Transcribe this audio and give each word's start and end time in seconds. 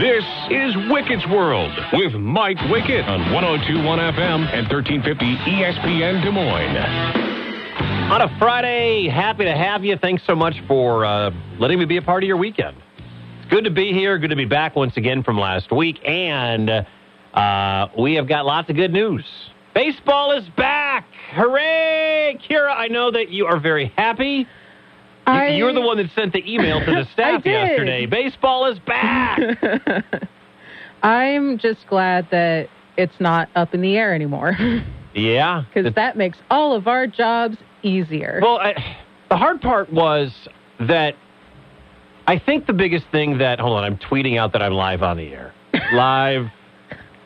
This 0.00 0.24
is 0.48 0.74
Wickett's 0.88 1.28
World 1.28 1.78
with 1.92 2.14
Mike 2.14 2.56
Wickett 2.56 3.06
on 3.06 3.34
1021 3.34 3.98
FM 3.98 4.48
and 4.50 4.66
1350 4.66 5.36
ESPN 5.36 6.24
Des 6.24 6.30
Moines. 6.30 8.10
On 8.10 8.22
a 8.22 8.38
Friday, 8.38 9.10
happy 9.10 9.44
to 9.44 9.54
have 9.54 9.84
you. 9.84 9.98
Thanks 9.98 10.22
so 10.26 10.34
much 10.34 10.54
for 10.66 11.04
uh, 11.04 11.30
letting 11.58 11.78
me 11.78 11.84
be 11.84 11.98
a 11.98 12.02
part 12.02 12.22
of 12.22 12.26
your 12.26 12.38
weekend. 12.38 12.78
It's 13.42 13.50
good 13.50 13.64
to 13.64 13.70
be 13.70 13.92
here. 13.92 14.18
Good 14.18 14.30
to 14.30 14.36
be 14.36 14.46
back 14.46 14.74
once 14.74 14.96
again 14.96 15.22
from 15.22 15.38
last 15.38 15.70
week. 15.70 15.98
And 16.06 16.70
uh, 17.34 17.88
we 17.98 18.14
have 18.14 18.26
got 18.26 18.46
lots 18.46 18.70
of 18.70 18.76
good 18.76 18.94
news. 18.94 19.22
Baseball 19.74 20.32
is 20.32 20.48
back. 20.56 21.06
Hooray! 21.32 22.38
Kira, 22.48 22.74
I 22.74 22.88
know 22.88 23.10
that 23.10 23.28
you 23.28 23.44
are 23.44 23.60
very 23.60 23.92
happy. 23.98 24.46
I, 25.30 25.48
You're 25.48 25.72
the 25.72 25.80
one 25.80 25.96
that 25.98 26.10
sent 26.14 26.32
the 26.32 26.42
email 26.50 26.80
to 26.80 26.90
the 26.90 27.04
staff 27.12 27.44
yesterday. 27.44 28.06
Baseball 28.06 28.66
is 28.66 28.78
back. 28.80 29.38
I'm 31.02 31.58
just 31.58 31.86
glad 31.88 32.28
that 32.30 32.68
it's 32.96 33.18
not 33.20 33.48
up 33.54 33.74
in 33.74 33.80
the 33.80 33.96
air 33.96 34.14
anymore 34.14 34.56
yeah. 35.14 35.64
because 35.72 35.94
that 35.94 36.16
makes 36.16 36.38
all 36.50 36.74
of 36.74 36.86
our 36.86 37.06
jobs 37.06 37.56
easier. 37.82 38.40
Well, 38.42 38.58
I, 38.58 38.74
the 39.30 39.36
hard 39.36 39.60
part 39.60 39.92
was 39.92 40.32
that 40.80 41.14
I 42.26 42.38
think 42.38 42.66
the 42.66 42.72
biggest 42.72 43.06
thing 43.10 43.38
that 43.38 43.58
hold 43.60 43.78
on, 43.78 43.84
I'm 43.84 43.96
tweeting 43.96 44.38
out 44.38 44.52
that 44.52 44.62
I'm 44.62 44.74
live 44.74 45.02
on 45.02 45.16
the 45.16 45.32
air. 45.32 45.54
live. 45.92 46.46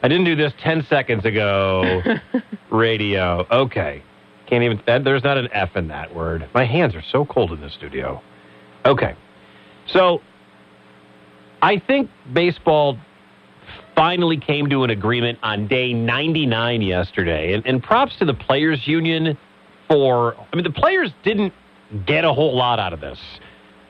I 0.03 0.09
didn't 0.09 0.25
do 0.27 0.37
this 0.37 0.53
10 0.63 0.87
seconds 0.89 1.25
ago. 1.25 2.01
Radio. 2.71 3.47
Okay. 3.51 4.03
Can't 4.47 4.63
even 4.63 4.81
that, 4.87 5.05
there's 5.05 5.25
not 5.25 5.39
an 5.39 5.49
F 5.53 5.77
in 5.77 5.89
that 5.89 6.15
word. 6.15 6.49
My 6.55 6.65
hands 6.65 6.95
are 6.95 7.03
so 7.11 7.25
cold 7.25 7.53
in 7.53 7.61
the 7.61 7.71
studio. 7.71 8.23
Okay. 8.85 9.15
So 9.87 10.21
I 11.63 11.79
think 11.79 12.11
baseball 12.33 12.99
finally 13.95 14.39
came 14.39 14.69
to 14.69 14.85
an 14.85 14.91
agreement 14.91 15.39
on 15.43 15.67
day 15.67 15.93
99 15.93 16.83
yesterday. 16.83 17.55
And, 17.55 17.67
and 17.67 17.83
props 17.83 18.17
to 18.19 18.25
the 18.25 18.35
players 18.35 18.87
union 18.87 19.39
for 19.89 20.37
I 20.37 20.57
mean 20.57 20.65
the 20.65 20.71
players 20.71 21.11
didn't 21.23 21.53
get 22.07 22.25
a 22.25 22.33
whole 22.33 22.57
lot 22.57 22.79
out 22.79 22.93
of 22.93 23.01
this. 23.01 23.19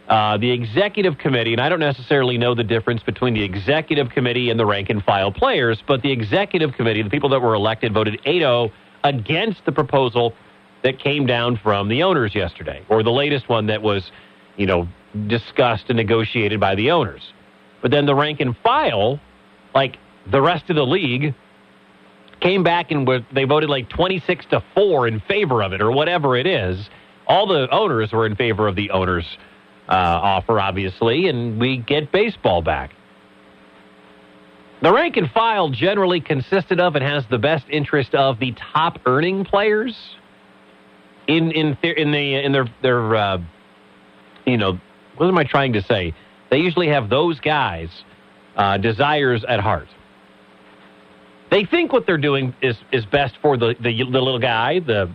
Uh, 0.09 0.37
the 0.37 0.51
executive 0.51 1.17
committee, 1.17 1.53
and 1.53 1.63
I 1.63 1.71
don't 1.71 1.81
necessarily 1.81 2.37
know 2.37 2.55
the 2.55 2.65
difference 2.65 3.03
between 3.03 3.33
the 3.33 3.43
executive 3.43 4.11
committee 4.11 4.51
and 4.51 4.61
the 4.61 4.67
rank 4.67 4.91
and 4.91 5.03
file 5.03 5.33
players, 5.33 5.83
but 5.89 6.03
the 6.03 6.13
executive 6.13 6.75
committee, 6.75 7.03
the 7.03 7.09
people 7.09 7.31
that 7.31 7.41
were 7.41 7.55
elected, 7.55 7.95
voted 7.95 8.21
8 8.27 8.41
0 8.41 8.71
against 9.03 9.65
the 9.65 9.73
proposal 9.73 10.35
that 10.85 10.99
came 10.99 11.27
down 11.27 11.57
from 11.57 11.89
the 11.89 12.03
owners 12.03 12.35
yesterday, 12.35 12.85
or 12.89 13.03
the 13.03 13.11
latest 13.11 13.49
one 13.49 13.67
that 13.67 13.83
was, 13.83 14.13
you 14.57 14.67
know, 14.67 14.87
discussed 15.27 15.87
and 15.89 15.97
negotiated 15.97 16.61
by 16.61 16.75
the 16.75 16.91
owners. 16.91 17.33
But 17.81 17.91
then 17.91 18.07
the 18.07 18.15
rank 18.15 18.41
and 18.41 18.57
file, 18.59 19.19
like 19.75 19.97
the 20.31 20.41
rest 20.41 20.69
of 20.69 20.77
the 20.77 20.87
league, 20.87 21.35
came 22.41 22.63
back 22.63 22.91
and 22.91 23.09
they 23.33 23.45
voted 23.45 23.71
like 23.71 23.89
26 23.89 24.45
to 24.51 24.63
4 24.75 25.09
in 25.09 25.21
favor 25.21 25.63
of 25.63 25.73
it, 25.73 25.81
or 25.81 25.91
whatever 25.91 26.37
it 26.37 26.47
is. 26.47 26.89
All 27.27 27.47
the 27.47 27.67
owners 27.71 28.13
were 28.13 28.27
in 28.27 28.37
favor 28.37 28.69
of 28.69 28.77
the 28.77 28.91
owners' 28.91 29.39
uh, 29.89 29.93
offer, 29.93 30.61
obviously, 30.61 31.29
and 31.29 31.59
we 31.59 31.79
get 31.79 32.13
baseball 32.13 32.61
back. 32.61 32.93
The 34.83 34.93
rank 34.93 35.17
and 35.17 35.31
file 35.31 35.71
generally 35.71 36.21
consisted 36.21 36.79
of 36.79 36.95
and 36.95 37.03
has 37.03 37.25
the 37.31 37.39
best 37.39 37.65
interest 37.71 38.15
of 38.15 38.39
the 38.39 38.53
top 38.75 39.01
earning 39.07 39.47
players 39.47 39.97
in 41.27 41.51
in 41.53 41.77
their, 41.83 41.93
in 41.93 42.13
the 42.13 42.45
in 42.45 42.53
their 42.53 42.67
their 42.83 43.17
uh, 43.17 43.39
you 44.47 44.57
know 44.57 44.79
what 45.17 45.29
am 45.29 45.39
I 45.39 45.45
trying 45.45 45.73
to 45.75 45.83
say? 45.83 46.15
They 46.51 46.59
usually 46.59 46.89
have 46.89 47.09
those 47.09 47.41
guys 47.41 47.89
uh, 48.57 48.79
desires 48.79 49.45
at 49.49 49.61
heart. 49.61 49.89
They 51.51 51.65
think 51.65 51.93
what 51.93 52.07
they're 52.07 52.19
doing 52.19 52.55
is 52.63 52.77
is 52.93 53.05
best 53.07 53.37
for 53.41 53.57
the, 53.57 53.75
the 53.81 53.97
the 54.11 54.21
little 54.21 54.39
guy, 54.39 54.81
the 54.81 55.15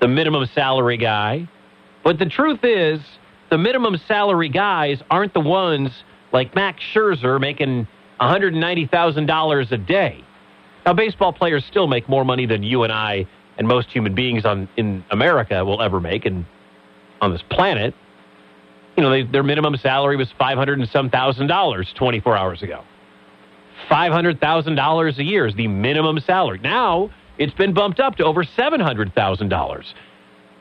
the 0.00 0.08
minimum 0.08 0.46
salary 0.54 0.96
guy. 0.96 1.48
But 2.04 2.18
the 2.18 2.26
truth 2.26 2.60
is, 2.62 3.00
the 3.50 3.58
minimum 3.58 3.96
salary 4.06 4.48
guys 4.48 5.02
aren't 5.10 5.34
the 5.34 5.40
ones 5.40 5.90
like 6.32 6.54
Max 6.54 6.82
Scherzer 6.94 7.40
making 7.40 7.88
$190,000 8.20 9.72
a 9.72 9.76
day. 9.78 10.24
Now, 10.84 10.92
baseball 10.92 11.32
players 11.32 11.64
still 11.64 11.86
make 11.86 12.08
more 12.08 12.24
money 12.24 12.46
than 12.46 12.62
you 12.62 12.84
and 12.84 12.92
I 12.92 13.26
and 13.58 13.66
most 13.66 13.88
human 13.88 14.14
beings 14.14 14.44
on 14.44 14.68
in 14.76 15.04
America 15.10 15.64
will 15.64 15.82
ever 15.82 16.00
make, 16.00 16.26
and 16.26 16.44
on 17.20 17.32
this 17.32 17.42
planet. 17.50 17.94
You 18.96 19.02
know, 19.02 19.10
they, 19.10 19.22
their 19.22 19.42
minimum 19.42 19.76
salary 19.76 20.16
was 20.16 20.28
five 20.38 20.56
hundred 20.56 20.78
and 20.78 20.88
some 20.88 21.10
thousand 21.10 21.48
dollars 21.48 21.92
24 21.96 22.36
hours 22.36 22.62
ago. 22.62 22.82
Five 23.88 24.12
hundred 24.12 24.40
thousand 24.40 24.76
dollars 24.76 25.18
a 25.18 25.24
year 25.24 25.46
is 25.46 25.54
the 25.54 25.68
minimum 25.68 26.18
salary. 26.20 26.58
Now 26.62 27.10
it's 27.38 27.54
been 27.54 27.74
bumped 27.74 28.00
up 28.00 28.16
to 28.16 28.24
over 28.24 28.44
seven 28.44 28.80
hundred 28.80 29.14
thousand 29.14 29.48
dollars. 29.50 29.92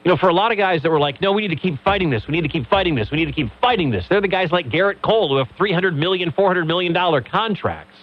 You 0.03 0.11
know, 0.11 0.17
for 0.17 0.29
a 0.29 0.33
lot 0.33 0.51
of 0.51 0.57
guys 0.59 0.83
that 0.83 0.91
were 0.91 0.99
like, 0.99 1.19
no, 1.19 1.31
we 1.31 1.41
need 1.41 1.55
to 1.55 1.59
keep 1.59 1.81
fighting 1.83 2.11
this. 2.11 2.27
We 2.27 2.33
need 2.33 2.43
to 2.43 2.47
keep 2.47 2.67
fighting 2.67 2.93
this. 2.93 3.09
We 3.09 3.17
need 3.17 3.25
to 3.25 3.31
keep 3.31 3.49
fighting 3.59 3.89
this. 3.89 4.05
They're 4.07 4.21
the 4.21 4.27
guys 4.27 4.51
like 4.51 4.69
Gerrit 4.69 5.01
Cole 5.01 5.29
who 5.29 5.37
have 5.37 5.47
$300 5.57 5.95
million, 5.95 6.31
$400 6.31 6.67
million 6.67 6.93
contracts. 7.23 7.95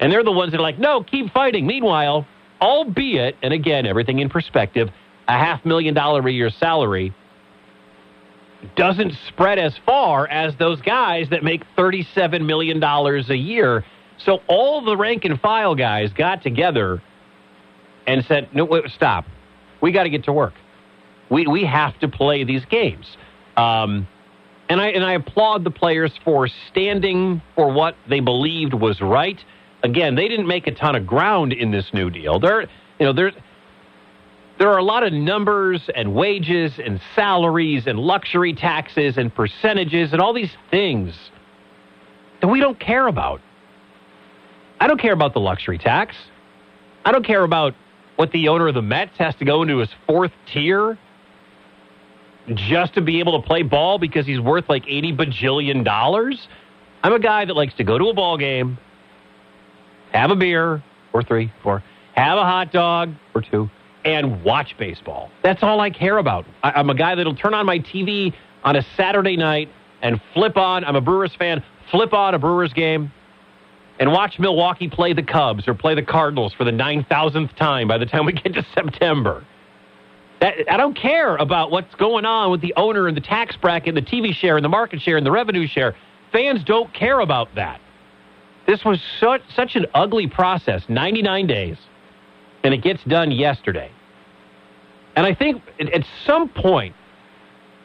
And 0.00 0.10
they're 0.10 0.24
the 0.24 0.32
ones 0.32 0.52
that 0.52 0.60
are 0.60 0.62
like, 0.62 0.78
no, 0.78 1.02
keep 1.02 1.30
fighting. 1.34 1.66
Meanwhile, 1.66 2.26
albeit, 2.60 3.36
and 3.42 3.52
again, 3.52 3.86
everything 3.86 4.18
in 4.18 4.28
perspective, 4.28 4.90
a 5.28 5.32
half 5.32 5.64
million 5.64 5.94
dollar 5.94 6.26
a 6.26 6.32
year 6.32 6.50
salary 6.50 7.14
doesn't 8.76 9.12
spread 9.28 9.58
as 9.58 9.74
far 9.84 10.26
as 10.28 10.54
those 10.58 10.80
guys 10.80 11.28
that 11.30 11.44
make 11.44 11.62
$37 11.76 12.44
million 12.44 12.82
a 12.82 13.34
year. 13.34 13.84
So 14.18 14.40
all 14.46 14.84
the 14.84 14.96
rank 14.96 15.24
and 15.24 15.40
file 15.40 15.74
guys 15.74 16.12
got 16.12 16.42
together 16.42 17.02
and 18.06 18.24
said, 18.26 18.48
no, 18.54 18.64
wait, 18.64 18.84
stop. 18.90 19.26
We 19.80 19.92
got 19.92 20.04
to 20.04 20.10
get 20.10 20.24
to 20.24 20.32
work. 20.32 20.54
We, 21.30 21.46
we 21.46 21.64
have 21.64 21.98
to 22.00 22.08
play 22.08 22.44
these 22.44 22.64
games. 22.66 23.06
Um, 23.56 24.08
and 24.68 24.80
I, 24.80 24.88
and 24.88 25.04
I 25.04 25.12
applaud 25.12 25.64
the 25.64 25.70
players 25.70 26.12
for 26.24 26.48
standing 26.70 27.42
for 27.54 27.70
what 27.70 27.96
they 28.08 28.20
believed 28.20 28.74
was 28.74 29.00
right. 29.00 29.38
Again, 29.84 30.14
they 30.14 30.28
didn't 30.28 30.48
make 30.48 30.66
a 30.66 30.72
ton 30.72 30.96
of 30.96 31.06
ground 31.06 31.52
in 31.52 31.70
this 31.70 31.92
new 31.92 32.08
deal. 32.08 32.40
There, 32.40 32.62
you 32.62 32.68
know, 33.00 33.12
there's, 33.12 33.34
there 34.58 34.70
are 34.70 34.78
a 34.78 34.82
lot 34.82 35.02
of 35.02 35.12
numbers 35.12 35.90
and 35.94 36.14
wages 36.14 36.72
and 36.82 37.00
salaries 37.14 37.86
and 37.86 37.98
luxury 37.98 38.54
taxes 38.54 39.18
and 39.18 39.32
percentages 39.32 40.12
and 40.12 40.22
all 40.22 40.32
these 40.32 40.56
things 40.70 41.14
that 42.40 42.48
we 42.48 42.60
don't 42.60 42.80
care 42.80 43.06
about. 43.06 43.42
I 44.80 44.86
don't 44.86 45.00
care 45.00 45.12
about 45.12 45.34
the 45.34 45.40
luxury 45.40 45.76
tax. 45.76 46.16
I 47.04 47.12
don't 47.12 47.24
care 47.24 47.44
about 47.44 47.74
what 48.16 48.32
the 48.32 48.48
owner 48.48 48.68
of 48.68 48.74
the 48.74 48.82
Mets 48.82 49.16
has 49.18 49.34
to 49.36 49.44
go 49.44 49.60
into 49.60 49.78
his 49.78 49.90
fourth 50.06 50.32
tier 50.50 50.98
just 52.54 52.94
to 52.94 53.02
be 53.02 53.20
able 53.20 53.40
to 53.40 53.46
play 53.46 53.62
ball 53.62 53.98
because 53.98 54.24
he's 54.24 54.40
worth 54.40 54.68
like 54.68 54.84
80 54.86 55.12
bajillion 55.14 55.84
dollars. 55.84 56.48
I'm 57.02 57.12
a 57.12 57.18
guy 57.18 57.44
that 57.44 57.54
likes 57.54 57.74
to 57.74 57.84
go 57.84 57.98
to 57.98 58.06
a 58.06 58.14
ball 58.14 58.38
game, 58.38 58.78
have 60.14 60.30
a 60.30 60.36
beer 60.36 60.82
or 61.12 61.22
three, 61.22 61.52
four, 61.62 61.82
have 62.14 62.38
a 62.38 62.44
hot 62.44 62.72
dog 62.72 63.12
or 63.34 63.42
two, 63.42 63.68
and 64.04 64.42
watch 64.42 64.74
baseball. 64.78 65.30
That's 65.42 65.62
all 65.62 65.80
I 65.80 65.90
care 65.90 66.18
about. 66.18 66.46
I, 66.62 66.72
I'm 66.72 66.88
a 66.88 66.94
guy 66.94 67.14
that'll 67.14 67.36
turn 67.36 67.54
on 67.54 67.66
my 67.66 67.78
TV 67.80 68.32
on 68.62 68.76
a 68.76 68.82
Saturday 68.96 69.36
night 69.36 69.68
and 70.02 70.20
flip 70.32 70.56
on, 70.56 70.84
I'm 70.84 70.96
a 70.96 71.00
Brewers 71.00 71.34
fan, 71.38 71.62
flip 71.90 72.12
on 72.12 72.34
a 72.34 72.38
Brewers 72.38 72.72
game 72.72 73.12
and 73.98 74.10
watch 74.10 74.38
Milwaukee 74.38 74.88
play 74.88 75.12
the 75.12 75.22
Cubs 75.22 75.68
or 75.68 75.74
play 75.74 75.94
the 75.94 76.02
Cardinals 76.02 76.52
for 76.52 76.64
the 76.64 76.70
9,000th 76.70 77.54
time 77.56 77.88
by 77.88 77.98
the 77.98 78.06
time 78.06 78.26
we 78.26 78.32
get 78.32 78.54
to 78.54 78.66
September. 78.74 79.44
I 80.40 80.76
don't 80.76 80.94
care 80.94 81.36
about 81.36 81.70
what's 81.70 81.94
going 81.94 82.26
on 82.26 82.50
with 82.50 82.60
the 82.60 82.74
owner 82.76 83.08
and 83.08 83.16
the 83.16 83.22
tax 83.22 83.56
bracket, 83.56 83.96
and 83.96 84.06
the 84.06 84.10
TV 84.10 84.34
share 84.34 84.56
and 84.56 84.64
the 84.64 84.68
market 84.68 85.00
share 85.00 85.16
and 85.16 85.24
the 85.24 85.30
revenue 85.30 85.66
share. 85.66 85.96
Fans 86.32 86.62
don't 86.64 86.92
care 86.92 87.20
about 87.20 87.54
that. 87.54 87.80
This 88.66 88.84
was 88.84 89.00
such, 89.20 89.42
such 89.54 89.76
an 89.76 89.86
ugly 89.94 90.26
process 90.26 90.82
99 90.88 91.46
days, 91.46 91.76
and 92.62 92.72
it 92.72 92.82
gets 92.82 93.02
done 93.04 93.30
yesterday. 93.30 93.90
And 95.16 95.26
I 95.26 95.34
think 95.34 95.62
at, 95.78 96.04
some 96.26 96.48
point, 96.48 96.94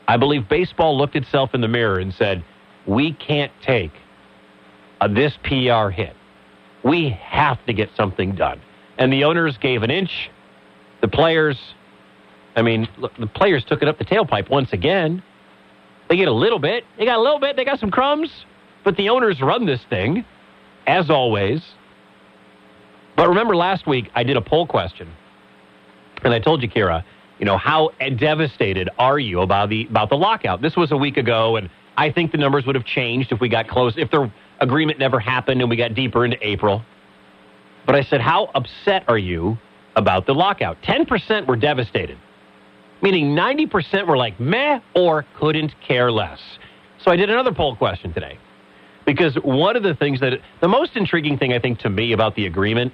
I 0.07 0.17
believe 0.17 0.49
baseball 0.49 0.97
looked 0.97 1.15
itself 1.15 1.53
in 1.53 1.61
the 1.61 1.67
mirror 1.67 1.99
and 1.99 2.13
said, 2.13 2.43
we 2.87 3.13
can't 3.13 3.51
take 3.61 3.91
this 5.11 5.33
PR 5.43 5.89
hit. 5.89 6.15
We 6.83 7.09
have 7.09 7.63
to 7.65 7.73
get 7.73 7.89
something 7.95 8.35
done. 8.35 8.61
And 8.97 9.13
the 9.13 9.25
owners 9.25 9.57
gave 9.57 9.83
an 9.83 9.91
inch. 9.91 10.29
The 11.01 11.07
players, 11.07 11.57
I 12.55 12.61
mean, 12.61 12.87
look, 12.97 13.15
the 13.17 13.27
players 13.27 13.63
took 13.63 13.81
it 13.81 13.87
up 13.87 13.97
the 13.97 14.05
tailpipe 14.05 14.49
once 14.49 14.73
again. 14.73 15.21
They 16.09 16.17
get 16.17 16.27
a 16.27 16.33
little 16.33 16.59
bit. 16.59 16.83
They 16.97 17.05
got 17.05 17.17
a 17.17 17.21
little 17.21 17.39
bit. 17.39 17.55
They 17.55 17.65
got 17.65 17.79
some 17.79 17.91
crumbs. 17.91 18.45
But 18.83 18.97
the 18.97 19.09
owners 19.09 19.41
run 19.41 19.65
this 19.65 19.81
thing, 19.89 20.25
as 20.89 21.09
always. 21.09 21.61
But 23.15 23.29
remember 23.29 23.55
last 23.55 23.85
week, 23.85 24.09
I 24.15 24.23
did 24.23 24.37
a 24.37 24.41
poll 24.41 24.65
question. 24.65 25.07
And 26.23 26.33
I 26.33 26.39
told 26.39 26.61
you, 26.63 26.69
Kira, 26.69 27.03
you 27.37 27.45
know, 27.45 27.57
how 27.57 27.91
devastated 28.17 28.89
are 28.97 29.19
you 29.19 29.41
about 29.41 29.69
the 29.69 29.85
about 29.85 30.09
the 30.09 30.17
lockout? 30.17 30.61
This 30.61 30.75
was 30.75 30.91
a 30.91 30.97
week 30.97 31.15
ago, 31.15 31.55
and 31.55 31.69
I 31.95 32.11
think 32.11 32.31
the 32.31 32.37
numbers 32.37 32.65
would 32.65 32.75
have 32.75 32.85
changed 32.85 33.31
if 33.31 33.39
we 33.39 33.47
got 33.47 33.67
close. 33.69 33.93
If 33.97 34.11
there 34.11 34.31
agreement 34.59 34.99
never 34.99 35.19
happened 35.19 35.61
and 35.61 35.69
we 35.69 35.77
got 35.77 35.93
deeper 35.93 36.25
into 36.25 36.37
April. 36.45 36.83
But 37.85 37.95
I 37.95 38.03
said, 38.03 38.19
how 38.19 38.51
upset 38.55 39.05
are 39.07 39.17
you 39.17 39.57
about 39.95 40.25
the 40.25 40.33
lockout? 40.33 40.81
10% 40.81 41.47
were 41.47 41.55
devastated, 41.55 42.17
meaning 43.01 43.33
90% 43.35 44.05
were 44.05 44.17
like 44.17 44.37
meh 44.37 44.81
or 44.93 45.25
couldn't 45.39 45.73
care 45.87 46.11
less. 46.11 46.39
So 46.97 47.09
I 47.09 47.15
did 47.15 47.29
another 47.29 47.53
poll 47.53 47.75
question 47.77 48.13
today 48.13 48.37
because 49.09 49.33
one 49.43 49.75
of 49.75 49.81
the 49.81 49.95
things 49.95 50.19
that, 50.19 50.33
the 50.61 50.67
most 50.67 50.95
intriguing 50.95 51.35
thing 51.35 51.51
I 51.51 51.57
think 51.57 51.79
to 51.79 51.89
me 51.89 52.13
about 52.13 52.35
the 52.35 52.45
agreement, 52.45 52.93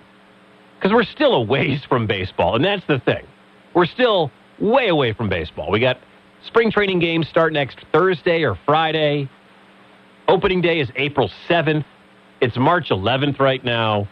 because 0.78 0.94
we're 0.94 1.04
still 1.04 1.34
a 1.34 1.42
ways 1.42 1.82
from 1.90 2.08
baseball, 2.08 2.56
and 2.56 2.64
that's 2.64 2.88
the 2.88 3.00
thing. 3.00 3.26
We're 3.74 3.86
still 3.86 4.32
way 4.58 4.88
away 4.88 5.12
from 5.12 5.28
baseball. 5.28 5.70
We 5.70 5.82
got 5.82 5.98
spring 6.48 6.72
training 6.72 7.00
games 7.00 7.28
start 7.28 7.52
next 7.52 7.80
Thursday 7.92 8.44
or 8.44 8.58
Friday. 8.66 9.30
Opening 10.30 10.62
day 10.62 10.80
is 10.80 10.90
April 10.96 11.30
7th. 11.50 11.84
It's 12.40 12.56
March 12.56 12.92
11th 12.92 13.42
right 13.42 13.64
now. 13.66 14.08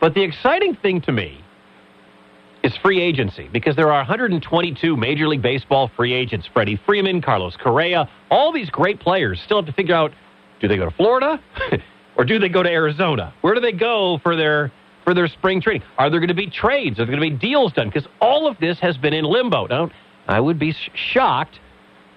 But 0.00 0.14
the 0.14 0.22
exciting 0.22 0.74
thing 0.74 1.00
to 1.02 1.12
me 1.12 1.44
is 2.64 2.76
free 2.78 3.00
agency 3.00 3.48
because 3.52 3.76
there 3.76 3.92
are 3.92 3.98
122 3.98 4.96
Major 4.96 5.28
League 5.28 5.42
Baseball 5.42 5.92
free 5.96 6.12
agents. 6.12 6.48
Freddie 6.52 6.80
Freeman, 6.84 7.22
Carlos 7.22 7.56
Correa, 7.62 8.10
all 8.32 8.52
these 8.52 8.70
great 8.70 8.98
players 8.98 9.40
still 9.44 9.58
have 9.58 9.66
to 9.66 9.72
figure 9.72 9.94
out 9.94 10.10
do 10.64 10.68
they 10.68 10.76
go 10.76 10.88
to 10.88 10.96
Florida 10.96 11.40
or 12.16 12.24
do 12.24 12.38
they 12.38 12.48
go 12.48 12.62
to 12.62 12.70
Arizona? 12.70 13.34
Where 13.42 13.54
do 13.54 13.60
they 13.60 13.72
go 13.72 14.18
for 14.22 14.34
their 14.34 14.72
for 15.04 15.12
their 15.12 15.28
spring 15.28 15.60
training? 15.60 15.82
Are 15.98 16.08
there 16.08 16.20
going 16.20 16.28
to 16.28 16.34
be 16.34 16.48
trades? 16.48 16.98
Are 16.98 17.04
there 17.04 17.14
going 17.14 17.30
to 17.30 17.36
be 17.36 17.48
deals 17.48 17.72
done? 17.74 17.88
Because 17.88 18.08
all 18.20 18.48
of 18.48 18.58
this 18.58 18.78
has 18.80 18.96
been 18.96 19.12
in 19.12 19.24
limbo. 19.24 19.90
I 20.26 20.40
would 20.40 20.58
be 20.58 20.74
shocked 20.94 21.60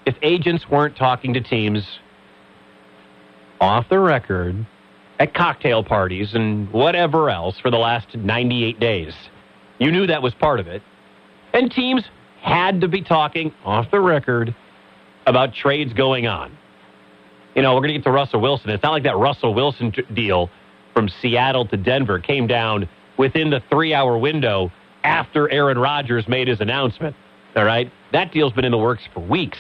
if 0.06 0.16
agents 0.22 0.70
weren't 0.70 0.96
talking 0.96 1.34
to 1.34 1.42
teams 1.42 2.00
off 3.60 3.90
the 3.90 4.00
record 4.00 4.66
at 5.20 5.34
cocktail 5.34 5.84
parties 5.84 6.34
and 6.34 6.72
whatever 6.72 7.30
else 7.30 7.60
for 7.60 7.70
the 7.70 7.78
last 7.78 8.16
98 8.16 8.80
days. 8.80 9.14
You 9.80 9.92
knew 9.92 10.08
that 10.08 10.22
was 10.22 10.34
part 10.36 10.62
of 10.62 10.68
it. 10.68 10.82
And 11.54 11.70
teams 11.70 12.04
had 12.42 12.80
to 12.80 12.88
be 12.88 13.02
talking 13.02 13.54
off 13.66 13.92
the 13.92 14.00
record 14.00 14.56
about 15.26 15.54
trades 15.54 15.92
going 15.92 16.28
on. 16.28 16.58
You 17.58 17.64
know, 17.64 17.74
we're 17.74 17.82
going 17.82 17.94
to 17.94 17.98
get 17.98 18.04
to 18.04 18.12
Russell 18.12 18.40
Wilson. 18.40 18.70
It's 18.70 18.84
not 18.84 18.92
like 18.92 19.04
that 19.04 19.18
Russell 19.18 19.52
Wilson 19.52 19.92
t- 19.92 20.04
deal 20.14 20.52
from 20.94 21.10
Seattle 21.10 21.66
to 21.70 21.76
Denver 21.76 22.20
came 22.20 22.46
down 22.46 22.88
within 23.18 23.50
the 23.50 23.64
three 23.72 23.96
hour 23.96 24.16
window 24.16 24.72
after 25.04 25.50
Aaron 25.50 25.80
Rodgers 25.80 26.28
made 26.28 26.48
his 26.48 26.62
announcement. 26.62 27.16
All 27.56 27.66
right? 27.66 27.92
That 28.14 28.32
deal's 28.32 28.54
been 28.54 28.64
in 28.64 28.72
the 28.72 28.78
works 28.78 29.02
for 29.12 29.22
weeks. 29.22 29.58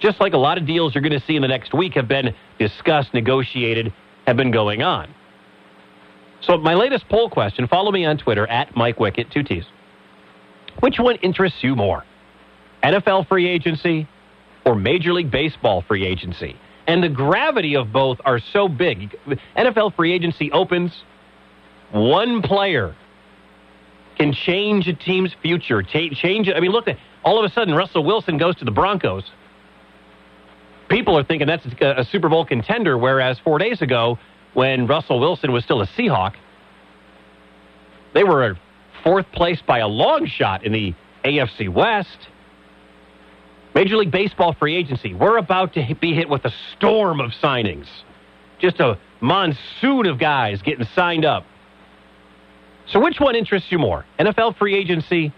Just 0.00 0.20
like 0.20 0.32
a 0.32 0.38
lot 0.38 0.56
of 0.56 0.66
deals 0.66 0.94
you're 0.94 1.02
going 1.02 1.20
to 1.20 1.26
see 1.26 1.36
in 1.36 1.42
the 1.42 1.48
next 1.48 1.74
week 1.74 1.92
have 1.92 2.08
been 2.08 2.34
discussed, 2.58 3.12
negotiated, 3.12 3.92
have 4.26 4.38
been 4.38 4.50
going 4.50 4.80
on. 4.82 5.14
So, 6.40 6.56
my 6.56 6.72
latest 6.72 7.10
poll 7.10 7.28
question 7.28 7.68
follow 7.68 7.92
me 7.92 8.06
on 8.06 8.16
Twitter 8.16 8.46
at 8.46 8.74
Mike 8.74 8.96
Wickett, 8.96 9.30
two 9.30 9.42
T's. 9.42 9.64
Which 10.80 10.98
one 10.98 11.16
interests 11.16 11.58
you 11.62 11.76
more? 11.76 12.04
NFL 12.82 13.28
free 13.28 13.46
agency 13.46 14.08
or 14.68 14.74
Major 14.74 15.14
League 15.14 15.30
Baseball 15.30 15.80
free 15.80 16.04
agency? 16.04 16.54
And 16.86 17.02
the 17.02 17.08
gravity 17.08 17.74
of 17.74 17.90
both 17.92 18.20
are 18.24 18.38
so 18.38 18.68
big. 18.68 19.16
NFL 19.56 19.94
free 19.94 20.12
agency 20.12 20.52
opens, 20.52 21.04
one 21.90 22.42
player 22.42 22.94
can 24.18 24.32
change 24.32 24.88
a 24.88 24.92
team's 24.92 25.34
future. 25.40 25.82
Change. 25.82 26.50
I 26.54 26.60
mean, 26.60 26.70
look, 26.70 26.88
at 26.88 26.98
all 27.24 27.42
of 27.42 27.50
a 27.50 27.54
sudden 27.54 27.74
Russell 27.74 28.04
Wilson 28.04 28.36
goes 28.36 28.56
to 28.56 28.64
the 28.64 28.70
Broncos. 28.70 29.24
People 30.88 31.16
are 31.16 31.24
thinking 31.24 31.46
that's 31.46 31.66
a 31.80 32.04
Super 32.04 32.28
Bowl 32.28 32.44
contender, 32.44 32.96
whereas 32.98 33.38
four 33.38 33.58
days 33.58 33.82
ago, 33.82 34.18
when 34.54 34.86
Russell 34.86 35.20
Wilson 35.20 35.52
was 35.52 35.64
still 35.64 35.82
a 35.82 35.86
Seahawk, 35.86 36.34
they 38.14 38.24
were 38.24 38.56
fourth 39.04 39.30
place 39.32 39.60
by 39.66 39.78
a 39.78 39.88
long 39.88 40.26
shot 40.26 40.64
in 40.64 40.72
the 40.72 40.94
AFC 41.24 41.68
West. 41.68 42.28
Major 43.78 43.96
League 43.96 44.10
Baseball 44.10 44.54
free 44.54 44.74
agency. 44.74 45.14
We're 45.14 45.36
about 45.36 45.74
to 45.74 45.94
be 46.00 46.12
hit 46.12 46.28
with 46.28 46.44
a 46.44 46.52
storm 46.72 47.20
of 47.20 47.30
signings. 47.30 47.86
Just 48.58 48.80
a 48.80 48.98
monsoon 49.20 50.06
of 50.06 50.18
guys 50.18 50.60
getting 50.62 50.84
signed 50.96 51.24
up. 51.24 51.44
So, 52.88 52.98
which 52.98 53.20
one 53.20 53.36
interests 53.36 53.70
you 53.70 53.78
more? 53.78 54.04
NFL 54.18 54.56
free 54.56 54.74
agency 54.74 55.32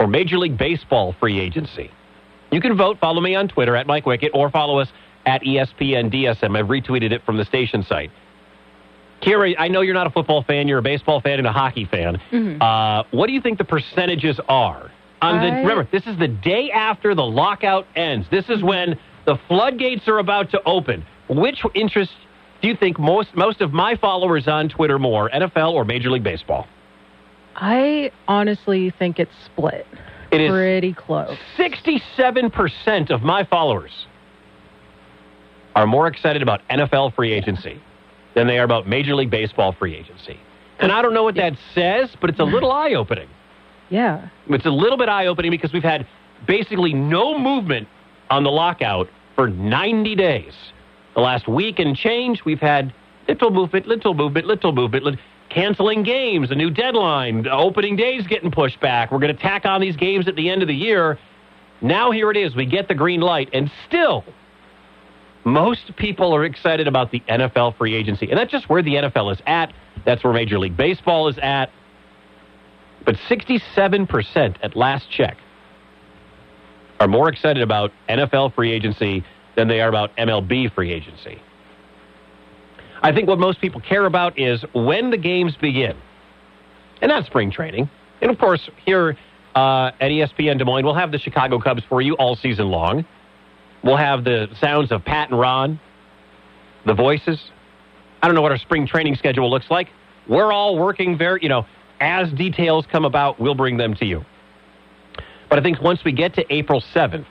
or 0.00 0.06
Major 0.06 0.38
League 0.38 0.56
Baseball 0.56 1.14
free 1.20 1.38
agency? 1.38 1.90
You 2.50 2.62
can 2.62 2.78
vote. 2.78 2.96
Follow 2.98 3.20
me 3.20 3.34
on 3.34 3.46
Twitter 3.46 3.76
at 3.76 3.86
Mike 3.86 4.06
Wickett 4.06 4.30
or 4.32 4.48
follow 4.48 4.78
us 4.78 4.88
at 5.26 5.42
ESPN 5.42 6.10
DSM. 6.10 6.56
I've 6.56 6.68
retweeted 6.68 7.12
it 7.12 7.26
from 7.26 7.36
the 7.36 7.44
station 7.44 7.82
site. 7.82 8.10
Kira, 9.20 9.54
I 9.58 9.68
know 9.68 9.82
you're 9.82 9.92
not 9.92 10.06
a 10.06 10.10
football 10.10 10.42
fan. 10.42 10.66
You're 10.66 10.78
a 10.78 10.82
baseball 10.82 11.20
fan 11.20 11.40
and 11.40 11.46
a 11.46 11.52
hockey 11.52 11.84
fan. 11.84 12.22
Mm-hmm. 12.32 12.62
Uh, 12.62 13.02
what 13.10 13.26
do 13.26 13.34
you 13.34 13.42
think 13.42 13.58
the 13.58 13.64
percentages 13.64 14.40
are? 14.48 14.90
On 15.22 15.40
the, 15.40 15.46
I... 15.46 15.60
Remember, 15.60 15.88
this 15.90 16.06
is 16.06 16.18
the 16.18 16.28
day 16.28 16.70
after 16.70 17.14
the 17.14 17.24
lockout 17.24 17.86
ends. 17.96 18.26
This 18.30 18.48
is 18.48 18.62
when 18.62 18.98
the 19.24 19.38
floodgates 19.48 20.06
are 20.08 20.18
about 20.18 20.50
to 20.50 20.62
open. 20.64 21.04
Which 21.28 21.62
interest 21.74 22.12
do 22.62 22.68
you 22.68 22.76
think 22.76 22.98
most 22.98 23.34
most 23.34 23.60
of 23.60 23.72
my 23.72 23.96
followers 23.96 24.46
on 24.48 24.68
Twitter 24.68 24.98
more, 24.98 25.30
NFL 25.30 25.72
or 25.72 25.84
Major 25.84 26.10
League 26.10 26.24
Baseball? 26.24 26.66
I 27.56 28.12
honestly 28.28 28.92
think 28.98 29.18
it's 29.18 29.32
split. 29.46 29.86
It 30.30 30.40
is 30.40 30.50
pretty 30.50 30.92
close. 30.92 31.36
67% 31.56 33.10
of 33.10 33.22
my 33.22 33.44
followers 33.44 34.06
are 35.74 35.86
more 35.86 36.06
excited 36.06 36.42
about 36.42 36.60
NFL 36.68 37.14
free 37.14 37.32
agency 37.32 37.80
than 38.34 38.46
they 38.46 38.58
are 38.58 38.64
about 38.64 38.86
Major 38.86 39.14
League 39.14 39.30
Baseball 39.30 39.72
free 39.72 39.94
agency. 39.94 40.38
And 40.78 40.92
I 40.92 41.00
don't 41.00 41.14
know 41.14 41.24
what 41.24 41.36
that 41.36 41.54
says, 41.74 42.10
but 42.20 42.28
it's 42.28 42.40
a 42.40 42.44
little 42.44 42.70
eye 42.84 42.94
opening. 42.94 43.28
Yeah. 43.88 44.28
It's 44.48 44.66
a 44.66 44.70
little 44.70 44.98
bit 44.98 45.08
eye 45.08 45.26
opening 45.26 45.50
because 45.50 45.72
we've 45.72 45.82
had 45.82 46.06
basically 46.46 46.92
no 46.92 47.38
movement 47.38 47.88
on 48.30 48.44
the 48.44 48.50
lockout 48.50 49.08
for 49.34 49.48
90 49.48 50.14
days. 50.16 50.54
The 51.14 51.20
last 51.20 51.48
week 51.48 51.78
and 51.78 51.96
change, 51.96 52.44
we've 52.44 52.60
had 52.60 52.92
little 53.28 53.50
movement, 53.50 53.86
little 53.86 54.14
movement, 54.14 54.46
little 54.46 54.72
movement 54.72 55.18
canceling 55.48 56.02
games, 56.02 56.50
a 56.50 56.54
new 56.54 56.70
deadline, 56.70 57.46
opening 57.48 57.96
days 57.96 58.26
getting 58.26 58.50
pushed 58.50 58.80
back. 58.80 59.10
We're 59.10 59.18
going 59.18 59.34
to 59.34 59.40
tack 59.40 59.64
on 59.64 59.80
these 59.80 59.96
games 59.96 60.28
at 60.28 60.36
the 60.36 60.50
end 60.50 60.62
of 60.62 60.68
the 60.68 60.74
year. 60.74 61.18
Now 61.80 62.10
here 62.10 62.30
it 62.30 62.36
is. 62.36 62.54
We 62.54 62.66
get 62.66 62.88
the 62.88 62.94
green 62.94 63.20
light, 63.20 63.48
and 63.52 63.70
still, 63.86 64.24
most 65.44 65.96
people 65.96 66.34
are 66.34 66.44
excited 66.44 66.88
about 66.88 67.10
the 67.10 67.20
NFL 67.28 67.76
free 67.76 67.94
agency. 67.94 68.28
And 68.28 68.38
that's 68.38 68.50
just 68.50 68.68
where 68.68 68.82
the 68.82 68.94
NFL 68.94 69.32
is 69.32 69.38
at. 69.46 69.72
That's 70.04 70.24
where 70.24 70.32
Major 70.32 70.58
League 70.58 70.76
Baseball 70.76 71.28
is 71.28 71.38
at. 71.38 71.70
But 73.06 73.14
67% 73.30 74.56
at 74.62 74.76
last 74.76 75.08
check 75.10 75.38
are 77.00 77.06
more 77.08 77.28
excited 77.28 77.62
about 77.62 77.92
NFL 78.08 78.54
free 78.54 78.72
agency 78.72 79.24
than 79.54 79.68
they 79.68 79.80
are 79.80 79.88
about 79.88 80.14
MLB 80.16 80.74
free 80.74 80.92
agency. 80.92 81.40
I 83.02 83.12
think 83.12 83.28
what 83.28 83.38
most 83.38 83.60
people 83.60 83.80
care 83.80 84.06
about 84.06 84.38
is 84.38 84.64
when 84.74 85.10
the 85.10 85.16
games 85.16 85.54
begin, 85.56 85.96
and 87.00 87.08
not 87.10 87.26
spring 87.26 87.50
training. 87.50 87.88
And 88.20 88.30
of 88.30 88.38
course, 88.38 88.68
here 88.84 89.16
uh, 89.54 89.92
at 90.00 90.10
ESPN 90.10 90.58
Des 90.58 90.64
Moines, 90.64 90.84
we'll 90.84 90.94
have 90.94 91.12
the 91.12 91.18
Chicago 91.18 91.60
Cubs 91.60 91.82
for 91.88 92.02
you 92.02 92.14
all 92.14 92.34
season 92.34 92.68
long. 92.70 93.04
We'll 93.84 93.98
have 93.98 94.24
the 94.24 94.48
sounds 94.60 94.90
of 94.90 95.04
Pat 95.04 95.30
and 95.30 95.38
Ron, 95.38 95.78
the 96.86 96.94
voices. 96.94 97.38
I 98.22 98.26
don't 98.26 98.34
know 98.34 98.42
what 98.42 98.52
our 98.52 98.58
spring 98.58 98.86
training 98.86 99.14
schedule 99.14 99.48
looks 99.48 99.70
like. 99.70 99.88
We're 100.26 100.52
all 100.52 100.76
working 100.76 101.16
very, 101.16 101.40
you 101.42 101.48
know, 101.48 101.66
as 102.00 102.30
details 102.32 102.86
come 102.90 103.04
about, 103.04 103.40
we'll 103.40 103.54
bring 103.54 103.76
them 103.76 103.94
to 103.94 104.04
you. 104.04 104.24
But 105.48 105.58
I 105.58 105.62
think 105.62 105.80
once 105.80 106.04
we 106.04 106.12
get 106.12 106.34
to 106.34 106.54
April 106.54 106.82
7th, 106.94 107.26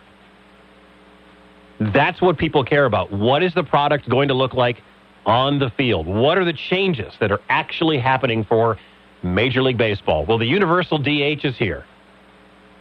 that's 1.79 2.21
what 2.21 2.37
people 2.37 2.63
care 2.63 2.85
about. 2.85 3.11
What 3.11 3.43
is 3.43 3.53
the 3.53 3.63
product 3.63 4.09
going 4.09 4.29
to 4.29 4.33
look 4.33 4.53
like 4.53 4.81
on 5.25 5.59
the 5.59 5.69
field? 5.71 6.07
What 6.07 6.37
are 6.37 6.45
the 6.45 6.53
changes 6.53 7.13
that 7.19 7.31
are 7.31 7.41
actually 7.49 7.97
happening 7.97 8.45
for 8.45 8.77
Major 9.23 9.61
League 9.61 9.77
Baseball? 9.77 10.25
Well, 10.25 10.37
the 10.37 10.45
universal 10.45 10.97
DH 10.97 11.43
is 11.43 11.57
here. 11.57 11.85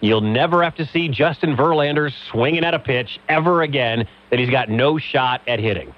You'll 0.00 0.20
never 0.20 0.62
have 0.62 0.74
to 0.76 0.86
see 0.86 1.08
Justin 1.08 1.56
Verlander 1.56 2.12
swinging 2.30 2.64
at 2.64 2.74
a 2.74 2.78
pitch 2.78 3.18
ever 3.28 3.62
again 3.62 4.06
that 4.30 4.38
he's 4.38 4.50
got 4.50 4.68
no 4.68 4.98
shot 4.98 5.40
at 5.48 5.58
hitting, 5.58 5.94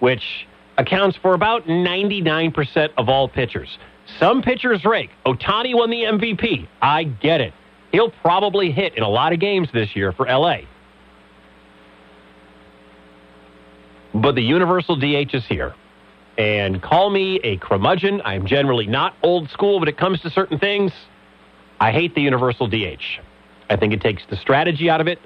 which 0.00 0.46
accounts 0.76 1.16
for 1.16 1.32
about 1.32 1.64
99% 1.66 2.90
of 2.98 3.08
all 3.08 3.28
pitchers. 3.28 3.78
Some 4.18 4.42
pitchers 4.42 4.84
rake. 4.84 5.10
Ohtani 5.24 5.74
won 5.74 5.90
the 5.90 6.02
MVP. 6.02 6.66
I 6.80 7.04
get 7.04 7.40
it. 7.40 7.52
He'll 7.92 8.10
probably 8.10 8.70
hit 8.70 8.96
in 8.96 9.02
a 9.02 9.08
lot 9.08 9.32
of 9.32 9.40
games 9.40 9.68
this 9.72 9.94
year 9.94 10.12
for 10.12 10.26
LA. 10.26 10.58
But 14.14 14.34
the 14.34 14.42
universal 14.42 14.96
DH 14.96 15.34
is 15.34 15.44
here. 15.46 15.74
And 16.38 16.82
call 16.82 17.10
me 17.10 17.40
a 17.42 17.56
curmudgeon. 17.58 18.20
I'm 18.24 18.46
generally 18.46 18.86
not 18.86 19.14
old 19.22 19.50
school 19.50 19.78
when 19.78 19.88
it 19.88 19.96
comes 19.96 20.20
to 20.20 20.30
certain 20.30 20.58
things. 20.58 20.92
I 21.80 21.92
hate 21.92 22.14
the 22.14 22.22
universal 22.22 22.66
DH. 22.66 23.02
I 23.68 23.76
think 23.76 23.92
it 23.92 24.00
takes 24.00 24.22
the 24.30 24.36
strategy 24.36 24.88
out 24.88 25.00
of 25.00 25.08
it. 25.08 25.18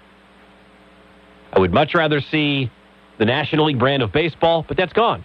I 1.52 1.58
would 1.58 1.72
much 1.72 1.94
rather 1.94 2.20
see 2.20 2.70
the 3.18 3.25
National 3.25 3.66
League 3.66 3.78
brand 3.78 4.02
of 4.02 4.12
baseball, 4.12 4.64
but 4.66 4.76
that's 4.76 4.92
gone. 4.92 5.25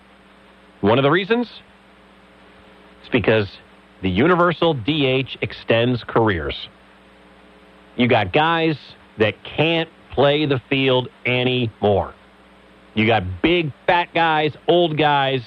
One 0.81 0.99
of 0.99 1.03
the 1.03 1.11
reasons? 1.11 1.47
It's 3.05 3.11
because 3.11 3.47
the 4.01 4.09
universal 4.09 4.73
DH 4.73 5.37
extends 5.41 6.03
careers. 6.07 6.55
You 7.97 8.07
got 8.07 8.33
guys 8.33 8.79
that 9.19 9.35
can't 9.43 9.87
play 10.11 10.47
the 10.47 10.59
field 10.69 11.09
anymore. 11.23 12.15
You 12.95 13.05
got 13.05 13.43
big, 13.43 13.71
fat 13.85 14.11
guys, 14.15 14.55
old 14.67 14.97
guys, 14.97 15.43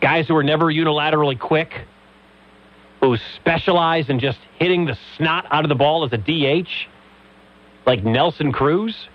guys 0.00 0.26
who 0.26 0.34
are 0.34 0.42
never 0.42 0.64
unilaterally 0.64 1.38
quick, 1.38 1.86
who 3.00 3.16
specialize 3.36 4.08
in 4.08 4.18
just 4.18 4.38
hitting 4.58 4.86
the 4.86 4.98
snot 5.16 5.46
out 5.52 5.64
of 5.64 5.68
the 5.68 5.76
ball 5.76 6.04
as 6.04 6.12
a 6.12 6.18
DH, 6.18 6.68
like 7.86 8.02
Nelson 8.02 8.50
Cruz. 8.50 9.08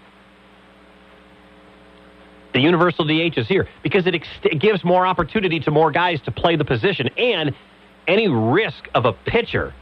The 2.54 2.60
universal 2.60 3.06
DH 3.06 3.38
is 3.38 3.48
here 3.48 3.68
because 3.82 4.06
it, 4.06 4.16
ex- 4.16 4.28
gives 4.60 4.84
more 4.84 5.06
opportunity 5.06 5.60
to 5.62 5.72
more 5.72 5.92
guys 5.92 6.22
to 6.22 6.32
play 6.32 6.56
the 6.56 6.66
position 6.66 7.10
and 7.18 7.56
any 8.08 8.28
risk 8.28 8.88
of 8.94 9.06
a 9.06 9.14
pitcher 9.14 9.74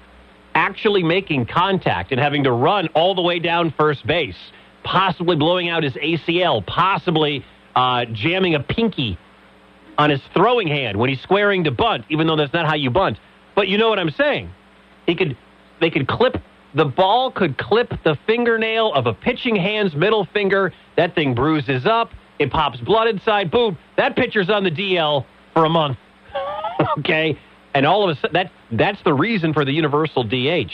actually 0.56 1.04
making 1.04 1.46
contact 1.46 2.12
and 2.12 2.20
having 2.20 2.44
to 2.44 2.52
run 2.52 2.88
all 2.90 3.16
the 3.16 3.22
way 3.22 3.40
down 3.40 3.74
first 3.78 4.06
base, 4.06 4.38
possibly 4.84 5.36
blowing 5.36 5.70
out 5.70 5.84
his 5.84 5.94
ACL, 5.94 6.66
possibly 6.66 7.46
uh, 7.76 8.06
jamming 8.12 8.56
a 8.56 8.60
pinky 8.60 9.18
on 9.98 10.10
his 10.10 10.22
throwing 10.34 10.68
hand 10.68 10.98
when 10.98 11.10
he's 11.10 11.22
squaring 11.22 11.64
to 11.66 11.72
bunt, 11.72 12.06
even 12.10 12.28
though 12.28 12.36
that's 12.36 12.54
not 12.54 12.66
how 12.66 12.76
you 12.76 12.90
bunt. 12.90 13.18
But 13.56 13.68
you 13.68 13.78
know 13.78 13.90
what 13.90 14.00
I'm 14.00 14.12
saying? 14.12 14.50
He 15.06 15.16
could, 15.16 15.38
they 15.80 15.90
could 15.90 16.08
clip 16.08 16.42
the 16.74 16.86
ball 16.86 17.32
could 17.32 17.58
clip 17.58 17.94
the 18.04 18.18
fingernail 18.26 18.94
of 18.94 19.06
a 19.06 19.14
pitching 19.14 19.56
hand's 19.56 19.94
middle 19.94 20.26
finger. 20.26 20.74
That 20.96 21.16
thing 21.16 21.36
bruises 21.36 21.86
up. 21.86 22.12
It 22.42 22.50
pops 22.50 22.80
blood 22.80 23.08
inside. 23.08 23.52
Boom. 23.52 23.78
That 23.98 24.16
pitcher's 24.16 24.50
on 24.50 24.64
the 24.64 24.72
DL 24.72 25.26
for 25.54 25.66
a 25.66 25.70
month. 25.70 26.00
okay? 26.98 27.38
And 27.76 27.86
all 27.86 28.04
of 28.04 28.18
a 28.18 28.20
sudden, 28.20 28.34
that, 28.34 28.52
that's 28.72 29.02
the 29.04 29.14
reason 29.14 29.54
for 29.54 29.64
the 29.64 29.72
universal 29.72 30.24
DH. 30.24 30.74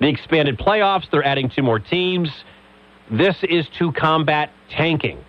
The 0.00 0.06
expanded 0.06 0.56
playoffs, 0.56 1.10
they're 1.10 1.24
adding 1.24 1.50
two 1.50 1.62
more 1.62 1.80
teams. 1.80 2.30
This 3.10 3.36
is 3.42 3.66
to 3.78 3.90
combat 3.90 4.52
tanking. 4.70 5.24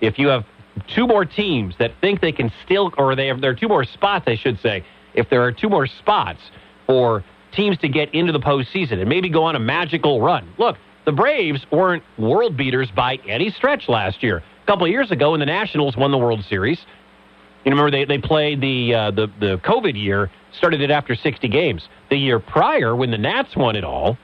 If 0.00 0.18
you 0.18 0.26
have 0.26 0.44
two 0.92 1.06
more 1.06 1.24
teams 1.24 1.76
that 1.78 1.92
think 2.00 2.20
they 2.20 2.32
can 2.32 2.52
still, 2.64 2.92
or 2.98 3.14
they 3.14 3.28
have, 3.28 3.40
there 3.40 3.52
are 3.52 3.54
two 3.54 3.68
more 3.68 3.84
spots, 3.84 4.24
I 4.26 4.34
should 4.34 4.58
say, 4.60 4.84
if 5.14 5.30
there 5.30 5.42
are 5.44 5.52
two 5.52 5.68
more 5.68 5.86
spots 5.86 6.40
for 6.88 7.22
teams 7.52 7.78
to 7.78 7.88
get 7.88 8.12
into 8.12 8.32
the 8.32 8.40
postseason 8.40 8.98
and 8.98 9.08
maybe 9.08 9.28
go 9.28 9.44
on 9.44 9.54
a 9.54 9.60
magical 9.60 10.20
run. 10.20 10.52
Look, 10.58 10.76
the 11.04 11.12
Braves 11.12 11.64
weren't 11.70 12.02
world 12.18 12.56
beaters 12.56 12.90
by 12.94 13.16
any 13.26 13.50
stretch 13.50 13.88
last 13.88 14.22
year. 14.22 14.38
A 14.38 14.66
couple 14.66 14.84
of 14.84 14.90
years 14.90 15.10
ago, 15.10 15.32
when 15.32 15.40
the 15.40 15.46
Nationals 15.46 15.96
won 15.96 16.10
the 16.10 16.18
World 16.18 16.44
Series, 16.48 16.78
you 17.64 17.70
remember 17.70 17.90
they, 17.90 18.04
they 18.04 18.18
played 18.18 18.60
the, 18.60 18.94
uh, 18.94 19.10
the 19.10 19.26
the 19.38 19.58
COVID 19.58 20.00
year, 20.00 20.30
started 20.52 20.80
it 20.80 20.90
after 20.90 21.14
60 21.14 21.48
games. 21.48 21.88
The 22.08 22.16
year 22.16 22.38
prior, 22.38 22.96
when 22.96 23.10
the 23.10 23.18
Nats 23.18 23.54
won 23.56 23.76
it 23.76 23.84
all, 23.84 24.16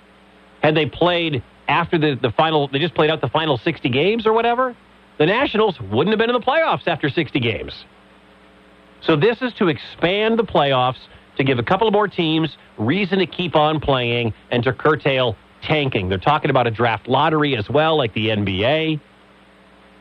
had 0.62 0.74
they 0.74 0.86
played 0.86 1.42
after 1.68 1.98
the, 1.98 2.18
the 2.20 2.30
final, 2.30 2.68
they 2.68 2.78
just 2.78 2.94
played 2.94 3.10
out 3.10 3.20
the 3.20 3.28
final 3.28 3.58
60 3.58 3.88
games 3.90 4.26
or 4.26 4.32
whatever, 4.32 4.74
the 5.18 5.26
Nationals 5.26 5.78
wouldn't 5.80 6.08
have 6.08 6.18
been 6.18 6.30
in 6.30 6.38
the 6.38 6.46
playoffs 6.46 6.86
after 6.86 7.08
60 7.08 7.40
games. 7.40 7.84
So 9.02 9.16
this 9.16 9.40
is 9.42 9.52
to 9.54 9.68
expand 9.68 10.38
the 10.38 10.44
playoffs, 10.44 10.98
to 11.36 11.44
give 11.44 11.58
a 11.58 11.62
couple 11.62 11.86
of 11.86 11.92
more 11.92 12.08
teams 12.08 12.56
reason 12.78 13.18
to 13.18 13.26
keep 13.26 13.54
on 13.54 13.80
playing, 13.80 14.32
and 14.50 14.62
to 14.64 14.72
curtail 14.72 15.36
tanking. 15.66 16.08
They're 16.08 16.18
talking 16.18 16.50
about 16.50 16.66
a 16.66 16.70
draft 16.70 17.08
lottery 17.08 17.56
as 17.56 17.68
well, 17.68 17.96
like 17.96 18.14
the 18.14 18.28
NBA, 18.28 19.00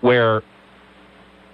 where 0.01 0.43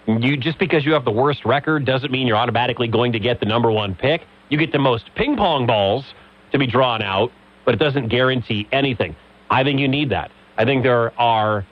you 0.08 0.38
just 0.38 0.60
because 0.60 0.86
you 0.86 0.94
have 0.94 1.06
the 1.06 1.12
worst 1.12 1.46
record 1.46 1.86
doesn't 1.86 2.12
mean 2.12 2.28
you're 2.28 2.38
automatically 2.38 2.88
going 2.88 3.12
to 3.14 3.20
get 3.20 3.40
the 3.40 3.46
number 3.46 3.72
one 3.72 3.96
pick. 3.96 4.26
You 4.50 4.58
get 4.58 4.72
the 4.72 4.80
most 4.80 5.10
ping 5.16 5.38
pong 5.38 5.66
balls 5.66 6.06
to 6.52 6.60
be 6.60 6.68
drawn 6.68 7.02
out, 7.02 7.32
but 7.66 7.74
it 7.74 7.78
doesn't 7.78 8.10
guarantee 8.10 8.68
anything. 8.72 9.16
I 9.50 9.64
think 9.64 9.80
you 9.80 9.88
need 9.88 10.10
that. 10.10 10.32
I 10.58 10.66
think 10.66 10.84
there 10.84 11.18
are 11.20 11.66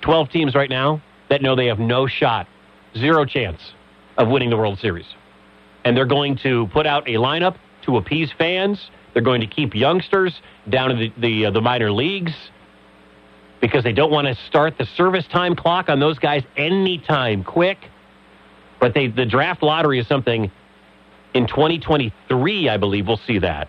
12 0.00 0.30
teams 0.30 0.54
right 0.54 0.70
now 0.70 1.00
that 1.28 1.42
know 1.42 1.54
they 1.54 1.66
have 1.66 1.78
no 1.78 2.06
shot, 2.06 2.46
zero 2.96 3.24
chance 3.24 3.60
of 4.16 4.28
winning 4.28 4.50
the 4.50 4.56
World 4.56 4.78
Series. 4.78 5.06
And 5.84 5.96
they're 5.96 6.06
going 6.06 6.36
to 6.38 6.66
put 6.68 6.86
out 6.86 7.08
a 7.08 7.12
lineup 7.12 7.56
to 7.82 7.96
appease 7.96 8.30
fans. 8.36 8.90
They're 9.18 9.24
going 9.24 9.40
to 9.40 9.48
keep 9.48 9.74
youngsters 9.74 10.40
down 10.68 10.92
in 10.92 10.98
the, 11.00 11.12
the, 11.18 11.46
uh, 11.46 11.50
the 11.50 11.60
minor 11.60 11.90
leagues 11.90 12.32
because 13.60 13.82
they 13.82 13.92
don't 13.92 14.12
want 14.12 14.28
to 14.28 14.36
start 14.46 14.78
the 14.78 14.86
service 14.86 15.26
time 15.26 15.56
clock 15.56 15.88
on 15.88 15.98
those 15.98 16.20
guys 16.20 16.44
anytime 16.56 17.42
quick. 17.42 17.78
But 18.78 18.94
they, 18.94 19.08
the 19.08 19.26
draft 19.26 19.60
lottery 19.60 19.98
is 19.98 20.06
something 20.06 20.52
in 21.34 21.48
2023, 21.48 22.68
I 22.68 22.76
believe 22.76 23.08
we'll 23.08 23.16
see 23.16 23.40
that. 23.40 23.66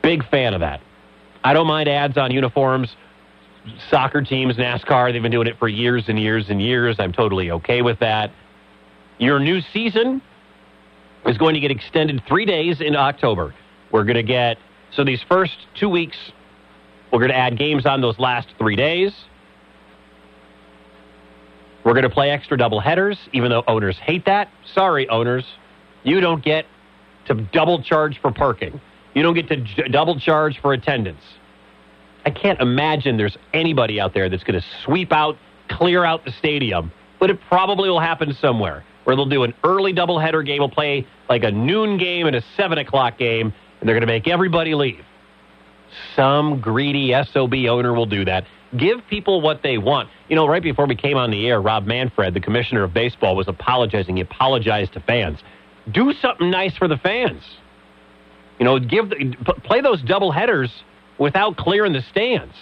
Big 0.00 0.26
fan 0.30 0.54
of 0.54 0.60
that. 0.60 0.80
I 1.44 1.52
don't 1.52 1.66
mind 1.66 1.90
ads 1.90 2.16
on 2.16 2.30
uniforms. 2.30 2.96
Soccer 3.90 4.22
teams, 4.22 4.56
NASCAR, 4.56 5.12
they've 5.12 5.20
been 5.20 5.32
doing 5.32 5.48
it 5.48 5.58
for 5.58 5.68
years 5.68 6.08
and 6.08 6.18
years 6.18 6.48
and 6.48 6.62
years. 6.62 6.96
I'm 6.98 7.12
totally 7.12 7.50
okay 7.50 7.82
with 7.82 7.98
that. 7.98 8.30
Your 9.18 9.38
new 9.38 9.60
season 9.60 10.22
is 11.26 11.36
going 11.36 11.52
to 11.52 11.60
get 11.60 11.70
extended 11.70 12.22
three 12.26 12.46
days 12.46 12.80
in 12.80 12.96
October. 12.96 13.52
We're 13.92 14.04
going 14.04 14.16
to 14.16 14.22
get, 14.22 14.58
so 14.92 15.04
these 15.04 15.22
first 15.28 15.56
two 15.74 15.88
weeks, 15.88 16.16
we're 17.12 17.20
going 17.20 17.30
to 17.30 17.36
add 17.36 17.58
games 17.58 17.86
on 17.86 18.00
those 18.00 18.18
last 18.18 18.48
three 18.58 18.76
days. 18.76 19.12
We're 21.84 21.92
going 21.92 22.02
to 22.02 22.10
play 22.10 22.30
extra 22.30 22.58
double 22.58 22.80
headers, 22.80 23.16
even 23.32 23.50
though 23.50 23.62
owners 23.68 23.96
hate 23.96 24.24
that. 24.26 24.50
Sorry, 24.74 25.08
owners. 25.08 25.44
You 26.02 26.20
don't 26.20 26.44
get 26.44 26.66
to 27.26 27.34
double 27.34 27.80
charge 27.82 28.20
for 28.20 28.32
parking. 28.32 28.80
You 29.14 29.22
don't 29.22 29.34
get 29.34 29.48
to 29.48 29.56
j- 29.56 29.88
double 29.88 30.18
charge 30.18 30.60
for 30.60 30.72
attendance. 30.72 31.22
I 32.24 32.30
can't 32.30 32.60
imagine 32.60 33.16
there's 33.16 33.38
anybody 33.54 34.00
out 34.00 34.14
there 34.14 34.28
that's 34.28 34.42
going 34.42 34.60
to 34.60 34.66
sweep 34.84 35.12
out, 35.12 35.38
clear 35.68 36.04
out 36.04 36.24
the 36.24 36.32
stadium, 36.32 36.90
but 37.20 37.30
it 37.30 37.40
probably 37.48 37.88
will 37.88 38.00
happen 38.00 38.34
somewhere 38.34 38.84
where 39.04 39.14
they'll 39.14 39.24
do 39.24 39.44
an 39.44 39.54
early 39.62 39.94
doubleheader 39.94 40.44
game. 40.44 40.58
We'll 40.58 40.68
play 40.68 41.06
like 41.28 41.44
a 41.44 41.52
noon 41.52 41.98
game 41.98 42.26
and 42.26 42.34
a 42.34 42.42
7 42.56 42.78
o'clock 42.78 43.16
game, 43.16 43.54
and 43.86 43.88
they're 43.88 44.00
going 44.00 44.08
to 44.08 44.12
make 44.12 44.26
everybody 44.26 44.74
leave. 44.74 45.04
Some 46.16 46.60
greedy 46.60 47.14
SOB 47.32 47.54
owner 47.68 47.94
will 47.94 48.06
do 48.06 48.24
that. 48.24 48.44
Give 48.76 48.98
people 49.08 49.40
what 49.40 49.62
they 49.62 49.78
want. 49.78 50.10
You 50.28 50.34
know, 50.34 50.48
right 50.48 50.60
before 50.60 50.86
we 50.86 50.96
came 50.96 51.16
on 51.16 51.30
the 51.30 51.46
air, 51.46 51.62
Rob 51.62 51.86
Manfred, 51.86 52.34
the 52.34 52.40
commissioner 52.40 52.82
of 52.82 52.92
baseball, 52.92 53.36
was 53.36 53.46
apologizing. 53.46 54.16
He 54.16 54.22
apologized 54.22 54.94
to 54.94 55.00
fans. 55.00 55.38
Do 55.92 56.12
something 56.14 56.50
nice 56.50 56.76
for 56.76 56.88
the 56.88 56.96
fans. 56.96 57.44
You 58.58 58.64
know, 58.64 58.80
give 58.80 59.10
the, 59.10 59.36
play 59.62 59.80
those 59.82 60.02
double 60.02 60.32
headers 60.32 60.82
without 61.18 61.56
clearing 61.56 61.92
the 61.92 62.02
stands. 62.10 62.56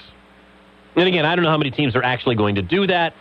And 0.94 1.08
again, 1.08 1.24
I 1.24 1.34
don't 1.34 1.42
know 1.42 1.50
how 1.50 1.56
many 1.56 1.70
teams 1.70 1.96
are 1.96 2.02
actually 2.02 2.34
going 2.34 2.56
to 2.56 2.62
do 2.62 2.86
that. 2.86 3.14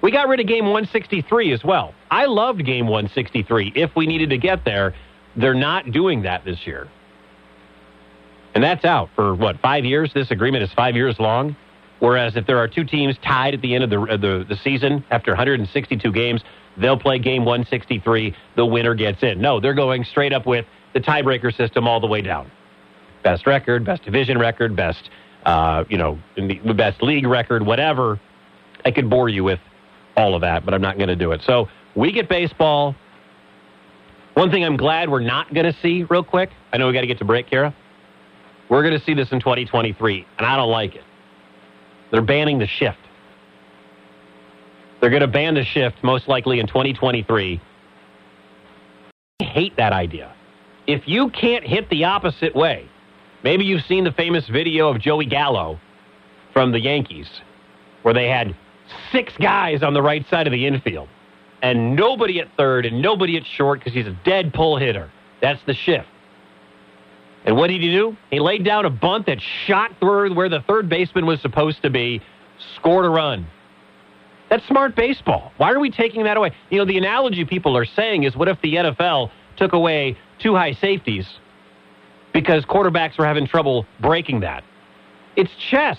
We 0.00 0.12
got 0.12 0.28
rid 0.28 0.38
of 0.38 0.46
game 0.46 0.66
163 0.66 1.52
as 1.52 1.64
well. 1.64 1.92
I 2.08 2.26
loved 2.26 2.64
game 2.64 2.86
163 2.86 3.72
if 3.74 3.96
we 3.96 4.06
needed 4.06 4.30
to 4.30 4.38
get 4.38 4.64
there. 4.64 4.94
They're 5.36 5.54
not 5.54 5.90
doing 5.90 6.22
that 6.22 6.44
this 6.44 6.66
year. 6.66 6.88
And 8.54 8.64
that's 8.64 8.84
out 8.84 9.10
for 9.14 9.34
what, 9.34 9.60
five 9.60 9.84
years? 9.84 10.12
This 10.12 10.30
agreement 10.30 10.64
is 10.64 10.72
five 10.72 10.96
years 10.96 11.18
long. 11.18 11.56
Whereas 12.00 12.34
if 12.34 12.46
there 12.46 12.58
are 12.58 12.66
two 12.66 12.84
teams 12.84 13.16
tied 13.22 13.54
at 13.54 13.60
the 13.60 13.74
end 13.74 13.84
of 13.84 13.90
the, 13.90 14.16
the, 14.16 14.46
the 14.48 14.56
season 14.56 15.04
after 15.10 15.32
162 15.32 16.12
games, 16.12 16.42
they'll 16.76 16.98
play 16.98 17.18
game 17.18 17.44
163. 17.44 18.34
The 18.56 18.66
winner 18.66 18.94
gets 18.94 19.22
in. 19.22 19.40
No, 19.40 19.60
they're 19.60 19.74
going 19.74 20.04
straight 20.04 20.32
up 20.32 20.46
with 20.46 20.64
the 20.94 21.00
tiebreaker 21.00 21.54
system 21.54 21.86
all 21.86 22.00
the 22.00 22.06
way 22.06 22.22
down. 22.22 22.50
Best 23.22 23.46
record, 23.46 23.84
best 23.84 24.02
division 24.02 24.38
record, 24.38 24.74
best, 24.74 25.10
uh, 25.44 25.84
you 25.90 25.98
know, 25.98 26.18
the 26.36 26.74
best 26.74 27.02
league 27.02 27.26
record, 27.26 27.64
whatever. 27.64 28.18
I 28.84 28.90
could 28.90 29.10
bore 29.10 29.28
you 29.28 29.44
with 29.44 29.60
all 30.16 30.34
of 30.34 30.40
that, 30.40 30.64
but 30.64 30.72
I'm 30.72 30.80
not 30.80 30.96
going 30.96 31.08
to 31.08 31.16
do 31.16 31.32
it. 31.32 31.42
So 31.42 31.68
we 31.94 32.12
get 32.12 32.30
baseball. 32.30 32.94
One 34.34 34.50
thing 34.50 34.64
I'm 34.64 34.78
glad 34.78 35.10
we're 35.10 35.20
not 35.20 35.52
going 35.52 35.70
to 35.70 35.78
see, 35.80 36.04
real 36.04 36.24
quick. 36.24 36.50
I 36.72 36.78
know 36.78 36.86
we 36.86 36.94
got 36.94 37.02
to 37.02 37.06
get 37.06 37.18
to 37.18 37.24
break, 37.26 37.50
Kara. 37.50 37.74
We're 38.70 38.82
going 38.82 38.98
to 38.98 39.04
see 39.04 39.14
this 39.14 39.32
in 39.32 39.40
2023, 39.40 40.26
and 40.38 40.46
I 40.46 40.56
don't 40.56 40.70
like 40.70 40.94
it. 40.94 41.04
They're 42.10 42.22
banning 42.22 42.58
the 42.58 42.66
shift. 42.66 42.98
They're 45.00 45.10
going 45.10 45.22
to 45.22 45.28
ban 45.28 45.54
the 45.54 45.64
shift 45.64 45.96
most 46.02 46.28
likely 46.28 46.60
in 46.60 46.66
2023. 46.66 47.60
I 49.40 49.44
hate 49.44 49.76
that 49.76 49.92
idea. 49.92 50.32
If 50.86 51.06
you 51.06 51.30
can't 51.30 51.64
hit 51.64 51.90
the 51.90 52.04
opposite 52.04 52.54
way, 52.54 52.88
maybe 53.42 53.64
you've 53.64 53.84
seen 53.84 54.04
the 54.04 54.12
famous 54.12 54.46
video 54.48 54.88
of 54.88 55.00
Joey 55.00 55.26
Gallo 55.26 55.80
from 56.52 56.72
the 56.72 56.80
Yankees, 56.80 57.28
where 58.02 58.14
they 58.14 58.28
had 58.28 58.54
six 59.10 59.32
guys 59.38 59.82
on 59.82 59.94
the 59.94 60.02
right 60.02 60.26
side 60.28 60.46
of 60.46 60.52
the 60.52 60.66
infield 60.66 61.08
and 61.62 61.96
nobody 61.96 62.40
at 62.40 62.48
third 62.56 62.86
and 62.86 63.02
nobody 63.02 63.36
at 63.36 63.44
short 63.44 63.80
because 63.80 63.92
he's 63.92 64.06
a 64.06 64.16
dead 64.24 64.52
pull 64.54 64.76
hitter. 64.76 65.10
That's 65.40 65.62
the 65.66 65.74
shift. 65.74 66.08
And 67.44 67.56
what 67.56 67.68
did 67.68 67.80
he 67.80 67.90
do? 67.90 68.16
He 68.30 68.38
laid 68.38 68.64
down 68.64 68.84
a 68.84 68.90
bunt 68.90 69.26
that 69.26 69.40
shot 69.66 69.92
through 69.98 70.34
where 70.34 70.48
the 70.48 70.60
third 70.60 70.88
baseman 70.88 71.26
was 71.26 71.40
supposed 71.40 71.82
to 71.82 71.90
be, 71.90 72.22
scored 72.76 73.06
a 73.06 73.08
run. 73.08 73.46
That's 74.50 74.66
smart 74.66 74.96
baseball. 74.96 75.52
Why 75.56 75.72
are 75.72 75.78
we 75.78 75.90
taking 75.90 76.24
that 76.24 76.36
away? 76.36 76.52
You 76.70 76.78
know, 76.78 76.84
the 76.84 76.98
analogy 76.98 77.44
people 77.44 77.76
are 77.76 77.84
saying 77.84 78.24
is 78.24 78.36
what 78.36 78.48
if 78.48 78.60
the 78.60 78.74
NFL 78.74 79.30
took 79.56 79.72
away 79.72 80.18
two 80.40 80.54
high 80.54 80.72
safeties 80.72 81.26
because 82.32 82.64
quarterbacks 82.64 83.16
were 83.16 83.26
having 83.26 83.46
trouble 83.46 83.86
breaking 84.00 84.40
that? 84.40 84.64
It's 85.36 85.50
chess. 85.70 85.98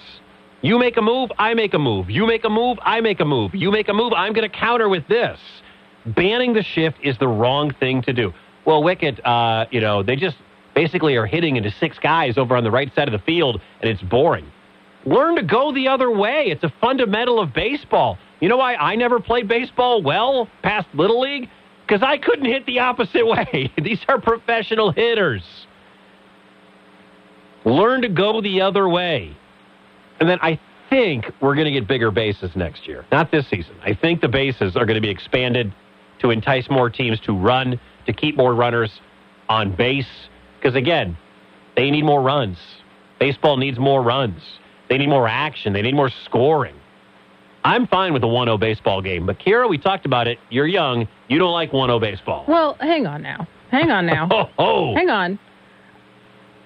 You 0.62 0.78
make 0.78 0.98
a 0.98 1.02
move, 1.02 1.32
I 1.40 1.54
make 1.54 1.74
a 1.74 1.80
move. 1.80 2.10
You 2.10 2.28
make 2.28 2.44
a 2.44 2.50
move, 2.50 2.78
I 2.84 3.02
make 3.02 3.20
a 3.20 3.26
move. 3.26 3.56
You 3.56 3.72
make 3.72 3.88
a 3.88 3.94
move, 3.94 4.14
I'm 4.14 4.34
going 4.34 4.48
to 4.48 4.56
counter 4.56 4.90
with 4.90 5.08
this. 5.08 5.40
Banning 6.06 6.54
the 6.54 6.62
shift 6.62 6.98
is 7.02 7.18
the 7.18 7.28
wrong 7.28 7.74
thing 7.80 8.02
to 8.04 8.14
do. 8.14 8.34
Well, 8.66 8.84
Wickett, 8.84 9.20
uh, 9.26 9.66
you 9.72 9.80
know, 9.80 10.04
they 10.04 10.16
just 10.16 10.36
basically 10.74 11.16
are 11.16 11.26
hitting 11.26 11.56
into 11.56 11.72
six 11.72 11.98
guys 12.00 12.38
over 12.38 12.56
on 12.56 12.64
the 12.64 12.72
right 12.72 12.94
side 12.96 13.08
of 13.08 13.12
the 13.12 13.26
field, 13.26 13.62
and 13.82 13.90
it's 13.90 14.02
boring. 14.02 14.52
Learn 15.06 15.36
to 15.36 15.44
go 15.44 15.74
the 15.74 15.88
other 15.88 16.12
way. 16.12 16.46
It's 16.48 16.64
a 16.64 16.74
fundamental 16.80 17.40
of 17.40 17.54
baseball. 17.54 18.18
You 18.40 18.50
know 18.50 18.58
why 18.58 18.76
I 18.76 18.96
never 18.96 19.20
played 19.20 19.48
baseball 19.48 20.02
well 20.02 20.48
past 20.64 20.88
Little 20.94 21.22
League? 21.22 21.50
Because 21.86 22.04
I 22.04 22.18
couldn't 22.18 22.46
hit 22.46 22.66
the 22.66 22.80
opposite 22.80 23.26
way. 23.26 23.72
These 23.82 24.00
are 24.08 24.20
professional 24.20 24.92
hitters. 24.92 25.44
Learn 27.66 28.02
to 28.02 28.10
go 28.10 28.42
the 28.42 28.62
other 28.62 28.88
way. 28.90 29.36
And 30.20 30.30
then 30.30 30.40
I 30.42 30.60
think 30.90 31.32
we're 31.42 31.56
going 31.56 31.66
to 31.66 31.72
get 31.72 31.88
bigger 31.88 32.12
bases 32.12 32.52
next 32.56 32.88
year. 32.88 33.06
Not 33.12 33.32
this 33.32 33.48
season. 33.50 33.76
I 33.84 33.94
think 33.94 34.22
the 34.22 34.28
bases 34.28 34.76
are 34.76 34.86
going 34.86 34.96
to 34.96 35.02
be 35.02 35.10
expanded 35.10 35.74
to 36.20 36.30
entice 36.30 36.70
more 36.70 36.90
teams 36.90 37.20
to 37.22 37.34
run, 37.34 37.80
to 38.06 38.14
keep 38.14 38.38
more 38.38 38.54
runners 38.54 39.02
on 39.50 39.76
base. 39.76 40.30
Because 40.62 40.76
again, 40.76 41.18
they 41.76 41.90
need 41.90 42.04
more 42.04 42.22
runs. 42.22 42.58
Baseball 43.20 43.58
needs 43.58 43.80
more 43.80 44.02
runs. 44.04 44.42
They 44.90 44.98
need 44.98 45.10
more 45.10 45.28
action. 45.28 45.74
They 45.74 45.82
need 45.82 45.96
more 45.96 46.12
scoring. 46.26 46.76
I'm 47.64 47.88
fine 47.88 48.14
with 48.14 48.24
a 48.24 48.28
1 48.28 48.48
0 48.48 48.58
baseball 48.58 49.02
game. 49.02 49.26
But 49.26 49.40
Kira, 49.40 49.70
we 49.70 49.78
talked 49.78 50.06
about 50.06 50.28
it. 50.28 50.40
You're 50.50 50.68
young. 50.68 51.08
You 51.30 51.40
don't 51.40 51.54
like 51.54 51.74
1 51.74 51.88
0 51.90 52.00
baseball. 52.00 52.46
Well, 52.48 52.76
hang 52.80 53.08
on 53.08 53.22
now. 53.22 53.48
Hang 53.72 53.90
on 53.92 54.06
now. 54.06 54.28
Oh, 54.32 54.50
oh. 54.60 54.96
Hang 54.96 55.10
on. 55.10 55.40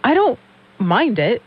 I 0.04 0.14
don't 0.14 0.40
mind 0.80 1.20
it. 1.20 1.42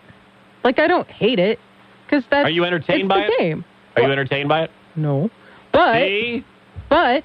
Like 0.64 0.78
I 0.78 0.86
don't 0.86 1.08
hate 1.08 1.38
it 1.38 1.58
because 2.04 2.24
that's 2.30 2.46
Are 2.46 2.50
you 2.50 2.64
entertained 2.64 3.08
by 3.08 3.20
the 3.20 3.26
it? 3.26 3.38
game. 3.38 3.64
Are 3.96 4.02
you 4.02 4.10
entertained 4.10 4.48
by 4.48 4.62
it? 4.64 4.70
No, 4.96 5.30
but 5.72 5.94
See? 5.96 6.44
but 6.88 7.24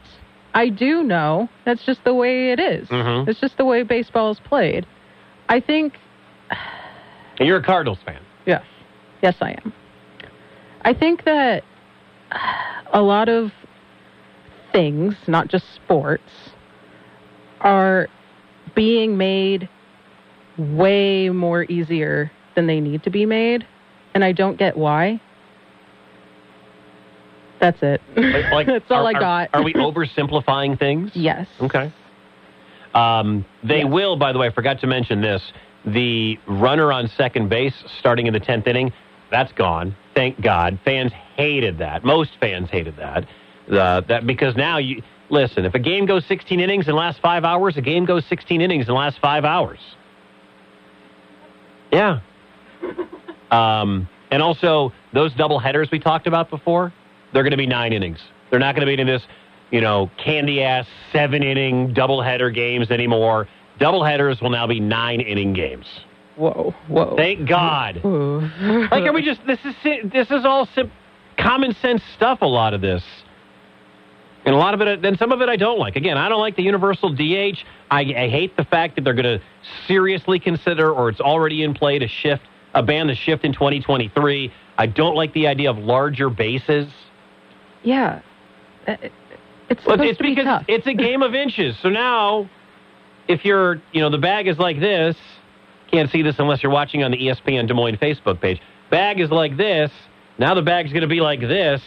I 0.54 0.70
do 0.70 1.04
know 1.04 1.50
that's 1.66 1.84
just 1.86 2.04
the 2.04 2.14
way 2.14 2.52
it 2.52 2.60
is. 2.60 2.88
Mhm. 2.90 3.28
It's 3.28 3.40
just 3.40 3.58
the 3.58 3.66
way 3.66 3.84
baseball 3.84 4.32
is 4.32 4.40
played. 4.40 4.86
I 5.50 5.60
think 5.60 5.94
And 7.40 7.48
you're 7.48 7.58
a 7.58 7.64
Cardinals 7.64 8.00
fan. 8.06 8.20
Yes. 8.46 8.64
Yes, 9.22 9.36
I 9.42 9.52
am. 9.64 9.74
I 10.82 10.94
think 10.94 11.24
that 11.26 11.64
a 12.92 13.02
lot 13.02 13.30
of 13.30 13.52
things, 14.72 15.16
not 15.28 15.48
just 15.48 15.66
sports, 15.76 16.24
are 17.62 18.08
being 18.76 19.18
made 19.18 19.70
way 20.58 21.30
more 21.30 21.64
easier 21.64 22.32
than 22.56 22.68
they 22.68 22.80
need 22.80 23.04
to 23.04 23.10
be 23.10 23.26
made. 23.26 23.66
And 24.14 24.24
I 24.24 24.32
don't 24.32 24.58
get 24.58 24.78
why. 24.78 25.22
That's 27.62 27.82
it. 27.82 28.02
Like, 28.52 28.66
That's 28.68 28.86
all 28.92 29.06
are- 29.06 29.10
I 29.10 29.14
are- 29.14 29.20
got. 29.20 29.50
Are 29.54 29.64
we 29.64 29.74
oversimplifying 29.76 30.78
things? 30.78 31.12
yes. 31.16 31.48
Okay. 31.62 31.92
Um, 32.94 33.46
they 33.64 33.80
Yes. 33.80 33.88
will, 33.88 34.16
by 34.16 34.32
the 34.32 34.40
way, 34.40 34.48
I 34.48 34.52
forgot 34.52 34.80
to 34.82 34.88
mention 34.88 35.22
this. 35.22 35.42
The 35.86 36.40
runner 36.48 36.92
on 36.92 37.08
second 37.10 37.50
base 37.50 37.74
starting 38.00 38.28
in 38.28 38.34
the 38.34 38.40
10th 38.40 38.68
inning, 38.68 38.94
that's 39.32 39.52
gone. 39.54 39.96
Thank 40.16 40.40
God. 40.42 40.78
Fans 40.86 41.12
hated 41.36 41.80
that. 41.80 42.04
Most 42.04 42.32
fans 42.40 42.70
hated 42.70 42.96
that. 42.98 43.26
Uh, 43.72 44.02
that 44.02 44.28
because 44.28 44.56
now 44.56 44.78
you 44.78 45.02
listen, 45.30 45.66
if 45.66 45.74
a 45.74 45.80
game 45.80 46.06
goes 46.06 46.24
16 46.26 46.60
innings 46.60 46.86
in 46.88 46.92
the 46.92 46.98
last 46.98 47.20
5 47.22 47.44
hours, 47.44 47.76
a 47.78 47.82
game 47.82 48.06
goes 48.06 48.24
16 48.26 48.62
innings 48.62 48.84
in 48.84 48.94
the 48.94 49.00
last 49.00 49.20
5 49.20 49.46
hours. 49.46 49.80
Yeah. 51.92 52.20
Um, 53.52 54.10
and 54.32 54.42
also 54.42 54.92
those 55.14 55.32
double 55.36 55.60
headers 55.60 55.92
we 55.92 56.00
talked 56.00 56.26
about 56.26 56.50
before, 56.50 56.92
they're 57.34 57.44
going 57.44 57.52
to 57.52 57.58
be 57.58 57.68
9 57.68 57.94
innings. 57.94 58.18
They're 58.50 58.60
not 58.60 58.74
going 58.74 58.88
to 58.88 58.92
be 58.96 59.00
in 59.00 59.06
this 59.06 59.22
you 59.74 59.82
know, 59.82 60.10
candy 60.24 60.62
ass 60.62 60.86
seven 61.12 61.42
inning 61.42 61.96
doubleheader 61.96 62.54
games 62.54 62.92
anymore. 62.92 63.48
Doubleheaders 63.80 64.40
will 64.40 64.52
now 64.52 64.68
be 64.68 64.80
nine 64.80 65.20
inning 65.20 65.54
games. 65.54 65.88
Whoa. 66.36 66.76
Whoa. 66.88 67.16
Thank 67.18 67.50
God. 67.50 67.96
Like, 68.04 69.04
are 69.04 69.12
we 69.12 69.24
just 69.24 69.42
this 69.48 69.60
is 69.66 69.74
this 70.12 70.30
is 70.30 70.46
all 70.46 70.68
sim- 70.76 70.92
common 71.40 71.74
sense 71.82 72.04
stuff? 72.16 72.44
A 72.44 72.46
lot 72.46 72.76
of 72.76 72.82
this, 72.82 73.04
and 74.46 74.54
a 74.54 74.58
lot 74.58 74.76
of 74.76 74.82
it. 74.82 75.02
Then 75.02 75.18
some 75.18 75.32
of 75.32 75.42
it 75.42 75.50
I 75.50 75.56
don't 75.56 75.80
like. 75.80 75.96
Again, 75.96 76.20
I 76.20 76.30
don't 76.30 76.40
like 76.40 76.56
the 76.56 76.64
universal 76.64 77.10
DH. 77.10 77.58
I, 77.90 78.02
I 78.02 78.30
hate 78.30 78.56
the 78.56 78.66
fact 78.66 78.96
that 78.96 79.04
they're 79.04 79.14
going 79.16 79.40
to 79.40 79.42
seriously 79.88 80.40
consider, 80.40 80.92
or 80.92 81.10
it's 81.10 81.20
already 81.20 81.64
in 81.64 81.74
play 81.74 81.98
to 81.98 82.08
shift, 82.08 82.44
a 82.76 82.84
ban 82.84 83.08
the 83.08 83.16
shift 83.16 83.44
in 83.44 83.54
2023. 83.54 84.54
I 84.78 84.86
don't 84.86 85.16
like 85.16 85.34
the 85.34 85.48
idea 85.48 85.72
of 85.72 85.80
larger 85.80 86.30
bases. 86.30 86.92
Yeah. 87.84 88.22
Uh, 88.88 88.96
It's 89.78 89.86
Well, 89.86 90.00
it's 90.02 90.18
because 90.20 90.46
tough. 90.46 90.66
it's 90.68 90.88
a 90.88 90.94
game 90.94 91.22
of 91.24 91.34
inches. 91.36 91.76
So 91.82 91.90
now, 91.90 92.50
if 93.28 93.44
you're, 93.46 93.82
you 93.92 94.02
know, 94.02 94.10
the 94.10 94.18
bag 94.18 94.48
is 94.48 94.58
like 94.60 94.80
this. 94.80 95.16
Can't 95.92 96.10
see 96.10 96.22
this 96.24 96.36
unless 96.40 96.64
you're 96.64 96.72
watching 96.72 97.04
on 97.04 97.12
the 97.12 97.18
ESPN 97.18 97.68
Des 97.68 97.74
Moines 97.74 97.98
Facebook 97.98 98.42
page. 98.42 98.60
Bag 98.90 99.20
is 99.20 99.30
like 99.30 99.58
this. 99.58 99.92
Now 100.40 100.54
the 100.56 100.62
bag's 100.64 100.92
going 100.92 101.02
to 101.04 101.08
be 101.08 101.22
like 101.22 101.40
this, 101.40 101.82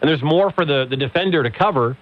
and 0.00 0.08
there's 0.08 0.22
more 0.22 0.50
for 0.52 0.64
the 0.64 0.86
the 0.88 0.96
defender 0.96 1.42
to 1.42 1.50
cover. 1.50 1.96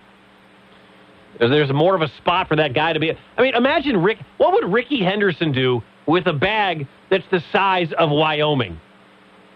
There's- 1.38 1.50
There's 1.50 1.72
more 1.72 1.94
of 1.94 2.02
a 2.02 2.09
spot 2.09 2.48
for 2.48 2.56
that 2.56 2.74
guy 2.74 2.92
to 2.92 3.00
be. 3.00 3.12
I 3.38 3.42
mean, 3.42 3.54
imagine 3.54 4.02
Rick. 4.02 4.18
What 4.37 4.52
would 4.52 4.70
Rickey 4.70 5.02
Henderson 5.02 5.52
do 5.52 5.83
with 6.06 6.26
a 6.26 6.33
bag 6.35 6.87
that's 7.09 7.24
the 7.30 7.40
size 7.52 7.92
of 7.92 8.11
Wyoming? 8.11 8.78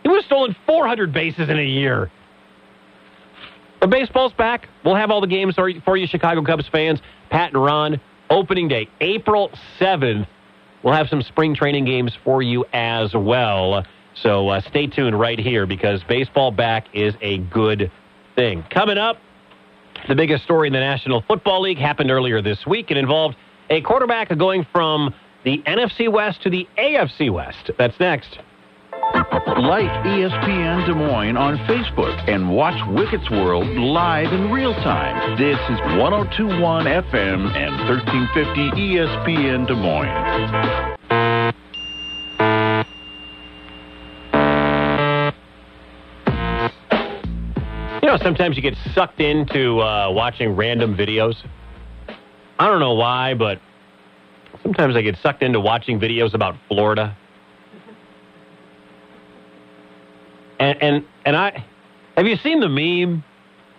He 0.02 0.08
would 0.08 0.16
have 0.16 0.24
stolen 0.24 0.56
400 0.66 1.12
bases 1.12 1.48
in 1.50 1.58
a 1.58 1.62
year. 1.62 2.10
But 3.84 3.90
baseball's 3.90 4.32
back. 4.32 4.70
We'll 4.82 4.94
have 4.94 5.10
all 5.10 5.20
the 5.20 5.26
games 5.26 5.56
for 5.56 5.98
you, 5.98 6.06
Chicago 6.06 6.42
Cubs 6.42 6.66
fans. 6.68 7.02
Pat 7.28 7.52
and 7.52 7.62
Ron, 7.62 8.00
opening 8.30 8.66
day, 8.66 8.88
April 9.02 9.50
7th. 9.78 10.26
We'll 10.82 10.94
have 10.94 11.10
some 11.10 11.20
spring 11.20 11.54
training 11.54 11.84
games 11.84 12.16
for 12.24 12.40
you 12.40 12.64
as 12.72 13.12
well. 13.12 13.84
So 14.14 14.48
uh, 14.48 14.62
stay 14.62 14.86
tuned 14.86 15.20
right 15.20 15.38
here 15.38 15.66
because 15.66 16.02
baseball 16.04 16.50
back 16.50 16.86
is 16.94 17.12
a 17.20 17.36
good 17.36 17.92
thing. 18.34 18.64
Coming 18.70 18.96
up, 18.96 19.18
the 20.08 20.14
biggest 20.14 20.44
story 20.44 20.68
in 20.68 20.72
the 20.72 20.80
National 20.80 21.20
Football 21.20 21.60
League 21.60 21.76
happened 21.76 22.10
earlier 22.10 22.40
this 22.40 22.64
week. 22.66 22.90
It 22.90 22.96
involved 22.96 23.36
a 23.68 23.82
quarterback 23.82 24.34
going 24.38 24.66
from 24.72 25.14
the 25.44 25.58
NFC 25.66 26.10
West 26.10 26.40
to 26.44 26.48
the 26.48 26.66
AFC 26.78 27.30
West. 27.30 27.70
That's 27.76 28.00
next. 28.00 28.38
Like 29.12 29.90
ESPN 30.04 30.86
Des 30.86 30.94
Moines 30.94 31.36
on 31.36 31.58
Facebook 31.66 32.28
and 32.28 32.54
watch 32.54 32.74
Wickett's 32.88 33.30
World 33.30 33.66
live 33.68 34.32
in 34.32 34.50
real 34.50 34.74
time. 34.74 35.38
This 35.38 35.58
is 35.70 35.78
1021 35.98 36.86
FM 36.86 37.54
and 37.54 37.88
1350 37.88 38.70
ESPN 38.72 39.66
Des 39.66 39.74
Moines. 39.74 40.94
You 48.02 48.08
know, 48.08 48.16
sometimes 48.18 48.56
you 48.56 48.62
get 48.62 48.76
sucked 48.94 49.20
into 49.20 49.80
uh, 49.80 50.10
watching 50.10 50.56
random 50.56 50.96
videos. 50.96 51.36
I 52.58 52.68
don't 52.68 52.80
know 52.80 52.94
why, 52.94 53.34
but 53.34 53.60
sometimes 54.62 54.96
I 54.96 55.02
get 55.02 55.16
sucked 55.22 55.42
into 55.42 55.60
watching 55.60 56.00
videos 56.00 56.34
about 56.34 56.54
Florida. 56.68 57.16
And 60.64 60.82
and 60.82 61.04
and 61.26 61.36
I 61.36 61.64
have 62.16 62.26
you 62.26 62.36
seen 62.36 62.60
the 62.60 62.68
meme 62.68 63.22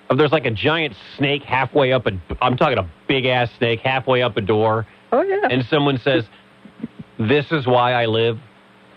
of 0.09 0.17
there's 0.19 0.31
like 0.31 0.45
a 0.45 0.51
giant 0.51 0.95
snake 1.17 1.41
halfway 1.43 1.91
up 1.91 2.05
a 2.05 2.11
I'm 2.41 2.55
talking 2.57 2.77
a 2.77 2.87
big 3.07 3.25
ass 3.25 3.49
snake 3.57 3.79
halfway 3.79 4.21
up 4.21 4.37
a 4.37 4.41
door 4.41 4.85
oh 5.11 5.23
yeah. 5.23 5.47
and 5.49 5.65
someone 5.65 5.97
says, 5.97 6.25
"This 7.17 7.51
is 7.51 7.65
why 7.65 7.93
I 7.93 8.05
live 8.05 8.37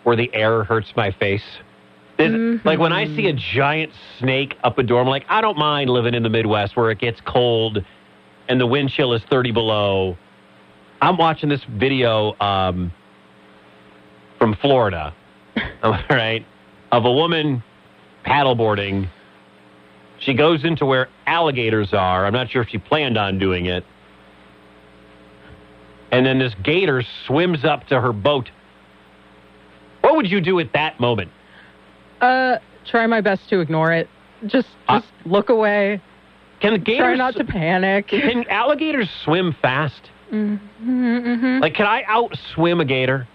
where 0.03 0.17
the 0.17 0.31
air 0.35 0.65
hurts 0.65 0.93
my 0.97 1.11
face." 1.13 1.45
This- 2.19 2.61
Like 2.65 2.79
when 2.79 2.93
I 2.93 3.07
see 3.17 3.29
a 3.29 3.33
giant 3.33 3.93
snake 4.19 4.57
up 4.65 4.77
a 4.79 4.83
door, 4.83 5.01
I'm 5.01 5.07
like, 5.07 5.25
I 5.29 5.41
don't 5.41 5.57
mind 5.57 5.89
living 5.89 6.15
in 6.15 6.23
the 6.25 6.29
Midwest 6.29 6.77
where 6.77 6.91
it 6.91 6.99
gets 6.99 7.21
cold 7.25 7.83
and 8.49 8.61
the 8.61 8.67
wind 8.67 8.91
chill 8.91 9.13
is 9.15 9.23
30 9.31 9.53
below. 9.53 10.17
I'm 11.01 11.17
watching 11.17 11.49
this 11.49 11.63
video 11.65 12.35
um, 12.41 12.93
from 14.39 14.57
Florida, 14.57 15.15
all 15.83 15.99
right, 16.11 16.45
of 16.91 17.05
a 17.05 17.13
woman 17.13 17.63
paddleboarding. 18.25 19.09
She 20.21 20.35
goes 20.35 20.65
into 20.65 20.85
where 20.85 21.09
alligators 21.27 21.93
are. 21.93 22.27
I'm 22.27 22.33
not 22.33 22.51
sure 22.51 22.63
if 22.63 22.69
she 22.69 22.79
planned 22.79 23.17
on 23.17 23.39
doing 23.39 23.67
it. 23.67 23.85
And 26.11 26.25
then 26.27 26.39
this 26.39 26.55
gator 26.63 27.03
swims 27.27 27.65
up 27.65 27.87
to 27.89 28.01
her 28.01 28.13
boat. 28.13 28.51
What 30.01 30.17
would 30.17 30.31
you 30.31 30.41
do 30.41 30.59
at 30.59 30.73
that 30.73 30.99
moment? 30.99 31.31
Uh, 32.21 32.57
try 32.91 33.07
my 33.07 33.21
best 33.21 33.49
to 33.51 33.61
ignore 33.61 33.93
it. 33.93 34.09
Just, 34.47 34.69
I- 34.89 35.01
just 35.01 35.13
look 35.25 35.49
away. 35.51 36.01
Can 36.61 36.73
the 36.73 36.79
gators 36.79 36.99
Try 36.99 37.15
not 37.15 37.35
to 37.37 37.45
panic. 37.45 38.09
Can 38.09 38.45
alligators 38.49 39.09
swim 39.25 39.55
fast? 39.63 40.11
Mm-hmm. 40.33 41.61
Like, 41.61 41.75
can 41.75 41.87
I 41.87 42.03
outswim 42.03 42.81
a 42.81 42.85
gator? 42.85 43.29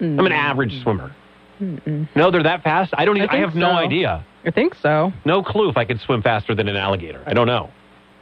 I'm 0.00 0.18
an 0.26 0.32
average 0.32 0.82
swimmer. 0.82 1.14
No, 1.60 2.30
they're 2.30 2.42
that 2.42 2.62
fast. 2.62 2.92
I 2.96 3.04
don't. 3.04 3.16
I 3.16 3.24
Even, 3.24 3.28
I, 3.28 3.32
think 3.32 3.44
have 3.46 3.54
no 3.54 3.70
idea. 3.72 4.24
I 4.44 4.50
think 4.50 4.74
so. 4.82 5.12
No 5.24 5.42
clue 5.42 5.68
if 5.68 5.76
I 5.76 5.84
could 5.84 6.00
swim 6.00 6.22
faster 6.22 6.54
than 6.54 6.68
an 6.68 6.76
alligator. 6.76 7.22
I 7.26 7.32
don't 7.34 7.46
know. 7.46 7.70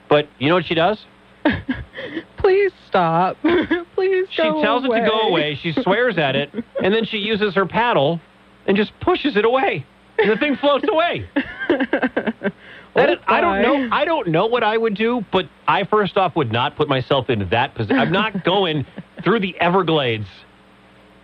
But 0.09 0.29
you 0.39 0.49
know 0.49 0.55
what 0.55 0.67
she 0.67 0.75
does? 0.75 0.99
Please 2.37 2.73
stop. 2.87 3.37
Please 3.95 4.27
She 4.31 4.43
tells 4.43 4.85
away. 4.85 4.99
it 4.99 5.01
to 5.03 5.07
go 5.09 5.21
away. 5.29 5.59
She 5.61 5.73
swears 5.73 6.19
at 6.19 6.37
it, 6.37 6.51
and 6.83 6.95
then 6.95 7.05
she 7.05 7.19
uses 7.19 7.55
her 7.55 7.67
paddle 7.67 8.21
and 8.67 8.77
just 8.77 8.93
pushes 9.01 9.37
it 9.37 9.45
away, 9.45 9.85
and 10.19 10.31
the 10.31 10.37
thing 10.37 10.57
floats 10.57 10.85
away. 10.89 11.29
That 12.95 13.09
is- 13.09 13.19
I 13.27 13.41
don't 13.41 13.63
know. 13.63 13.89
I 13.91 14.05
don't 14.05 14.29
know 14.29 14.45
what 14.45 14.63
I 14.63 14.77
would 14.77 14.95
do, 14.95 15.25
but 15.33 15.49
I 15.67 15.85
first 15.85 16.19
off 16.19 16.37
would 16.37 16.53
not 16.53 16.77
put 16.77 16.91
myself 16.91 17.31
in 17.31 17.49
that 17.49 17.75
position. 17.75 17.99
I'm 17.99 18.13
not 18.13 18.45
going 18.45 18.85
through 19.25 19.41
the 19.41 19.59
Everglades. 19.59 20.27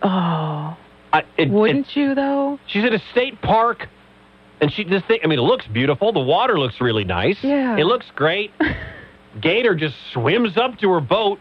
Oh, 0.01 0.75
I, 1.11 1.19
it, 1.19 1.25
it- 1.37 1.49
wouldn't 1.49 1.95
you 1.95 2.13
though? 2.15 2.59
she's 2.67 2.83
at 2.85 2.93
a 2.93 3.01
state 3.11 3.41
park, 3.41 3.87
and 4.61 4.71
she 4.71 4.83
this 4.83 5.03
thing. 5.07 5.19
I 5.23 5.27
mean, 5.27 5.39
it 5.39 5.43
looks 5.43 5.65
beautiful. 5.67 6.11
The 6.13 6.19
water 6.19 6.59
looks 6.59 6.79
really 6.81 7.03
nice. 7.03 7.37
Yeah. 7.41 7.77
it 7.77 7.85
looks 7.85 8.05
great. 8.15 8.51
Gator 9.41 9.75
just 9.75 9.95
swims 10.13 10.57
up 10.57 10.77
to 10.79 10.89
her 10.91 11.01
boat, 11.01 11.39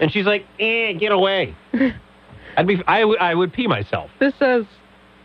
and 0.00 0.12
she's 0.12 0.26
like, 0.26 0.44
"Eh, 0.58 0.92
get 0.94 1.12
away." 1.12 1.54
I'd 2.56 2.66
be. 2.66 2.80
I 2.86 3.04
would. 3.04 3.18
I 3.18 3.34
would 3.34 3.52
pee 3.52 3.66
myself. 3.66 4.10
This 4.18 4.32
says 4.38 4.64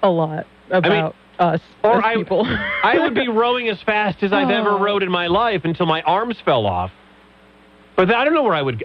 a 0.03 0.09
lot 0.09 0.45
about 0.71 1.15
us 1.39 1.61
Or 1.83 2.03
I, 2.03 2.15
people. 2.15 2.45
I 2.83 2.97
would 2.99 3.13
be 3.15 3.27
rowing 3.29 3.67
as 3.69 3.81
fast 3.83 4.23
as 4.23 4.31
I've 4.33 4.49
ever 4.49 4.71
Oh. 4.71 4.79
rowed 4.79 5.03
in 5.03 5.11
my 5.11 5.27
life 5.27 5.61
until 5.63 5.85
my 5.85 6.01
arms 6.03 6.37
fell 6.45 6.65
off. 6.65 6.91
But 7.95 8.13
I 8.13 8.23
don't 8.25 8.33
know 8.33 8.43
where 8.43 8.53
I 8.53 8.61
would. 8.61 8.83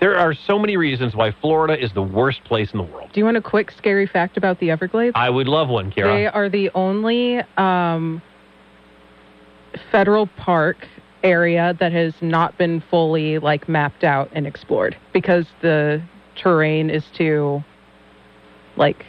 There 0.00 0.16
are 0.16 0.34
so 0.34 0.58
many 0.58 0.76
reasons 0.76 1.14
why 1.14 1.32
Florida 1.40 1.82
is 1.82 1.92
the 1.92 2.02
worst 2.02 2.44
place 2.44 2.70
in 2.72 2.78
the 2.78 2.84
world. 2.84 3.10
Do 3.12 3.20
you 3.20 3.24
want 3.24 3.36
a 3.36 3.42
quick 3.42 3.70
scary 3.70 4.06
fact 4.06 4.36
about 4.36 4.60
the 4.60 4.70
Everglades? 4.70 5.12
I 5.14 5.30
would 5.30 5.48
love 5.48 5.68
one, 5.68 5.90
Kara. 5.90 6.12
They 6.12 6.26
are 6.26 6.48
the 6.48 6.70
only 6.74 7.40
um, 7.56 8.20
federal 9.90 10.26
park 10.26 10.86
area 11.22 11.74
that 11.80 11.92
has 11.92 12.14
not 12.20 12.56
been 12.58 12.82
fully 12.90 13.38
like 13.38 13.68
mapped 13.68 14.04
out 14.04 14.28
and 14.32 14.46
explored 14.46 14.96
because 15.12 15.46
the 15.62 16.02
terrain 16.36 16.90
is 16.90 17.04
too 17.16 17.64
like 18.76 19.06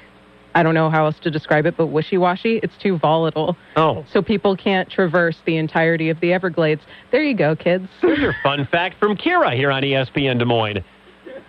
I 0.58 0.64
don't 0.64 0.74
know 0.74 0.90
how 0.90 1.06
else 1.06 1.20
to 1.22 1.30
describe 1.30 1.68
it, 1.68 1.78
but 1.78 1.86
wishy-washy. 1.88 2.62
It's 2.64 2.76
too 2.82 2.98
volatile, 2.98 3.56
Oh, 3.76 4.04
so 4.12 4.24
people 4.24 4.56
can't 4.58 4.90
traverse 4.90 5.38
the 5.46 5.56
entirety 5.58 6.10
of 6.10 6.20
the 6.20 6.34
Everglades. 6.34 6.82
There 7.12 7.22
you 7.24 7.36
go, 7.36 7.56
kids. 7.56 7.88
Here's 8.02 8.18
your 8.18 8.34
fun 8.42 8.66
fact 8.72 8.98
from 8.98 9.16
Kira 9.16 9.54
here 9.56 9.70
on 9.70 9.84
ESPN 9.84 10.40
Des 10.40 10.46
Moines. 10.46 10.84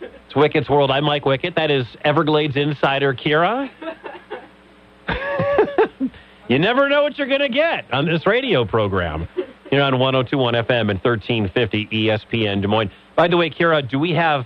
It's 0.03 0.35
Wickett's 0.37 0.69
World. 0.69 0.91
I'm 0.91 1.05
Mike 1.05 1.25
Wickett. 1.25 1.55
That 1.55 1.71
is 1.71 1.87
Everglades 2.05 2.55
insider 2.57 3.15
Kira. 3.15 3.71
you 6.49 6.59
never 6.59 6.91
know 6.91 7.03
what 7.03 7.17
you're 7.17 7.29
going 7.29 7.41
to 7.41 7.49
get 7.49 7.87
on 7.91 8.05
this 8.05 8.27
radio 8.27 8.67
program. 8.67 9.27
You're 9.73 9.83
on 9.85 9.99
1021 9.99 10.53
FM 10.53 10.91
and 10.91 11.01
1350 11.01 11.87
ESPN 11.87 12.61
Des 12.61 12.69
Moines. 12.69 12.91
By 13.17 13.27
the 13.29 13.39
way, 13.39 13.49
Kira, 13.49 13.89
do 13.89 13.99
we 13.99 14.13
have 14.13 14.45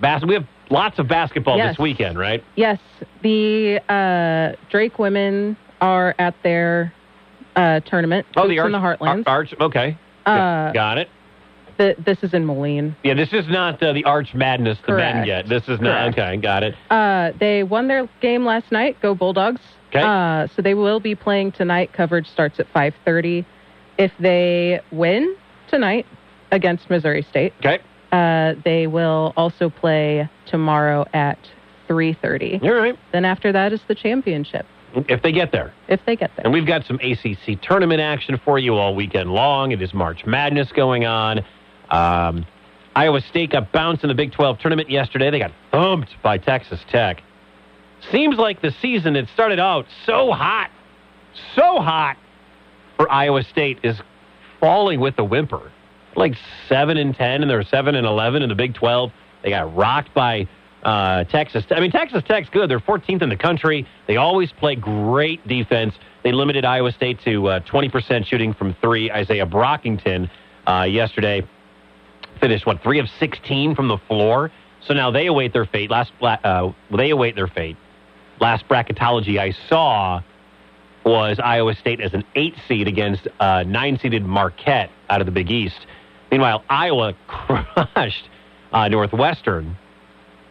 bas- 0.00 0.24
We 0.26 0.32
have 0.32 0.46
lots 0.70 0.98
of 0.98 1.08
basketball 1.08 1.56
Yes. 1.56 1.72
this 1.72 1.78
weekend, 1.78 2.18
right? 2.18 2.42
Yes, 2.56 2.78
the 3.22 3.80
uh, 3.88 4.56
Drake 4.70 4.98
women 4.98 5.56
are 5.80 6.14
at 6.18 6.34
their 6.42 6.92
uh, 7.56 7.80
tournament. 7.80 8.26
Oh, 8.36 8.48
the 8.48 8.58
Arch. 8.58 8.66
in 8.66 8.72
the 8.72 8.78
Heartlands. 8.78 9.24
Ar- 9.26 9.34
Arch. 9.36 9.54
Okay. 9.60 9.98
Uh, 10.26 10.72
Got 10.72 10.98
it. 10.98 11.08
Th- 11.78 11.96
this 12.04 12.22
is 12.22 12.34
in 12.34 12.44
Moline. 12.44 12.94
Yeah, 13.02 13.14
this 13.14 13.32
is 13.32 13.48
not 13.48 13.82
uh, 13.82 13.92
the 13.92 14.04
Arch 14.04 14.34
Madness 14.34 14.78
the 14.86 14.92
men 14.94 15.24
Correct. 15.24 15.26
get. 15.26 15.48
This 15.48 15.62
is 15.68 15.80
not. 15.80 16.14
Correct. 16.14 16.18
Okay, 16.18 16.36
got 16.36 16.62
it. 16.62 16.74
Uh, 16.90 17.32
they 17.40 17.62
won 17.62 17.88
their 17.88 18.08
game 18.20 18.44
last 18.44 18.70
night. 18.70 18.96
Go 19.00 19.14
Bulldogs! 19.14 19.60
Okay. 19.88 20.02
Uh, 20.02 20.46
so 20.54 20.62
they 20.62 20.74
will 20.74 21.00
be 21.00 21.14
playing 21.14 21.52
tonight. 21.52 21.92
Coverage 21.92 22.26
starts 22.28 22.60
at 22.60 22.70
5:30. 22.72 23.44
If 23.98 24.12
they 24.20 24.80
win 24.92 25.34
tonight 25.68 26.06
against 26.52 26.88
Missouri 26.90 27.22
State, 27.22 27.54
Okay. 27.60 27.78
Uh, 28.12 28.54
they 28.64 28.86
will 28.86 29.32
also 29.36 29.70
play 29.70 30.28
tomorrow 30.46 31.04
at 31.12 31.38
3:30. 31.88 32.62
All 32.62 32.72
right. 32.74 32.98
Then 33.12 33.24
after 33.24 33.52
that 33.52 33.72
is 33.72 33.80
the 33.88 33.94
championship, 33.94 34.66
If 34.94 35.22
they 35.22 35.32
get 35.32 35.52
there. 35.52 35.72
if 35.88 36.00
they 36.06 36.16
get 36.16 36.30
there. 36.36 36.44
And 36.44 36.52
we've 36.52 36.66
got 36.66 36.84
some 36.86 36.98
ACC 37.02 37.60
tournament 37.60 38.00
action 38.00 38.40
for 38.44 38.58
you 38.58 38.76
all 38.76 38.94
weekend 38.94 39.32
long. 39.32 39.72
It 39.72 39.82
is 39.82 39.92
March 39.94 40.24
Madness 40.26 40.70
going 40.72 41.04
on. 41.04 41.44
Um, 41.90 42.46
Iowa 42.96 43.20
State 43.20 43.50
got 43.50 43.70
bounced 43.72 44.02
in 44.02 44.08
the 44.08 44.14
Big 44.14 44.32
12 44.32 44.58
tournament 44.58 44.90
yesterday. 44.90 45.30
They 45.30 45.38
got 45.38 45.52
thumped 45.70 46.10
by 46.22 46.38
Texas 46.38 46.80
Tech. 46.90 47.22
Seems 48.10 48.36
like 48.36 48.62
the 48.62 48.72
season 48.82 49.12
that 49.14 49.28
started 49.28 49.60
out 49.60 49.86
so 50.06 50.32
hot, 50.32 50.70
so 51.54 51.80
hot 51.80 52.16
for 52.96 53.10
Iowa 53.10 53.42
State 53.44 53.78
is 53.82 54.00
falling 54.58 55.00
with 55.00 55.18
a 55.18 55.24
whimper. 55.24 55.70
Like 56.16 56.34
7 56.68 56.96
and 56.96 57.14
10, 57.14 57.42
and 57.42 57.50
they're 57.50 57.62
7 57.62 57.94
and 57.94 58.06
11 58.06 58.42
in 58.42 58.48
the 58.48 58.54
Big 58.54 58.74
12. 58.74 59.12
They 59.42 59.50
got 59.50 59.74
rocked 59.74 60.12
by 60.12 60.48
uh, 60.82 61.24
Texas. 61.24 61.64
I 61.70 61.80
mean, 61.80 61.90
Texas 61.90 62.22
Tech's 62.26 62.48
good. 62.48 62.70
They're 62.70 62.80
14th 62.80 63.22
in 63.22 63.28
the 63.28 63.36
country. 63.36 63.86
They 64.06 64.16
always 64.16 64.52
play 64.52 64.76
great 64.76 65.46
defense. 65.46 65.94
They 66.22 66.32
limited 66.32 66.64
Iowa 66.64 66.92
State 66.92 67.20
to 67.24 67.46
uh, 67.46 67.60
20% 67.60 68.26
shooting 68.26 68.54
from 68.54 68.74
three. 68.80 69.10
Isaiah 69.10 69.46
Brockington 69.46 70.30
uh, 70.66 70.82
yesterday 70.82 71.46
finished 72.40 72.66
what 72.66 72.82
three 72.82 72.98
of 72.98 73.08
16 73.18 73.74
from 73.74 73.88
the 73.88 73.98
floor. 74.08 74.50
So 74.86 74.94
now 74.94 75.10
they 75.10 75.26
await 75.26 75.52
their 75.52 75.66
fate. 75.66 75.90
Last 75.90 76.12
uh, 76.22 76.72
they 76.90 77.10
await 77.10 77.36
their 77.36 77.46
fate. 77.46 77.76
Last 78.40 78.66
bracketology 78.68 79.38
I 79.38 79.52
saw 79.68 80.22
was 81.04 81.38
Iowa 81.42 81.74
State 81.74 82.00
as 82.00 82.14
an 82.14 82.24
eight 82.34 82.54
seed 82.66 82.88
against 82.88 83.28
uh, 83.38 83.64
nine 83.64 83.98
seeded 83.98 84.24
Marquette 84.24 84.90
out 85.10 85.20
of 85.20 85.26
the 85.26 85.32
Big 85.32 85.50
East. 85.50 85.86
Meanwhile, 86.30 86.64
Iowa 86.68 87.14
crushed 87.26 88.28
uh, 88.72 88.88
Northwestern 88.88 89.76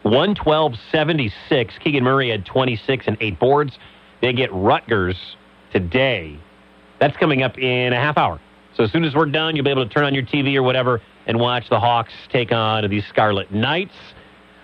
112 0.02 0.74
76. 0.90 1.74
Keegan 1.82 2.04
Murray 2.04 2.30
had 2.30 2.46
26 2.46 3.06
and 3.06 3.16
eight 3.20 3.38
boards. 3.38 3.78
They 4.22 4.32
get 4.32 4.52
Rutgers 4.52 5.16
today. 5.72 6.38
That's 7.00 7.16
coming 7.16 7.42
up 7.42 7.58
in 7.58 7.92
a 7.92 7.96
half 7.96 8.18
hour. 8.18 8.40
So 8.76 8.84
as 8.84 8.92
soon 8.92 9.04
as 9.04 9.14
we're 9.14 9.26
done, 9.26 9.56
you'll 9.56 9.64
be 9.64 9.70
able 9.70 9.86
to 9.86 9.92
turn 9.92 10.04
on 10.04 10.14
your 10.14 10.22
TV 10.22 10.54
or 10.54 10.62
whatever 10.62 11.00
and 11.26 11.38
watch 11.38 11.68
the 11.68 11.80
Hawks 11.80 12.12
take 12.30 12.52
on 12.52 12.88
the 12.88 13.00
Scarlet 13.02 13.50
Knights. 13.52 13.94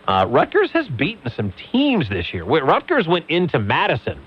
Uh, 0.06 0.26
Rutgers 0.28 0.70
has 0.72 0.86
beaten 0.88 1.30
some 1.34 1.52
teams 1.72 2.08
this 2.08 2.32
year. 2.32 2.44
Rutgers 2.44 3.08
went 3.08 3.28
into 3.28 3.58
Madison 3.58 4.24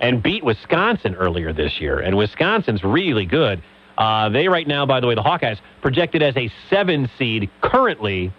and 0.00 0.22
beat 0.22 0.44
Wisconsin 0.44 1.14
earlier 1.14 1.52
this 1.52 1.80
year, 1.80 2.00
and 2.00 2.16
Wisconsin's 2.16 2.82
really 2.82 3.24
good. 3.24 3.62
Uh, 3.98 4.28
they 4.28 4.48
right 4.48 4.66
now, 4.66 4.84
by 4.84 5.00
the 5.00 5.06
way, 5.06 5.14
the 5.14 5.22
Hawkeyes 5.22 5.58
projected 5.80 6.22
as 6.22 6.36
a 6.36 6.50
seven 6.68 7.10
seed 7.18 7.50
currently 7.62 8.32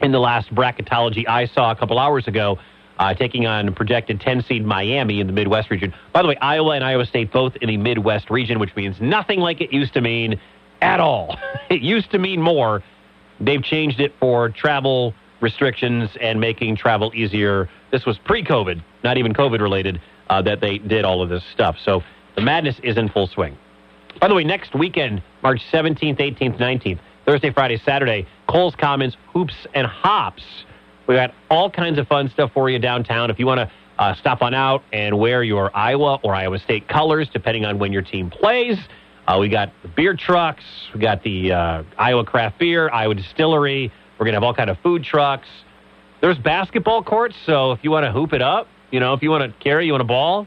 in 0.00 0.12
the 0.12 0.20
last 0.20 0.54
bracketology 0.54 1.26
I 1.28 1.46
saw 1.46 1.70
a 1.70 1.76
couple 1.76 1.98
hours 1.98 2.26
ago, 2.26 2.58
uh, 2.98 3.14
taking 3.14 3.46
on 3.46 3.74
projected 3.74 4.20
10 4.20 4.42
seed 4.42 4.64
Miami 4.64 5.20
in 5.20 5.26
the 5.26 5.32
Midwest 5.32 5.70
region. 5.70 5.94
By 6.12 6.22
the 6.22 6.28
way, 6.28 6.36
Iowa 6.36 6.72
and 6.72 6.84
Iowa 6.84 7.06
State 7.06 7.32
both 7.32 7.56
in 7.56 7.68
the 7.68 7.76
Midwest 7.76 8.30
region, 8.30 8.58
which 8.58 8.74
means 8.76 9.00
nothing 9.00 9.40
like 9.40 9.60
it 9.60 9.72
used 9.72 9.94
to 9.94 10.00
mean 10.00 10.40
at 10.80 11.00
all. 11.00 11.38
it 11.70 11.82
used 11.82 12.10
to 12.12 12.18
mean 12.18 12.40
more. 12.40 12.82
They've 13.40 13.62
changed 13.62 14.00
it 14.00 14.14
for 14.18 14.48
travel 14.48 15.14
restrictions 15.40 16.10
and 16.20 16.40
making 16.40 16.76
travel 16.76 17.12
easier. 17.14 17.68
This 17.90 18.06
was 18.06 18.18
pre 18.18 18.42
COVID, 18.42 18.82
not 19.04 19.18
even 19.18 19.34
COVID 19.34 19.60
related, 19.60 20.00
uh, 20.30 20.40
that 20.42 20.60
they 20.60 20.78
did 20.78 21.04
all 21.04 21.22
of 21.22 21.28
this 21.28 21.44
stuff. 21.52 21.76
So 21.84 22.02
the 22.34 22.40
madness 22.40 22.80
is 22.82 22.96
in 22.96 23.10
full 23.10 23.26
swing. 23.26 23.56
By 24.20 24.28
the 24.28 24.34
way, 24.34 24.44
next 24.44 24.74
weekend, 24.74 25.22
March 25.42 25.60
17th, 25.70 26.18
18th, 26.18 26.58
19th, 26.58 26.98
Thursday, 27.26 27.52
Friday, 27.52 27.76
Saturday, 27.84 28.26
Cowles 28.48 28.74
Commons, 28.74 29.16
Hoops, 29.32 29.66
and 29.74 29.86
Hops. 29.86 30.42
We 31.06 31.16
got 31.16 31.34
all 31.50 31.70
kinds 31.70 31.98
of 31.98 32.08
fun 32.08 32.30
stuff 32.30 32.50
for 32.54 32.70
you 32.70 32.78
downtown. 32.78 33.30
If 33.30 33.38
you 33.38 33.46
want 33.46 33.60
to 33.60 33.70
uh, 33.98 34.14
stop 34.14 34.42
on 34.42 34.54
out 34.54 34.82
and 34.92 35.18
wear 35.18 35.42
your 35.42 35.74
Iowa 35.76 36.18
or 36.22 36.34
Iowa 36.34 36.58
State 36.58 36.88
colors, 36.88 37.28
depending 37.32 37.64
on 37.64 37.78
when 37.78 37.92
your 37.92 38.02
team 38.02 38.30
plays, 38.30 38.78
uh, 39.26 39.36
we 39.38 39.48
got 39.48 39.70
the 39.82 39.88
beer 39.88 40.16
trucks, 40.16 40.64
we 40.94 41.00
got 41.00 41.22
the 41.22 41.52
uh, 41.52 41.82
Iowa 41.98 42.24
craft 42.24 42.58
beer, 42.58 42.88
Iowa 42.90 43.14
distillery. 43.14 43.92
We're 44.18 44.24
gonna 44.24 44.36
have 44.36 44.44
all 44.44 44.54
kind 44.54 44.70
of 44.70 44.78
food 44.78 45.04
trucks. 45.04 45.48
There's 46.22 46.38
basketball 46.38 47.02
courts, 47.02 47.36
so 47.44 47.72
if 47.72 47.80
you 47.82 47.90
want 47.90 48.04
to 48.04 48.12
hoop 48.12 48.32
it 48.32 48.40
up, 48.40 48.68
you 48.90 49.00
know, 49.00 49.12
if 49.12 49.22
you 49.22 49.30
want 49.30 49.52
to 49.52 49.58
carry, 49.62 49.86
you 49.86 49.92
want 49.92 50.02
a 50.02 50.06
ball, 50.06 50.46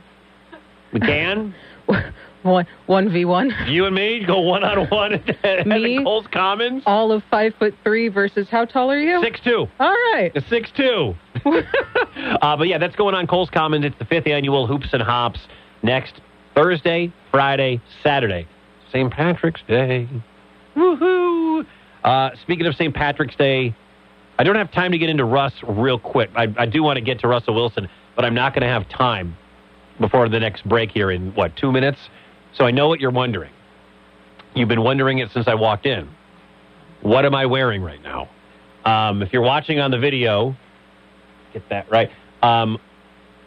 we 0.92 1.00
can. 1.00 1.54
One 2.44 2.66
one 2.86 3.12
v 3.12 3.26
one. 3.26 3.54
You 3.68 3.86
and 3.86 3.94
me 3.94 4.24
go 4.26 4.40
one 4.40 4.64
on 4.64 4.88
one 4.88 5.14
at 5.44 5.66
the 5.66 5.66
Me? 5.66 5.98
Cowles 5.98 6.26
Commons. 6.32 6.84
All 6.86 7.12
of 7.12 7.22
five 7.30 7.54
foot 7.60 7.76
three 7.84 8.08
versus 8.08 8.48
how 8.50 8.66
tall 8.66 8.90
are 8.90 9.00
you? 9.00 9.22
Six 9.22 9.42
two. 9.44 9.68
All 9.80 9.94
right. 10.14 10.32
Six 10.50 10.72
two. 10.72 11.16
uh, 11.46 12.56
but 12.56 12.68
yeah, 12.68 12.78
that's 12.78 12.96
going 12.96 13.14
on 13.14 13.28
Cowles 13.28 13.50
Commons. 13.50 13.84
It's 13.84 13.98
the 14.00 14.06
fifth 14.06 14.28
annual 14.28 14.68
Hoops 14.68 14.90
and 14.94 15.02
Hops 15.02 15.42
next 15.84 16.22
Thursday, 16.56 17.12
Friday, 17.32 17.82
Saturday. 18.04 18.48
St. 18.92 19.12
Patrick's 19.12 19.62
Day. 19.68 20.08
Woohoo! 20.76 21.66
Uh, 22.04 22.30
speaking 22.42 22.66
of 22.66 22.76
St. 22.76 22.94
Patrick's 22.94 23.36
Day, 23.36 23.76
I 24.38 24.44
don't 24.44 24.56
have 24.56 24.72
time 24.72 24.92
to 24.92 24.98
get 24.98 25.10
into 25.10 25.26
Russ 25.26 25.54
real 25.68 26.00
quick. 26.00 26.30
I, 26.36 26.48
I 26.58 26.66
do 26.66 26.82
want 26.82 26.98
to 26.98 27.02
get 27.02 27.20
to 27.20 27.28
Russell 27.28 27.56
Wilson, 27.56 27.90
but 28.16 28.26
I'm 28.26 28.34
not 28.34 28.54
going 28.54 28.62
to 28.62 28.68
have 28.68 28.88
time 28.90 29.38
before 30.00 30.30
the 30.30 30.40
next 30.40 30.68
break 30.68 30.92
here 30.92 31.12
in, 31.12 31.34
what, 31.36 31.56
two 31.56 31.72
minutes? 31.72 32.00
So 32.60 32.66
I 32.66 32.72
know 32.72 32.90
what 32.90 33.00
you're 33.00 33.10
wondering. 33.10 33.52
You've 34.54 34.68
been 34.68 34.84
wondering 34.84 35.20
it 35.20 35.32
since 35.32 35.48
I 35.48 35.56
walked 35.56 35.86
in. 35.86 36.10
What 37.02 37.26
am 37.26 37.34
I 37.34 37.46
wearing 37.46 37.82
right 37.82 38.04
now? 38.04 38.28
Um, 38.84 39.22
if 39.22 39.32
you're 39.32 39.42
watching 39.42 39.80
on 39.80 39.92
the 39.92 39.98
video, 39.98 40.54
get 41.54 41.68
that 41.70 41.90
right. 41.90 42.12
Um, 42.44 42.78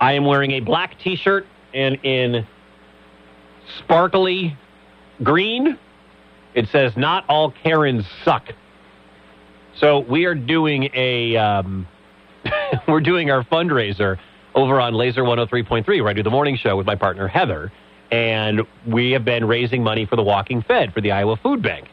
I 0.01 0.14
am 0.14 0.25
wearing 0.25 0.53
a 0.53 0.61
black 0.61 0.98
T-shirt 0.98 1.46
and 1.75 1.98
in 2.03 2.46
sparkly 3.79 4.57
green, 5.22 5.79
it 6.55 6.68
says 6.70 6.96
"Not 6.96 7.27
all 7.29 7.51
Karens 7.51 8.07
suck." 8.25 8.48
So 9.77 10.01
we 10.01 10.25
are 10.25 10.35
doing 10.35 10.88
a 10.94 11.37
um, 11.37 11.87
we're 12.88 13.01
doing 13.01 13.31
our 13.31 13.44
fundraiser 13.44 14.18
over 14.55 14.81
on 14.81 14.94
Laser 14.94 15.22
103.3, 15.22 15.87
where 15.87 16.09
I 16.09 16.12
do 16.14 16.22
the 16.22 16.31
morning 16.31 16.57
show 16.57 16.77
with 16.77 16.87
my 16.87 16.94
partner 16.94 17.29
Heather, 17.29 17.72
and 18.12 18.61
we 18.87 19.11
have 19.12 19.25
been 19.25 19.46
raising 19.46 19.83
money 19.83 20.07
for 20.07 20.14
the 20.14 20.22
Walking 20.22 20.62
Fed 20.62 20.92
for 20.92 21.01
the 21.01 21.11
Iowa 21.11 21.37
Food 21.37 21.62
Bank, 21.62 21.88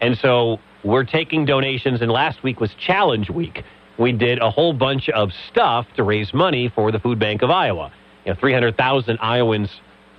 and 0.00 0.16
so 0.16 0.58
we're 0.84 1.04
taking 1.04 1.44
donations. 1.44 2.00
And 2.00 2.10
last 2.10 2.42
week 2.42 2.60
was 2.60 2.72
Challenge 2.74 3.28
Week. 3.28 3.64
We 3.98 4.12
did 4.12 4.40
a 4.40 4.50
whole 4.50 4.72
bunch 4.72 5.08
of 5.08 5.30
stuff 5.50 5.86
to 5.96 6.02
raise 6.02 6.32
money 6.32 6.68
for 6.74 6.92
the 6.92 6.98
Food 6.98 7.18
Bank 7.18 7.42
of 7.42 7.50
Iowa. 7.50 7.92
You 8.24 8.32
know, 8.32 8.40
300,000 8.40 9.18
Iowans 9.20 9.70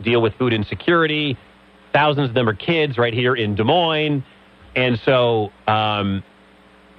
deal 0.02 0.22
with 0.22 0.34
food 0.36 0.54
insecurity. 0.54 1.38
Thousands 1.94 2.30
of 2.30 2.36
them 2.36 2.50
are 2.50 2.54
kids 2.54 2.98
right 2.98 3.14
here 3.14 3.36
in 3.36 3.56
Des 3.56 3.64
Moines. 3.64 4.24
And 4.76 5.00
so 5.06 5.52
um, 5.68 6.24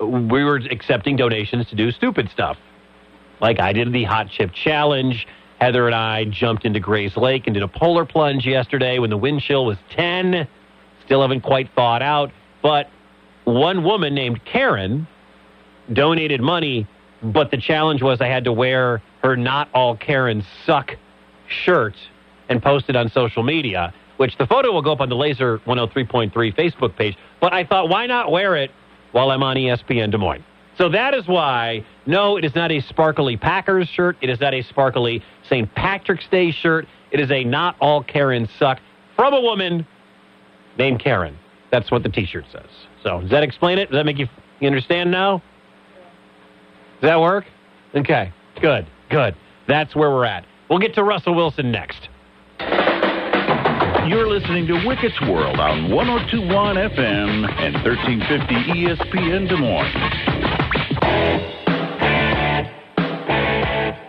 we 0.01 0.45
were 0.45 0.57
accepting 0.71 1.17
donations 1.17 1.69
to 1.69 1.77
do 1.77 1.91
stupid 1.91 2.31
stuff. 2.31 2.57
Like 3.41 3.61
I 3.61 3.73
did 3.73 3.93
the 3.93 4.05
hot 4.05 4.29
chip 4.31 4.53
challenge. 4.53 5.27
Heather 5.61 5.87
and 5.87 5.95
I 5.95 6.25
jumped 6.25 6.65
into 6.65 6.81
Gray's 6.81 7.17
Lake 7.17 7.47
and 7.47 7.55
did 7.55 7.63
a 7.63 7.69
polar 7.69 8.05
plunge 8.05 8.47
yesterday 8.47 8.99
when 8.99 9.11
the 9.11 9.17
wind 9.17 9.41
chill 9.41 9.65
was 9.65 9.79
10. 9.91 10.47
Still 11.05 11.23
haven't 11.23 11.41
quite 11.43 11.71
thawed 11.75 12.03
out. 12.03 12.31
But 12.63 12.91
one 13.45 13.85
woman 13.85 14.15
named 14.15 14.45
Karen 14.45 15.07
donated 15.93 16.41
money, 16.41 16.87
but 17.23 17.51
the 17.51 17.57
challenge 17.57 18.03
was 18.03 18.21
I 18.21 18.27
had 18.27 18.45
to 18.45 18.53
wear 18.53 19.03
her 19.23 19.37
Not 19.37 19.69
All 19.73 19.97
Karens 19.97 20.45
Suck 20.65 20.97
shirt 21.49 21.95
and 22.49 22.63
post 22.63 22.87
it 22.89 22.97
on 22.97 23.11
social 23.11 23.43
media, 23.43 23.95
which 24.19 24.37
the 24.37 24.47
photo 24.47 24.73
will 24.73 24.83
go 24.83 24.93
up 24.93 25.01
on 25.01 25.09
the 25.09 25.17
Laser 25.17 25.59
103.3 25.61 26.33
Facebook 26.33 26.97
page. 26.97 27.17
But 27.41 27.53
I 27.53 27.65
thought, 27.65 27.89
why 27.89 28.07
not 28.07 28.31
wear 28.31 28.57
it 28.57 28.71
while 29.13 29.31
I'm 29.31 29.43
on 29.43 29.57
ESPN 29.57 30.11
Des 30.11 30.19
Moines? 30.19 30.45
So 30.79 30.91
that 30.91 31.15
is 31.15 31.27
why, 31.27 31.85
no, 32.05 32.37
it 32.37 32.45
is 32.45 32.55
not 32.55 32.71
a 32.71 32.81
sparkly 32.81 33.37
Packers 33.37 33.89
shirt. 33.89 34.17
It 34.21 34.29
is 34.29 34.41
not 34.41 34.53
a 34.53 34.63
sparkly 34.63 35.23
St. 35.49 35.73
Patrick's 35.75 36.29
Day 36.29 36.51
shirt. 36.51 36.87
It 37.11 37.21
is 37.21 37.31
a 37.31 37.45
Not 37.45 37.77
All 37.81 38.03
Karens 38.03 38.51
Suck 38.59 38.79
from 39.15 39.33
a 39.33 39.41
woman 39.41 39.87
named 40.79 41.01
Karen. 41.01 41.39
That's 41.71 41.91
what 41.91 42.03
the 42.03 42.09
t 42.11 42.27
shirt 42.27 42.45
says. 42.53 42.69
So 43.03 43.21
does 43.23 43.31
that 43.31 43.43
explain 43.43 43.79
it? 43.79 43.91
Does 43.91 43.97
that 43.97 44.05
make 44.05 44.19
you, 44.19 44.29
you 44.61 44.67
understand 44.67 45.11
now? 45.11 45.43
Does 47.01 47.09
that 47.09 47.21
work? 47.21 47.45
Okay, 47.95 48.33
good, 48.61 48.87
good. 49.11 49.35
That's 49.67 49.97
where 49.97 50.11
we're 50.11 50.25
at. 50.25 50.45
We'll 50.69 50.79
get 50.79 50.95
to 50.95 51.05
Russell 51.05 51.35
Wilson 51.35 51.71
next. 51.71 52.09
You're 54.09 54.29
listening 54.29 54.67
to 54.69 54.87
Wickett's 54.87 55.21
World 55.23 55.59
on 55.59 55.91
1021 55.91 56.77
FM 56.77 57.51
and 57.59 57.75
1350 57.75 58.55
ESPN 58.55 59.49
Des 59.49 59.57
Moines. 59.57 60.36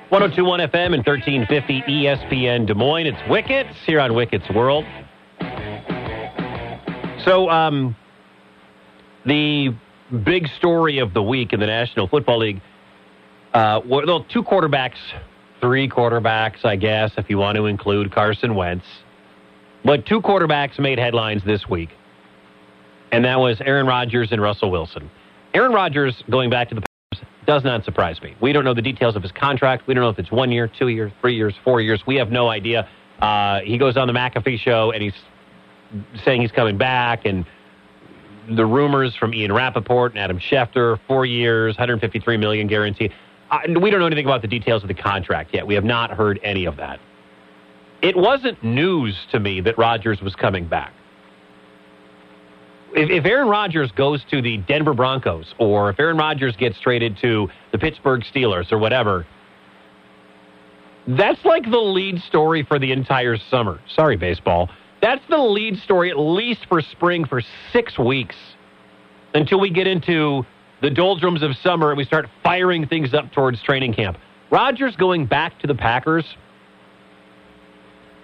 1021 0.09 0.59
FM 0.61 0.93
and 0.93 1.05
1350 1.05 1.81
ESPN 1.81 2.65
Des 2.65 2.73
Moines. 2.73 3.07
It's 3.07 3.29
Wickets 3.29 3.75
here 3.85 3.99
on 3.99 4.13
Wickett's 4.13 4.49
World. 4.49 4.85
So, 7.25 7.49
um, 7.49 7.95
the 9.25 9.75
big 10.23 10.47
story 10.57 10.99
of 10.99 11.13
the 11.13 11.21
week 11.21 11.53
in 11.53 11.59
the 11.59 11.65
National 11.65 12.07
Football 12.07 12.39
League 12.39 12.61
uh, 13.53 13.81
well, 13.85 14.23
two 14.25 14.43
quarterbacks, 14.43 14.97
three 15.61 15.89
quarterbacks, 15.89 16.63
I 16.63 16.75
guess, 16.75 17.11
if 17.17 17.29
you 17.29 17.37
want 17.37 17.55
to 17.55 17.65
include 17.65 18.11
Carson 18.11 18.55
Wentz. 18.55 18.85
But 19.83 20.05
two 20.05 20.21
quarterbacks 20.21 20.77
made 20.79 20.99
headlines 20.99 21.43
this 21.43 21.67
week, 21.67 21.89
and 23.11 23.25
that 23.25 23.39
was 23.39 23.59
Aaron 23.61 23.87
Rodgers 23.87 24.31
and 24.31 24.41
Russell 24.41 24.69
Wilson. 24.69 25.09
Aaron 25.53 25.71
Rodgers, 25.71 26.23
going 26.29 26.49
back 26.49 26.69
to 26.69 26.75
the 26.75 26.81
Packers, 26.81 27.27
does 27.45 27.63
not 27.63 27.85
surprise 27.85 28.21
me. 28.21 28.35
We 28.41 28.51
don't 28.53 28.65
know 28.65 28.73
the 28.73 28.81
details 28.81 29.15
of 29.15 29.23
his 29.23 29.31
contract. 29.31 29.87
We 29.87 29.93
don't 29.93 30.03
know 30.03 30.09
if 30.09 30.19
it's 30.19 30.31
one 30.31 30.51
year, 30.51 30.67
two 30.67 30.89
years, 30.89 31.11
three 31.21 31.35
years, 31.35 31.53
four 31.63 31.81
years. 31.81 32.05
We 32.05 32.15
have 32.15 32.31
no 32.31 32.49
idea. 32.49 32.87
Uh, 33.19 33.61
he 33.61 33.77
goes 33.77 33.97
on 33.97 34.07
the 34.07 34.13
McAfee 34.13 34.59
show 34.59 34.91
and 34.91 35.01
he's 35.01 35.15
saying 36.23 36.41
he's 36.41 36.51
coming 36.51 36.77
back, 36.77 37.25
and 37.25 37.45
the 38.49 38.65
rumors 38.65 39.15
from 39.15 39.33
Ian 39.33 39.53
Rapoport 39.53 40.13
and 40.13 40.19
Adam 40.19 40.39
Schefter, 40.39 40.99
four 41.07 41.25
years, 41.25 41.75
153 41.75 42.37
million 42.37 42.67
guarantee. 42.67 43.11
Uh, 43.49 43.59
we 43.79 43.89
don't 43.89 43.99
know 43.99 44.05
anything 44.05 44.25
about 44.25 44.41
the 44.41 44.47
details 44.47 44.83
of 44.83 44.87
the 44.87 44.93
contract 44.93 45.53
yet. 45.53 45.65
We 45.65 45.75
have 45.75 45.85
not 45.85 46.11
heard 46.11 46.39
any 46.43 46.65
of 46.65 46.75
that. 46.77 46.99
It 48.01 48.15
wasn't 48.15 48.63
news 48.63 49.15
to 49.31 49.39
me 49.39 49.61
that 49.61 49.77
Rodgers 49.77 50.21
was 50.21 50.35
coming 50.35 50.67
back. 50.67 50.93
If, 52.93 53.09
if 53.09 53.25
Aaron 53.25 53.47
Rodgers 53.47 53.91
goes 53.91 54.23
to 54.31 54.41
the 54.41 54.57
Denver 54.57 54.93
Broncos 54.93 55.53
or 55.59 55.89
if 55.89 55.99
Aaron 55.99 56.17
Rodgers 56.17 56.55
gets 56.55 56.79
traded 56.79 57.17
to 57.21 57.49
the 57.71 57.77
Pittsburgh 57.77 58.21
Steelers 58.21 58.71
or 58.71 58.77
whatever, 58.77 59.25
that's 61.07 61.43
like 61.45 61.63
the 61.63 61.77
lead 61.77 62.21
story 62.21 62.63
for 62.63 62.79
the 62.79 62.91
entire 62.91 63.37
summer. 63.37 63.79
Sorry, 63.95 64.17
baseball. 64.17 64.69
That's 65.01 65.23
the 65.29 65.37
lead 65.37 65.77
story, 65.77 66.09
at 66.09 66.17
least 66.17 66.65
for 66.67 66.81
spring, 66.81 67.25
for 67.25 67.41
six 67.71 67.97
weeks 67.97 68.35
until 69.33 69.59
we 69.59 69.69
get 69.69 69.87
into 69.87 70.45
the 70.81 70.89
doldrums 70.89 71.43
of 71.43 71.55
summer 71.57 71.89
and 71.89 71.97
we 71.97 72.03
start 72.03 72.27
firing 72.43 72.87
things 72.87 73.13
up 73.13 73.31
towards 73.31 73.61
training 73.61 73.93
camp. 73.93 74.17
Rodgers 74.49 74.95
going 74.95 75.25
back 75.25 75.59
to 75.59 75.67
the 75.67 75.75
Packers. 75.75 76.25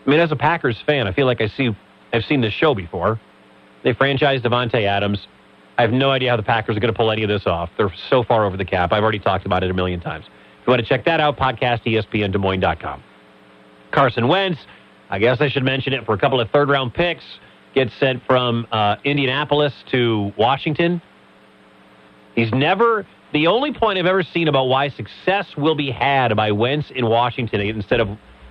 I 0.06 0.10
mean, 0.10 0.20
as 0.20 0.32
a 0.32 0.36
Packers 0.36 0.78
fan, 0.86 1.08
I 1.08 1.14
feel 1.14 1.26
like 1.26 1.42
I 1.42 1.48
see 1.48 1.76
I've 2.12 2.26
seen 2.26 2.42
this 2.42 2.54
show 2.54 2.76
before. 2.76 3.20
They 3.84 3.94
franchised 3.94 4.42
Davante 4.42 4.86
Adams. 4.86 5.28
I 5.78 5.82
have 5.82 5.92
no 5.92 6.12
idea 6.12 6.30
how 6.30 6.38
the 6.38 6.44
Packers 6.44 6.78
are 6.78 6.80
going 6.80 6.94
to 6.94 6.98
pull 6.98 7.12
any 7.12 7.24
of 7.24 7.30
this 7.30 7.48
off. 7.48 7.70
They're 7.78 7.94
so 8.10 8.24
far 8.24 8.46
over 8.46 8.58
the 8.58 8.66
cap. 8.66 8.94
I've 8.94 9.04
already 9.04 9.20
talked 9.20 9.46
about 9.46 9.64
it 9.64 9.72
a 9.72 9.74
million 9.74 10.00
times. 10.00 10.26
If 10.26 10.68
you 10.68 10.72
want 10.72 10.82
to 10.82 10.88
check 10.88 11.06
that 11.06 11.20
out, 11.20 11.38
podcast 11.38 11.84
ESPN 11.84 12.32
Carson 13.92 14.28
Wentz, 14.28 14.60
I 15.10 15.20
guess 15.20 15.42
I 15.42 15.50
should 15.50 15.64
mention 15.64 15.94
it 15.94 16.06
for 16.06 16.14
a 16.14 16.18
couple 16.18 16.40
of 16.40 16.50
third 16.52 16.70
round 16.70 16.94
picks, 16.94 17.24
gets 17.76 17.94
sent 17.96 18.24
from 18.26 18.68
uh, 18.72 18.96
Indianapolis 19.04 19.74
to 19.92 20.32
Washington. 20.38 21.02
He's 22.36 22.52
never, 22.52 23.06
the 23.34 23.48
only 23.48 23.74
point 23.74 24.00
I've 24.00 24.06
ever 24.06 24.24
seen 24.24 24.48
about 24.48 24.66
why 24.66 24.90
success 24.90 25.58
will 25.58 25.76
be 25.76 25.92
had 25.92 26.36
by 26.36 26.52
Wentz 26.52 26.92
in 26.92 27.06
Washington 27.08 27.62
instead 27.62 28.00
of, 28.00 28.10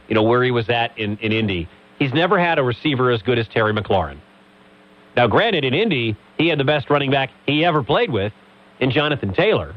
you 0.08 0.14
know, 0.14 0.22
where 0.22 0.42
he 0.42 0.50
was 0.50 0.68
at 0.68 0.96
in, 0.98 1.16
in 1.18 1.32
Indy, 1.32 1.68
he's 1.98 2.12
never 2.12 2.38
had 2.38 2.58
a 2.58 2.62
receiver 2.62 3.10
as 3.10 3.22
good 3.22 3.38
as 3.38 3.48
Terry 3.48 3.72
McLaurin. 3.72 4.18
Now, 5.16 5.26
granted, 5.26 5.64
in 5.64 5.74
Indy, 5.74 6.16
he 6.38 6.48
had 6.48 6.58
the 6.58 6.64
best 6.64 6.88
running 6.90 7.10
back 7.10 7.30
he 7.46 7.64
ever 7.64 7.82
played 7.82 8.10
with 8.10 8.32
in 8.80 8.90
Jonathan 8.90 9.32
Taylor. 9.34 9.74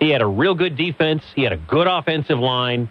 He 0.00 0.10
had 0.10 0.22
a 0.22 0.26
real 0.26 0.54
good 0.54 0.76
defense. 0.76 1.22
He 1.34 1.42
had 1.42 1.52
a 1.52 1.56
good 1.56 1.86
offensive 1.86 2.38
line. 2.38 2.90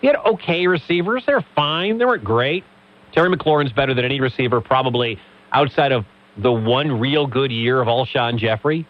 He 0.00 0.06
had 0.06 0.16
okay 0.16 0.66
receivers. 0.66 1.22
They're 1.26 1.44
fine. 1.54 1.98
They 1.98 2.04
weren't 2.04 2.24
great. 2.24 2.64
Terry 3.12 3.34
McLaurin's 3.34 3.72
better 3.72 3.94
than 3.94 4.04
any 4.04 4.20
receiver, 4.20 4.60
probably 4.60 5.18
outside 5.52 5.92
of 5.92 6.04
the 6.36 6.52
one 6.52 7.00
real 7.00 7.26
good 7.26 7.50
year 7.50 7.80
of 7.80 7.88
Alshon 7.88 8.38
Jeffery 8.38 8.86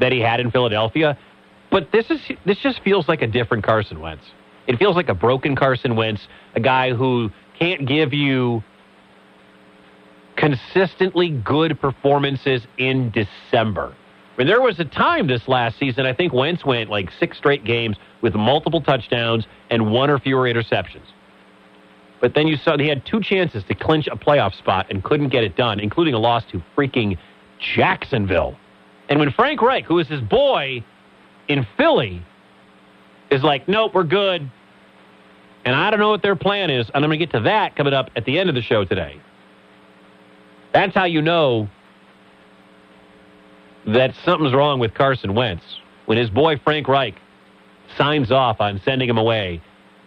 that 0.00 0.12
he 0.12 0.20
had 0.20 0.40
in 0.40 0.50
Philadelphia. 0.50 1.16
But 1.70 1.92
this 1.92 2.10
is 2.10 2.20
this 2.44 2.58
just 2.58 2.82
feels 2.82 3.06
like 3.08 3.22
a 3.22 3.26
different 3.26 3.64
Carson 3.64 4.00
Wentz. 4.00 4.24
It 4.66 4.78
feels 4.78 4.96
like 4.96 5.08
a 5.08 5.14
broken 5.14 5.54
Carson 5.56 5.96
Wentz, 5.96 6.26
a 6.54 6.60
guy 6.60 6.92
who 6.92 7.30
can't 7.58 7.86
give 7.86 8.12
you 8.12 8.62
consistently 10.40 11.28
good 11.28 11.78
performances 11.78 12.62
in 12.78 13.10
December. 13.10 13.94
I 14.34 14.38
mean, 14.38 14.46
there 14.46 14.62
was 14.62 14.80
a 14.80 14.86
time 14.86 15.26
this 15.26 15.46
last 15.46 15.78
season, 15.78 16.06
I 16.06 16.14
think 16.14 16.32
Wentz 16.32 16.64
went 16.64 16.88
like 16.88 17.10
six 17.20 17.36
straight 17.36 17.62
games 17.62 17.98
with 18.22 18.34
multiple 18.34 18.80
touchdowns 18.80 19.46
and 19.68 19.92
one 19.92 20.08
or 20.08 20.18
fewer 20.18 20.44
interceptions. 20.44 21.04
But 22.22 22.34
then 22.34 22.46
you 22.46 22.56
saw 22.56 22.78
he 22.78 22.88
had 22.88 23.04
two 23.04 23.20
chances 23.20 23.64
to 23.64 23.74
clinch 23.74 24.06
a 24.06 24.16
playoff 24.16 24.56
spot 24.56 24.86
and 24.88 25.04
couldn't 25.04 25.28
get 25.28 25.44
it 25.44 25.56
done, 25.56 25.78
including 25.78 26.14
a 26.14 26.18
loss 26.18 26.44
to 26.52 26.62
freaking 26.74 27.18
Jacksonville. 27.58 28.56
And 29.10 29.18
when 29.18 29.30
Frank 29.32 29.60
Reich, 29.60 29.84
who 29.84 29.98
is 29.98 30.08
his 30.08 30.22
boy 30.22 30.82
in 31.48 31.66
Philly, 31.76 32.22
is 33.30 33.42
like, 33.42 33.68
nope, 33.68 33.92
we're 33.92 34.04
good. 34.04 34.50
And 35.66 35.76
I 35.76 35.90
don't 35.90 36.00
know 36.00 36.10
what 36.10 36.22
their 36.22 36.36
plan 36.36 36.70
is. 36.70 36.86
And 36.94 37.04
I'm 37.04 37.10
going 37.10 37.18
to 37.18 37.26
get 37.26 37.32
to 37.36 37.40
that 37.44 37.76
coming 37.76 37.92
up 37.92 38.10
at 38.16 38.24
the 38.24 38.38
end 38.38 38.48
of 38.48 38.54
the 38.54 38.62
show 38.62 38.86
today. 38.86 39.20
That's 40.72 40.94
how 40.94 41.04
you 41.04 41.22
know 41.22 41.68
that 43.86 44.14
something's 44.24 44.54
wrong 44.54 44.78
with 44.78 44.94
Carson 44.94 45.34
Wentz 45.34 45.64
when 46.06 46.18
his 46.18 46.30
boy 46.30 46.58
Frank 46.58 46.88
Reich 46.88 47.14
signs 47.96 48.30
off 48.30 48.60
on 48.60 48.80
sending 48.84 49.08
him 49.08 49.18
away 49.18 49.60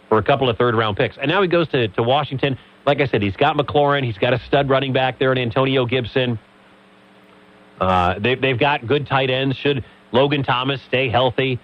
for 0.09 0.17
a 0.17 0.23
couple 0.23 0.49
of 0.49 0.57
third 0.57 0.75
round 0.75 0.95
picks. 0.95 1.17
And 1.17 1.29
now 1.29 1.41
he 1.41 1.47
goes 1.47 1.67
to, 1.69 1.87
to 1.89 2.03
Washington. 2.03 2.57
Like 2.85 3.01
I 3.01 3.07
said, 3.07 3.21
he's 3.21 3.35
got 3.35 3.57
McLaurin. 3.57 4.03
He's 4.03 4.17
got 4.17 4.33
a 4.33 4.39
stud 4.39 4.69
running 4.69 4.93
back 4.93 5.19
there 5.19 5.31
in 5.31 5.37
Antonio 5.37 5.85
Gibson. 5.85 6.39
Uh, 7.79 8.19
they, 8.19 8.35
they've 8.35 8.59
got 8.59 8.85
good 8.85 9.07
tight 9.07 9.29
ends. 9.29 9.57
Should 9.57 9.83
Logan 10.11 10.43
Thomas 10.43 10.81
stay 10.83 11.09
healthy? 11.09 11.59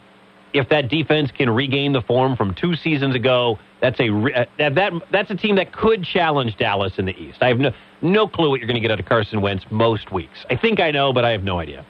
If 0.51 0.69
that 0.69 0.89
defense 0.89 1.29
can 1.31 1.49
regain 1.49 1.93
the 1.93 2.01
form 2.01 2.35
from 2.35 2.55
two 2.55 2.75
seasons 2.75 3.13
ago, 3.13 3.59
that's 3.81 3.99
a 3.99 4.09
uh, 4.09 4.45
that, 4.57 4.75
that 4.75 4.93
that's 5.11 5.29
a 5.29 5.35
team 5.35 5.57
that 5.57 5.71
could 5.71 6.03
challenge 6.03 6.57
Dallas 6.57 6.97
in 6.97 7.05
the 7.05 7.15
East. 7.15 7.37
I 7.41 7.49
have 7.49 7.59
no 7.59 7.71
no 8.01 8.27
clue 8.27 8.49
what 8.49 8.59
you're 8.59 8.67
going 8.67 8.75
to 8.75 8.81
get 8.81 8.91
out 8.91 8.99
of 8.99 9.05
Carson 9.05 9.41
Wentz 9.41 9.65
most 9.69 10.11
weeks. 10.11 10.45
I 10.49 10.55
think 10.55 10.79
I 10.79 10.91
know, 10.91 11.13
but 11.13 11.25
I 11.25 11.31
have 11.31 11.43
no 11.43 11.59
idea. 11.59 11.85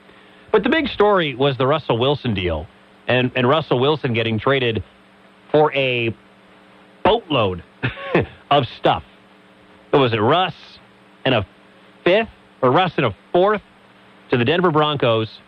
But 0.52 0.62
the 0.64 0.68
big 0.68 0.88
story 0.88 1.34
was 1.34 1.56
the 1.56 1.66
Russell 1.66 1.98
Wilson 1.98 2.34
deal, 2.34 2.66
and 3.06 3.30
and 3.36 3.48
Russell 3.48 3.78
Wilson 3.78 4.12
getting 4.12 4.38
traded 4.38 4.82
for 5.52 5.72
a 5.74 6.14
boatload 7.04 7.62
of 8.50 8.64
stuff. 8.78 9.04
It 9.92 9.96
Was 9.96 10.12
it 10.12 10.20
Russ 10.20 10.54
and 11.24 11.34
a 11.34 11.46
fifth, 12.04 12.28
or 12.62 12.70
Russ 12.70 12.92
and 12.96 13.06
a 13.06 13.16
fourth 13.32 13.62
to 14.30 14.36
the 14.36 14.44
Denver 14.44 14.70
Broncos? 14.70 15.40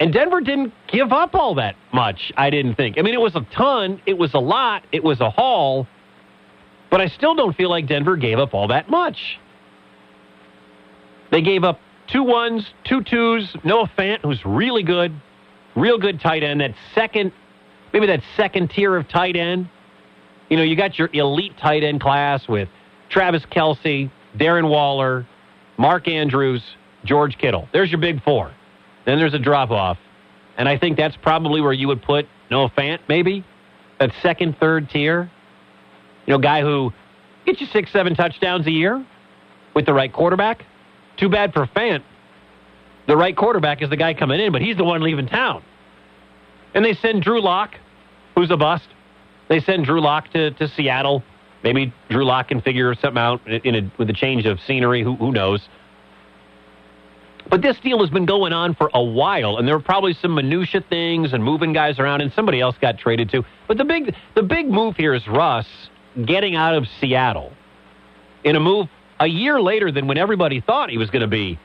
And 0.00 0.12
Denver 0.12 0.40
didn't 0.40 0.72
give 0.88 1.12
up 1.12 1.34
all 1.34 1.54
that 1.54 1.76
much, 1.92 2.32
I 2.36 2.50
didn't 2.50 2.74
think. 2.74 2.98
I 2.98 3.02
mean, 3.02 3.14
it 3.14 3.20
was 3.20 3.36
a 3.36 3.46
ton, 3.54 4.00
it 4.06 4.18
was 4.18 4.34
a 4.34 4.40
lot, 4.40 4.84
it 4.90 5.04
was 5.04 5.20
a 5.20 5.30
haul, 5.30 5.86
but 6.90 7.00
I 7.00 7.06
still 7.06 7.34
don't 7.34 7.56
feel 7.56 7.70
like 7.70 7.86
Denver 7.86 8.16
gave 8.16 8.38
up 8.38 8.54
all 8.54 8.68
that 8.68 8.90
much. 8.90 9.38
They 11.34 11.42
gave 11.42 11.64
up 11.64 11.80
two 12.06 12.22
ones, 12.22 12.64
two 12.84 13.02
twos, 13.02 13.56
Noah 13.64 13.90
Fant, 13.98 14.20
who's 14.20 14.38
really 14.46 14.84
good, 14.84 15.12
real 15.74 15.98
good 15.98 16.20
tight 16.20 16.44
end, 16.44 16.60
that 16.60 16.76
second, 16.94 17.32
maybe 17.92 18.06
that 18.06 18.20
second 18.36 18.70
tier 18.70 18.96
of 18.96 19.08
tight 19.08 19.34
end. 19.34 19.68
You 20.48 20.56
know, 20.56 20.62
you 20.62 20.76
got 20.76 20.96
your 20.96 21.10
elite 21.12 21.58
tight 21.58 21.82
end 21.82 22.00
class 22.00 22.46
with 22.46 22.68
Travis 23.10 23.42
Kelce, 23.46 24.08
Darren 24.38 24.68
Waller, 24.68 25.26
Mark 25.76 26.06
Andrews, 26.06 26.62
George 27.04 27.36
Kittle. 27.36 27.68
There's 27.72 27.90
your 27.90 28.00
big 28.00 28.22
four. 28.22 28.54
Then 29.04 29.18
there's 29.18 29.34
a 29.34 29.40
drop 29.40 29.72
off. 29.72 29.98
And 30.56 30.68
I 30.68 30.78
think 30.78 30.96
that's 30.96 31.16
probably 31.16 31.60
where 31.60 31.72
you 31.72 31.88
would 31.88 32.02
put 32.02 32.28
Noah 32.48 32.70
Fant, 32.78 33.00
maybe. 33.08 33.44
That 33.98 34.12
second, 34.22 34.56
third 34.60 34.88
tier. 34.88 35.28
You 36.26 36.34
know, 36.34 36.38
guy 36.38 36.60
who 36.60 36.92
gets 37.44 37.60
you 37.60 37.66
six, 37.72 37.90
seven 37.90 38.14
touchdowns 38.14 38.68
a 38.68 38.70
year 38.70 39.04
with 39.74 39.84
the 39.84 39.92
right 39.92 40.12
quarterback. 40.12 40.64
Too 41.16 41.28
bad 41.28 41.52
for 41.52 41.66
Fant. 41.66 42.02
The 43.06 43.16
right 43.16 43.36
quarterback 43.36 43.82
is 43.82 43.90
the 43.90 43.96
guy 43.96 44.14
coming 44.14 44.40
in, 44.40 44.52
but 44.52 44.62
he's 44.62 44.76
the 44.76 44.84
one 44.84 45.02
leaving 45.02 45.26
town. 45.26 45.62
And 46.74 46.84
they 46.84 46.94
send 46.94 47.22
Drew 47.22 47.40
Lock, 47.40 47.74
who's 48.34 48.50
a 48.50 48.56
bust. 48.56 48.88
They 49.48 49.60
send 49.60 49.84
Drew 49.84 50.00
Lock 50.00 50.30
to, 50.32 50.50
to 50.52 50.68
Seattle. 50.68 51.22
Maybe 51.62 51.92
Drew 52.08 52.24
Lock 52.24 52.48
can 52.48 52.60
figure 52.60 52.94
something 52.94 53.18
out 53.18 53.46
in 53.46 53.74
a, 53.74 53.92
with 53.98 54.10
a 54.10 54.12
change 54.12 54.46
of 54.46 54.58
scenery. 54.60 55.02
Who, 55.02 55.16
who 55.16 55.32
knows? 55.32 55.68
But 57.48 57.60
this 57.60 57.78
deal 57.78 58.00
has 58.00 58.10
been 58.10 58.24
going 58.24 58.52
on 58.54 58.74
for 58.74 58.90
a 58.94 59.02
while, 59.02 59.58
and 59.58 59.68
there 59.68 59.76
were 59.76 59.82
probably 59.82 60.14
some 60.14 60.34
minutia 60.34 60.82
things 60.88 61.34
and 61.34 61.44
moving 61.44 61.74
guys 61.74 61.98
around, 61.98 62.22
and 62.22 62.32
somebody 62.32 62.60
else 62.60 62.76
got 62.80 62.98
traded 62.98 63.30
too. 63.30 63.44
But 63.68 63.76
the 63.76 63.84
big 63.84 64.14
the 64.34 64.42
big 64.42 64.68
move 64.68 64.96
here 64.96 65.14
is 65.14 65.26
Russ 65.28 65.66
getting 66.24 66.56
out 66.56 66.74
of 66.74 66.86
Seattle 67.00 67.52
in 68.44 68.56
a 68.56 68.60
move 68.60 68.88
a 69.20 69.26
year 69.26 69.60
later 69.60 69.90
than 69.90 70.06
when 70.06 70.18
everybody 70.18 70.60
thought 70.60 70.90
he 70.90 70.98
was 70.98 71.10
going 71.10 71.22
to 71.22 71.28
be 71.28 71.58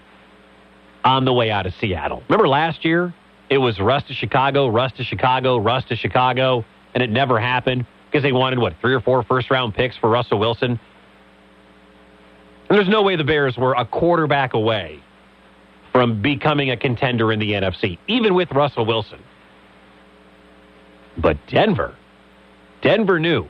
on 1.03 1.25
the 1.25 1.33
way 1.33 1.49
out 1.51 1.65
of 1.65 1.73
Seattle. 1.75 2.23
Remember 2.27 2.47
last 2.47 2.85
year? 2.85 3.13
It 3.49 3.57
was 3.57 3.79
Russ 3.79 4.03
to 4.03 4.13
Chicago, 4.13 4.67
Russ 4.67 4.91
to 4.93 5.03
Chicago, 5.03 5.57
Russ 5.57 5.83
to 5.85 5.95
Chicago, 5.95 6.63
and 6.93 7.01
it 7.01 7.09
never 7.09 7.39
happened 7.39 7.85
because 8.05 8.21
they 8.21 8.31
wanted 8.31 8.59
what 8.59 8.75
three 8.81 8.93
or 8.93 9.01
four 9.01 9.23
first 9.23 9.49
round 9.49 9.73
picks 9.73 9.97
for 9.97 10.09
Russell 10.09 10.39
Wilson. 10.39 10.79
And 12.69 12.77
there's 12.77 12.87
no 12.87 13.01
way 13.01 13.15
the 13.15 13.23
Bears 13.23 13.57
were 13.57 13.73
a 13.73 13.85
quarterback 13.85 14.53
away 14.53 15.01
from 15.91 16.21
becoming 16.21 16.69
a 16.69 16.77
contender 16.77 17.31
in 17.31 17.39
the 17.39 17.53
NFC, 17.53 17.97
even 18.07 18.35
with 18.35 18.51
Russell 18.51 18.85
Wilson. 18.85 19.19
But 21.17 21.37
Denver, 21.47 21.95
Denver 22.81 23.19
knew 23.19 23.47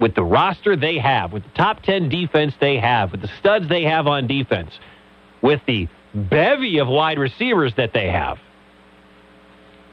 with 0.00 0.14
the 0.14 0.24
roster 0.24 0.74
they 0.76 0.98
have, 0.98 1.32
with 1.32 1.44
the 1.44 1.50
top 1.50 1.82
10 1.82 2.08
defense 2.08 2.54
they 2.60 2.78
have, 2.78 3.12
with 3.12 3.20
the 3.20 3.30
studs 3.38 3.68
they 3.68 3.84
have 3.84 4.06
on 4.06 4.26
defense, 4.26 4.70
with 5.42 5.60
the 5.66 5.86
bevy 6.14 6.78
of 6.78 6.88
wide 6.88 7.18
receivers 7.18 7.72
that 7.76 7.92
they 7.92 8.08
have, 8.10 8.38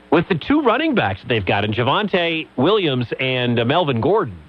with 0.09 0.27
the 0.29 0.35
two 0.35 0.61
running 0.61 0.95
backs 0.95 1.19
they've 1.27 1.45
got 1.45 1.65
in 1.65 1.73
Javonte 1.73 2.47
Williams 2.55 3.07
and 3.19 3.59
uh, 3.59 3.65
Melvin 3.65 3.99
Gordon, 3.99 4.39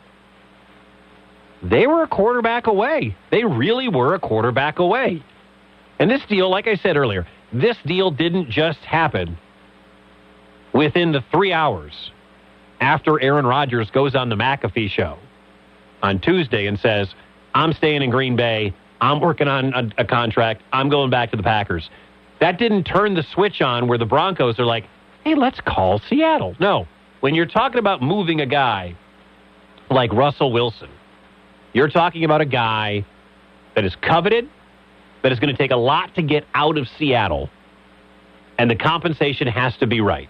they 1.62 1.88
were 1.88 2.04
a 2.04 2.08
quarterback 2.08 2.68
away. 2.68 3.16
They 3.32 3.42
really 3.42 3.88
were 3.88 4.14
a 4.14 4.20
quarterback 4.20 4.78
away. 4.78 5.24
And 5.98 6.08
this 6.08 6.22
deal, 6.28 6.48
like 6.48 6.68
I 6.68 6.76
said 6.76 6.96
earlier, 6.96 7.26
this 7.52 7.76
deal 7.84 8.12
didn't 8.12 8.48
just 8.48 8.78
happen 8.80 9.36
within 10.72 11.10
the 11.10 11.24
three 11.32 11.52
hours 11.52 12.12
after 12.80 13.20
Aaron 13.20 13.44
Rodgers 13.44 13.90
goes 13.90 14.14
on 14.14 14.28
the 14.28 14.36
McAfee 14.36 14.90
show 14.90 15.18
on 16.02 16.20
Tuesday 16.20 16.66
and 16.66 16.78
says, 16.78 17.08
I'm 17.54 17.72
staying 17.72 18.02
in 18.02 18.10
Green 18.10 18.36
Bay. 18.36 18.74
I'm 19.00 19.20
working 19.20 19.48
on 19.48 19.72
a, 19.74 20.02
a, 20.02 20.04
contract. 20.04 20.62
I'm 20.72 20.88
going 20.88 21.10
back 21.10 21.30
to 21.30 21.36
the 21.36 21.42
Packers. 21.42 21.88
That 22.40 22.58
didn't 22.58 22.84
turn 22.84 23.14
the 23.14 23.24
switch 23.34 23.60
on 23.60 23.88
where 23.88 23.98
the 23.98 24.06
Broncos 24.06 24.58
are 24.58 24.66
like, 24.66 24.84
hey, 25.24 25.34
let's 25.34 25.60
call 25.60 26.00
Seattle. 26.08 26.56
No. 26.60 26.86
When 27.20 27.34
you're 27.34 27.46
talking 27.46 27.78
about 27.78 28.02
moving 28.02 28.40
a 28.40 28.46
guy 28.46 28.96
like 29.90 30.12
Russell 30.12 30.52
Wilson, 30.52 30.90
you're 31.72 31.88
talking 31.88 32.24
about 32.24 32.40
a 32.40 32.46
guy 32.46 33.04
that 33.74 33.84
is 33.84 33.94
coveted, 33.96 34.48
that 35.22 35.32
is 35.32 35.38
going 35.38 35.54
to 35.54 35.58
take 35.58 35.70
a 35.70 35.76
lot 35.76 36.14
to 36.14 36.22
get 36.22 36.44
out 36.54 36.78
of 36.78 36.88
Seattle, 36.98 37.50
and 38.58 38.70
the 38.70 38.76
compensation 38.76 39.46
has 39.46 39.76
to 39.78 39.86
be 39.86 40.00
right. 40.00 40.28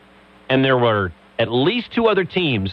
And 0.51 0.65
there 0.65 0.79
were 0.79 1.13
at 1.39 1.51
least 1.51 1.93
two 1.95 2.07
other 2.07 2.25
teams 2.25 2.73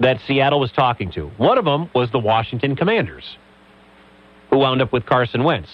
that 0.00 0.20
Seattle 0.26 0.60
was 0.60 0.72
talking 0.72 1.10
to. 1.12 1.28
One 1.36 1.58
of 1.58 1.64
them 1.64 1.90
was 1.94 2.10
the 2.10 2.18
Washington 2.18 2.76
Commanders, 2.76 3.36
who 4.50 4.58
wound 4.58 4.82
up 4.82 4.92
with 4.92 5.06
Carson 5.06 5.44
Wentz. 5.44 5.70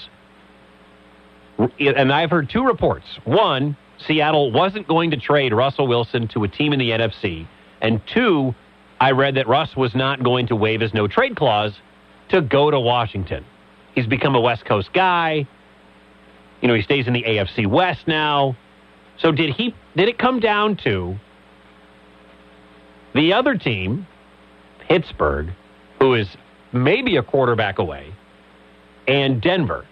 And 1.78 2.12
I've 2.12 2.30
heard 2.30 2.48
two 2.48 2.64
reports. 2.64 3.06
One, 3.24 3.76
Seattle 4.06 4.50
wasn't 4.50 4.87
going 4.88 5.11
to 5.11 5.16
trade 5.16 5.52
Russell 5.52 5.87
Wilson 5.87 6.28
to 6.28 6.44
a 6.44 6.48
team 6.48 6.72
in 6.72 6.78
the 6.78 6.90
NFC. 6.90 7.46
And 7.80 8.00
two, 8.06 8.54
I 8.98 9.12
read 9.12 9.35
that 9.37 9.48
Russ 9.48 9.76
was 9.76 9.94
not 9.94 10.22
going 10.22 10.46
to 10.48 10.56
waive 10.56 10.80
his 10.80 10.94
no 10.94 11.06
trade 11.06 11.37
clause 11.37 11.72
to 12.30 12.40
go 12.40 12.70
to 12.70 12.80
Washington. 12.80 13.44
He's 13.94 14.06
become 14.06 14.35
a 14.35 14.40
West 14.40 14.64
Coast 14.64 14.92
guy. 14.92 15.46
You 16.61 16.68
know, 16.68 16.74
he 16.74 16.83
stays 16.83 17.06
in 17.06 17.12
the 17.12 17.22
AFC 17.22 17.66
West 17.66 18.06
now. 18.06 18.56
So 19.18 19.33
did 19.33 19.54
he 19.54 19.74
did 19.96 20.09
it 20.09 20.18
come 20.18 20.40
down 20.40 20.76
to 20.85 21.16
the 23.14 23.33
other 23.33 23.56
team, 23.56 24.06
Pittsburgh, 24.90 25.51
who 26.01 26.14
is 26.14 26.26
maybe 26.72 27.16
a 27.16 27.22
quarterback 27.22 27.78
away, 27.78 28.12
and 29.07 29.41
Denver? 29.41 29.86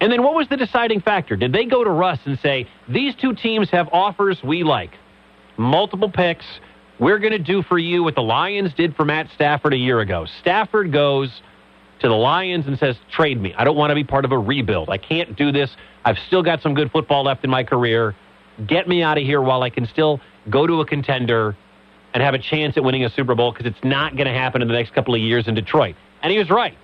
And 0.00 0.10
then 0.10 0.22
what 0.22 0.34
was 0.34 0.48
the 0.48 0.56
deciding 0.56 1.00
factor? 1.00 1.36
Did 1.36 1.52
they 1.52 1.64
go 1.64 1.82
to 1.82 1.90
Russ 1.90 2.20
and 2.24 2.38
say, 2.38 2.68
these 2.88 3.14
two 3.16 3.34
teams 3.34 3.68
have 3.70 3.88
offers 3.92 4.40
we 4.42 4.62
like, 4.62 4.92
multiple 5.56 6.08
picks, 6.08 6.44
we're 7.00 7.18
going 7.18 7.32
to 7.32 7.38
do 7.38 7.62
for 7.62 7.78
you 7.78 8.04
what 8.04 8.14
the 8.14 8.22
Lions 8.22 8.72
did 8.74 8.94
for 8.94 9.04
Matt 9.04 9.28
Stafford 9.34 9.74
a 9.74 9.76
year 9.76 10.00
ago? 10.00 10.26
Stafford 10.40 10.92
goes 10.92 11.42
to 11.98 12.08
the 12.08 12.14
Lions 12.14 12.66
and 12.66 12.78
says, 12.78 12.96
trade 13.10 13.40
me. 13.40 13.52
I 13.54 13.64
don't 13.64 13.76
want 13.76 13.90
to 13.90 13.94
be 13.96 14.04
part 14.04 14.24
of 14.24 14.30
a 14.32 14.38
rebuild. 14.38 14.90
I 14.90 14.98
can't 14.98 15.36
do 15.36 15.50
this. 15.50 15.70
I've 16.04 16.18
still 16.28 16.42
got 16.42 16.62
some 16.62 16.74
good 16.74 16.92
football 16.92 17.24
left 17.24 17.42
in 17.42 17.50
my 17.50 17.64
career. 17.64 18.14
Get 18.66 18.86
me 18.88 19.02
out 19.02 19.18
of 19.18 19.24
here 19.24 19.42
while 19.42 19.62
I 19.62 19.70
can 19.70 19.86
still 19.86 20.20
go 20.48 20.66
to 20.66 20.80
a 20.80 20.86
contender 20.86 21.56
and 22.12 22.22
have 22.22 22.34
a 22.34 22.38
chance 22.38 22.76
at 22.76 22.84
winning 22.84 23.04
a 23.04 23.10
Super 23.10 23.34
Bowl 23.34 23.52
because 23.52 23.66
it's 23.66 23.84
not 23.84 24.16
going 24.16 24.26
to 24.26 24.32
happen 24.32 24.62
in 24.62 24.68
the 24.68 24.74
next 24.74 24.94
couple 24.94 25.14
of 25.14 25.20
years 25.20 25.46
in 25.46 25.54
Detroit. 25.54 25.94
And 26.22 26.32
he 26.32 26.38
was 26.38 26.50
right. 26.50 26.76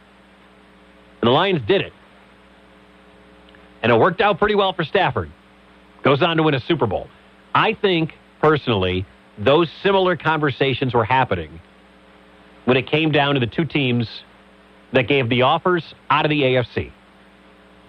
And 1.20 1.28
the 1.28 1.32
Lions 1.32 1.60
did 1.66 1.80
it. 1.80 1.92
And 3.82 3.92
it 3.92 3.98
worked 3.98 4.20
out 4.20 4.38
pretty 4.38 4.54
well 4.54 4.72
for 4.72 4.84
Stafford. 4.84 5.30
Goes 6.02 6.22
on 6.22 6.36
to 6.36 6.42
win 6.42 6.54
a 6.54 6.60
Super 6.60 6.86
Bowl. 6.86 7.08
I 7.54 7.74
think, 7.74 8.14
personally, 8.40 9.06
those 9.38 9.68
similar 9.82 10.16
conversations 10.16 10.94
were 10.94 11.04
happening 11.04 11.60
when 12.64 12.76
it 12.76 12.86
came 12.86 13.12
down 13.12 13.34
to 13.34 13.40
the 13.40 13.46
two 13.46 13.64
teams 13.64 14.08
that 14.92 15.08
gave 15.08 15.28
the 15.28 15.42
offers 15.42 15.94
out 16.10 16.24
of 16.24 16.30
the 16.30 16.42
AFC 16.42 16.92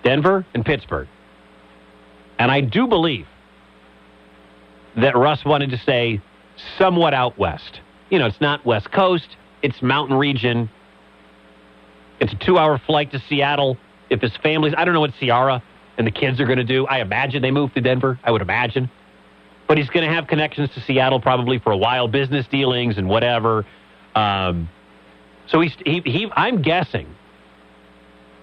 Denver 0.03 0.45
and 0.53 0.65
Pittsburgh. 0.65 1.07
And 2.39 2.51
I 2.51 2.61
do 2.61 2.87
believe 2.87 3.27
that 4.95 5.15
Russ 5.15 5.43
wanted 5.45 5.71
to 5.71 5.77
stay 5.77 6.21
somewhat 6.77 7.13
out 7.13 7.37
west. 7.37 7.81
You 8.09 8.19
know, 8.19 8.25
it's 8.25 8.41
not 8.41 8.65
West 8.65 8.91
Coast, 8.91 9.27
it's 9.61 9.81
mountain 9.81 10.17
region. 10.17 10.69
It's 12.19 12.33
a 12.33 12.35
two 12.37 12.57
hour 12.57 12.79
flight 12.85 13.11
to 13.11 13.19
Seattle. 13.27 13.77
If 14.09 14.21
his 14.21 14.35
family's, 14.41 14.73
I 14.77 14.85
don't 14.85 14.93
know 14.93 15.01
what 15.01 15.13
Ciara 15.19 15.61
and 15.97 16.07
the 16.07 16.11
kids 16.11 16.39
are 16.39 16.45
going 16.45 16.57
to 16.57 16.63
do. 16.63 16.87
I 16.87 17.01
imagine 17.01 17.41
they 17.41 17.51
move 17.51 17.73
to 17.73 17.81
Denver. 17.81 18.19
I 18.23 18.31
would 18.31 18.41
imagine. 18.41 18.89
But 19.67 19.77
he's 19.77 19.89
going 19.89 20.07
to 20.07 20.13
have 20.13 20.27
connections 20.27 20.69
to 20.75 20.81
Seattle 20.81 21.19
probably 21.19 21.59
for 21.59 21.71
a 21.71 21.77
while, 21.77 22.07
business 22.07 22.47
dealings 22.47 22.97
and 22.97 23.09
whatever. 23.09 23.65
Um, 24.15 24.69
so 25.47 25.59
he's, 25.59 25.75
he, 25.85 26.01
he, 26.05 26.31
I'm 26.35 26.61
guessing 26.61 27.13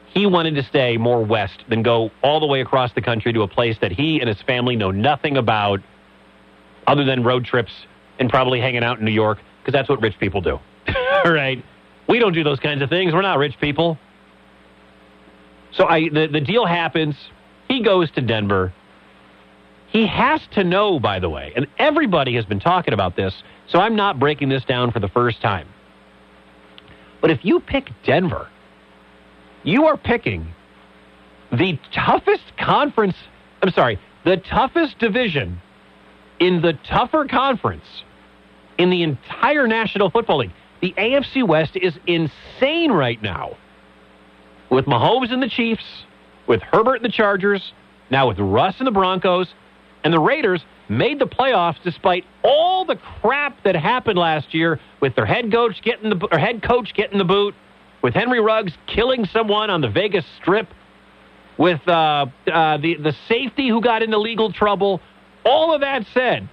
he 0.09 0.27
wanted 0.27 0.55
to 0.55 0.63
stay 0.63 0.97
more 0.97 1.25
west 1.25 1.65
than 1.69 1.83
go 1.83 2.11
all 2.23 2.41
the 2.41 2.47
way 2.47 2.61
across 2.61 2.93
the 2.93 3.01
country 3.01 3.33
to 3.33 3.43
a 3.43 3.49
place 3.49 3.77
that 3.81 3.91
he 3.91 4.21
and 4.21 4.29
his 4.29 4.41
family 4.43 4.77
know 4.77 4.91
nothing 4.91 5.37
about 5.37 5.81
other 6.87 7.05
than 7.05 7.25
road 7.25 7.45
trips 7.45 7.73
and 8.19 8.31
probably 8.31 8.61
hanging 8.61 8.85
out 8.85 8.99
in 8.99 9.05
New 9.05 9.11
York 9.13 9.39
because 9.61 9.73
that's 9.73 9.89
what 9.89 10.01
rich 10.01 10.19
people 10.19 10.41
do. 10.41 10.59
all 11.25 11.33
right. 11.33 11.65
We 12.09 12.19
don't 12.19 12.33
do 12.33 12.45
those 12.45 12.61
kinds 12.61 12.83
of 12.83 12.91
things. 12.91 13.13
We're 13.13 13.23
not 13.23 13.39
rich 13.39 13.55
people. 13.61 13.99
So 15.73 15.87
I, 15.87 16.09
the, 16.09 16.29
the 16.31 16.41
deal 16.41 16.67
happens. 16.67 17.17
He 17.69 17.83
goes 17.83 18.11
to 18.13 18.21
Denver. 18.21 18.73
He 19.89 20.07
has 20.07 20.41
to 20.53 20.65
know, 20.65 20.99
by 20.99 21.21
the 21.21 21.31
way, 21.31 21.53
and 21.55 21.67
everybody 21.79 22.35
has 22.35 22.45
been 22.45 22.61
talking 22.61 22.93
about 22.93 23.17
this, 23.17 23.33
so 23.69 23.79
I'm 23.79 23.95
not 23.95 24.19
breaking 24.19 24.49
this 24.49 24.65
down 24.65 24.91
for 24.91 24.99
the 24.99 25.09
first 25.09 25.41
time. 25.41 25.69
But 27.21 27.31
if 27.31 27.45
you 27.45 27.61
pick 27.61 27.91
Denver, 28.05 28.49
you 29.63 29.87
are 29.87 29.97
picking 29.97 30.53
the 31.53 31.79
toughest 31.93 32.43
conference, 32.59 33.15
I'm 33.63 33.71
sorry, 33.71 33.99
the 34.25 34.37
toughest 34.37 34.99
division 34.99 35.61
in 36.39 36.63
the 36.63 36.73
tougher 36.89 37.27
conference 37.27 37.85
in 38.79 38.91
the 38.91 39.03
entire 39.03 39.67
National 39.67 40.11
Football 40.11 40.39
League. 40.39 40.53
The 40.81 40.93
AFC 40.99 41.47
West 41.47 41.77
is 41.77 41.95
insane 42.07 42.93
right 42.93 43.23
now. 43.23 43.57
With 44.71 44.87
Mahomes 44.87 45.33
and 45.33 45.43
the 45.43 45.49
Chiefs, 45.49 45.85
with 46.47 46.61
Herbert 46.63 46.97
and 46.97 47.05
the 47.05 47.13
Chargers, 47.13 47.73
now 48.11 48.29
with 48.29 48.39
Russ 48.39 48.75
and 48.79 48.87
the 48.87 48.91
Broncos, 48.91 49.55
and 50.03 50.13
the 50.13 50.21
Raiders 50.21 50.63
made 50.89 51.19
the 51.19 51.27
playoffs 51.27 51.83
despite 51.83 52.25
all 52.43 52.85
the 52.85 52.97
crap 52.97 53.63
that 53.65 53.75
happened 53.75 54.19
last 54.19 54.53
year 54.53 54.79
with 55.01 55.15
their 55.15 55.25
head 55.25 55.51
coach 55.51 55.81
getting 55.83 56.11
the 56.11 56.29
or 56.31 56.39
head 56.39 56.63
coach 56.63 56.93
getting 56.95 57.19
the 57.19 57.25
boot, 57.25 57.55
with 58.03 58.13
Henry 58.13 58.41
Ruggs 58.41 58.73
killing 58.87 59.25
someone 59.27 59.71
on 59.71 59.81
the 59.81 59.89
Vegas 59.89 60.27
Strip, 60.37 60.69
with 61.57 61.81
uh, 61.89 62.27
uh, 62.53 62.77
the 62.77 62.97
the 62.97 63.15
safety 63.29 63.69
who 63.69 63.81
got 63.81 64.03
into 64.03 64.19
legal 64.19 64.53
trouble. 64.53 65.01
All 65.45 65.75
of 65.75 65.81
that 65.83 66.07
said, 66.15 66.49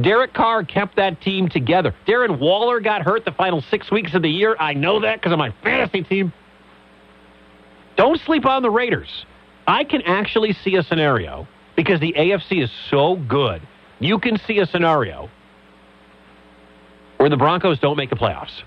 Derek 0.00 0.32
Carr 0.32 0.64
kept 0.64 0.96
that 0.96 1.20
team 1.20 1.48
together. 1.48 1.94
Darren 2.06 2.38
Waller 2.38 2.80
got 2.80 3.02
hurt 3.02 3.24
the 3.24 3.32
final 3.32 3.60
six 3.60 3.90
weeks 3.90 4.14
of 4.14 4.22
the 4.22 4.30
year. 4.30 4.56
I 4.58 4.72
know 4.72 5.00
that 5.00 5.20
because 5.20 5.32
of 5.32 5.38
my 5.38 5.52
fantasy 5.62 6.02
team. 6.02 6.32
Don't 7.96 8.18
sleep 8.20 8.46
on 8.46 8.62
the 8.62 8.70
Raiders. 8.70 9.26
I 9.66 9.84
can 9.84 10.02
actually 10.02 10.54
see 10.54 10.76
a 10.76 10.82
scenario 10.82 11.46
because 11.76 12.00
the 12.00 12.14
AFC 12.14 12.62
is 12.62 12.70
so 12.90 13.16
good. 13.16 13.60
You 14.00 14.18
can 14.18 14.38
see 14.38 14.58
a 14.58 14.66
scenario 14.66 15.28
where 17.18 17.28
the 17.28 17.36
Broncos 17.36 17.78
don't 17.78 17.96
make 17.96 18.10
the 18.10 18.16
playoffs. 18.16 18.62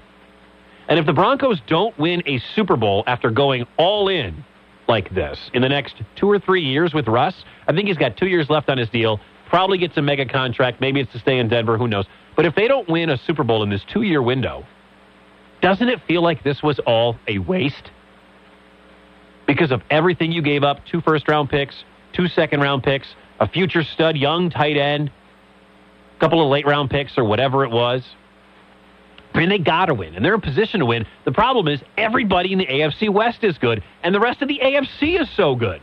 And 0.88 1.00
if 1.00 1.06
the 1.06 1.14
Broncos 1.14 1.60
don't 1.68 1.98
win 1.98 2.22
a 2.28 2.40
Super 2.56 2.78
Bowl 2.78 3.04
after 3.08 3.32
going 3.32 3.66
all 3.78 4.08
in 4.08 4.46
like 4.88 5.14
this 5.14 5.38
in 5.54 5.62
the 5.62 5.70
next 5.70 5.96
two 6.16 6.30
or 6.30 6.40
three 6.40 6.62
years 6.62 6.94
with 6.94 7.08
Russ, 7.08 7.44
I 7.68 7.74
think 7.74 7.88
he's 7.88 7.98
got 7.98 8.18
two 8.18 8.28
years 8.28 8.50
left 8.50 8.70
on 8.70 8.78
his 8.78 8.90
deal. 8.90 9.20
Probably 9.48 9.78
gets 9.78 9.98
a 9.98 10.02
mega 10.02 10.26
contract. 10.26 10.82
Maybe 10.82 11.00
it's 11.00 11.12
to 11.14 11.20
stay 11.20 11.38
in 11.40 11.48
Denver. 11.50 11.78
Who 11.78 11.88
knows? 11.88 12.06
But 12.36 12.46
if 12.46 12.56
they 12.56 12.68
don't 12.68 12.90
win 12.90 13.10
a 13.10 13.18
Super 13.18 13.44
Bowl 13.44 13.64
in 13.64 13.70
this 13.70 13.82
two 13.92 14.02
year 14.02 14.22
window, 14.22 14.66
doesn't 15.62 15.88
it 15.88 16.00
feel 16.08 16.22
like 16.22 16.44
this 16.44 16.62
was 16.62 16.80
all 16.86 17.18
a 17.28 17.40
waste? 17.40 17.92
Because 19.48 19.72
of 19.72 19.82
everything 19.90 20.32
you 20.32 20.42
gave 20.42 20.64
up 20.64 20.86
two 20.86 21.02
first 21.02 21.28
round 21.28 21.50
picks, 21.50 21.84
two 22.14 22.28
second 22.28 22.62
round 22.62 22.84
picks, 22.84 23.08
a 23.40 23.48
future 23.48 23.84
stud, 23.84 24.18
young 24.18 24.50
tight 24.50 24.78
end, 24.78 25.12
a 26.16 26.20
couple 26.20 26.44
of 26.44 26.50
late 26.50 26.66
round 26.66 26.90
picks, 26.90 27.18
or 27.18 27.24
whatever 27.24 27.64
it 27.64 27.72
was. 27.72 28.04
Mean, 29.36 29.50
they 29.50 29.58
got 29.58 29.88
to 29.88 29.94
win, 29.94 30.16
and 30.16 30.24
they're 30.24 30.34
in 30.34 30.42
position 30.42 30.80
to 30.80 30.86
win. 30.86 31.06
The 31.26 31.32
problem 31.32 31.68
is 31.68 31.82
everybody 31.98 32.54
in 32.54 32.60
the 32.60 32.66
AFC 32.66 33.10
West 33.10 33.44
is 33.44 33.58
good, 33.58 33.84
and 34.02 34.16
the 34.16 34.20
rest 34.20 34.42
of 34.42 34.48
the 34.48 34.60
AFC 34.64 35.20
is 35.20 35.30
so 35.36 35.56
good. 35.56 35.82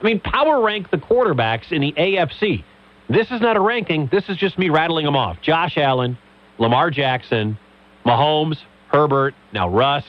I 0.00 0.04
mean, 0.04 0.20
power 0.20 0.60
rank 0.62 0.90
the 0.90 0.98
quarterbacks 0.98 1.72
in 1.72 1.80
the 1.80 1.92
AFC. 1.92 2.62
This 3.08 3.30
is 3.30 3.40
not 3.40 3.56
a 3.56 3.60
ranking. 3.60 4.08
This 4.12 4.28
is 4.28 4.36
just 4.36 4.58
me 4.58 4.68
rattling 4.68 5.04
them 5.04 5.16
off. 5.16 5.38
Josh 5.42 5.76
Allen, 5.76 6.16
Lamar 6.58 6.90
Jackson, 6.90 7.58
Mahomes, 8.04 8.58
Herbert, 8.88 9.34
now 9.52 9.68
Russ, 9.68 10.04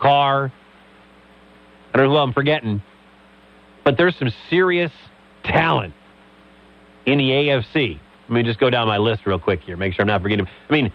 Carr. 0.00 0.52
I 1.94 1.96
don't 1.96 2.06
know 2.06 2.12
who 2.12 2.18
I'm 2.18 2.32
forgetting. 2.32 2.82
But 3.84 3.96
there's 3.96 4.16
some 4.16 4.32
serious 4.50 4.92
talent 5.44 5.94
in 7.06 7.18
the 7.18 7.30
AFC. 7.30 7.98
Let 8.28 8.30
me 8.30 8.42
just 8.42 8.60
go 8.60 8.70
down 8.70 8.86
my 8.86 8.98
list 8.98 9.26
real 9.26 9.38
quick 9.38 9.60
here, 9.60 9.76
make 9.76 9.94
sure 9.94 10.02
I'm 10.02 10.08
not 10.08 10.22
forgetting. 10.22 10.46
I 10.68 10.72
mean, 10.72 10.92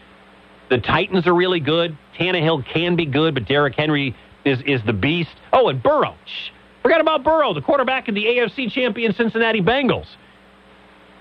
the 0.69 0.79
Titans 0.79 1.27
are 1.27 1.33
really 1.33 1.59
good. 1.59 1.97
Tannehill 2.19 2.65
can 2.65 2.95
be 2.95 3.05
good, 3.05 3.33
but 3.33 3.45
Derrick 3.47 3.75
Henry 3.75 4.15
is, 4.43 4.59
is 4.65 4.81
the 4.85 4.93
beast. 4.93 5.35
Oh, 5.53 5.69
and 5.69 5.81
Burrow. 5.81 6.15
Shh, 6.25 6.51
forgot 6.83 7.01
about 7.01 7.23
Burrow, 7.23 7.53
the 7.53 7.61
quarterback 7.61 8.07
of 8.07 8.15
the 8.15 8.25
AFC 8.25 8.71
champion 8.71 9.13
Cincinnati 9.13 9.61
Bengals. 9.61 10.07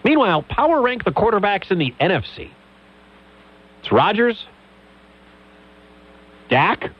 Meanwhile, 0.04 0.44
power 0.48 0.80
rank 0.80 1.04
the 1.04 1.10
quarterbacks 1.10 1.70
in 1.70 1.78
the 1.78 1.92
NFC. 2.00 2.50
It's 3.80 3.90
Rodgers, 3.90 4.46
Dak, 6.48 6.90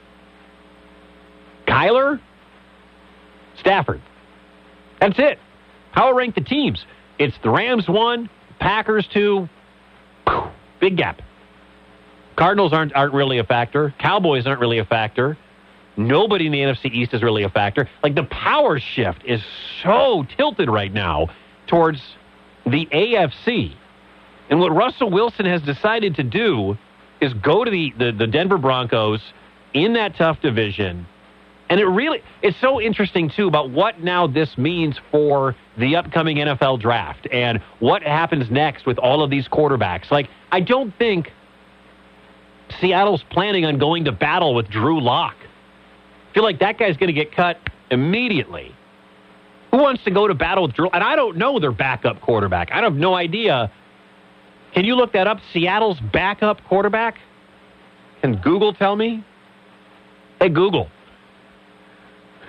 Kyler, 1.67 2.21
Stafford. 3.59 4.01
That's 5.01 5.19
it. 5.19 5.39
Power 5.93 6.15
rank 6.15 6.35
the 6.35 6.41
teams. 6.41 6.85
It's 7.19 7.37
the 7.43 7.51
Rams 7.51 7.89
one, 7.89 8.29
Packers 8.59 9.07
two, 9.13 9.49
big 10.81 10.97
gap. 10.97 11.23
Cardinals 12.37 12.73
aren't 12.73 12.95
aren't 12.95 13.15
really 13.15 13.39
a 13.39 13.45
factor. 13.45 13.95
Cowboys 13.99 14.47
aren't 14.47 14.61
really 14.61 14.79
a 14.79 14.85
factor. 14.85 15.37
Nobody 15.97 16.47
in 16.47 16.53
the 16.53 16.59
NFC 16.59 16.93
East 16.93 17.15
is 17.15 17.23
really 17.23 17.43
a 17.43 17.49
factor. 17.49 17.89
Like 18.03 18.15
the 18.15 18.25
power 18.25 18.79
shift 18.79 19.23
is 19.25 19.43
so 19.83 20.27
tilted 20.37 20.69
right 20.69 20.93
now 20.93 21.29
towards 21.67 22.01
the 22.67 22.87
AFC. 22.87 23.75
And 24.51 24.61
what 24.61 24.75
Russell 24.75 25.11
Wilson 25.11 25.47
has 25.47 25.63
decided 25.63 26.17
to 26.17 26.23
do 26.23 26.77
is 27.21 27.33
go 27.35 27.65
to 27.65 27.71
the, 27.71 27.93
the, 27.99 28.13
the 28.13 28.27
Denver 28.27 28.59
Broncos 28.59 29.21
in 29.73 29.95
that 29.95 30.17
tough 30.17 30.41
division. 30.41 31.07
And 31.69 31.81
it 31.81 31.87
really, 31.87 32.23
it's 32.43 32.61
so 32.61 32.81
interesting 32.81 33.29
too 33.29 33.49
about 33.49 33.71
what 33.71 34.01
now 34.01 34.27
this 34.27 34.57
means 34.57 35.01
for 35.11 35.57
the 35.77 35.97
upcoming 35.97 36.37
NFL 36.37 36.81
draft 36.81 37.27
and 37.33 37.61
what 37.81 38.03
happens 38.03 38.51
next 38.51 38.87
with 38.87 38.99
all 38.99 39.23
of 39.23 39.31
these 39.31 39.49
quarterbacks. 39.49 40.11
Like, 40.11 40.29
I 40.53 40.61
don't 40.61 40.97
think 40.97 41.33
Seattle's 42.81 43.23
planning 43.31 43.65
on 43.65 43.79
going 43.79 44.05
to 44.05 44.13
battle 44.13 44.55
with 44.55 44.69
Drew 44.69 45.01
Lock. 45.01 45.37
I 46.31 46.35
feel 46.35 46.43
like 46.43 46.61
that 46.61 46.79
guy's 46.79 46.97
going 46.97 47.09
to 47.09 47.13
get 47.13 47.33
cut 47.33 47.59
immediately. 47.91 48.75
Who 49.71 49.79
wants 49.79 50.05
to 50.05 50.11
go 50.11 50.29
to 50.29 50.35
battle 50.35 50.65
with 50.67 50.75
Drew? 50.75 50.89
And 50.91 51.03
I 51.03 51.17
don't 51.17 51.37
know 51.37 51.59
their 51.59 51.73
backup 51.73 52.21
quarterback. 52.21 52.71
I 52.73 52.81
have 52.81 52.95
no 52.95 53.15
idea. 53.15 53.71
Can 54.75 54.85
you 54.85 54.95
look 54.95 55.13
that 55.13 55.27
up? 55.27 55.39
Seattle's 55.53 55.99
backup 56.13 56.63
quarterback? 56.65 57.19
Can 58.21 58.37
Google 58.37 58.73
tell 58.73 58.97
me? 58.97 59.25
Hey, 60.41 60.49
Google. 60.49 60.89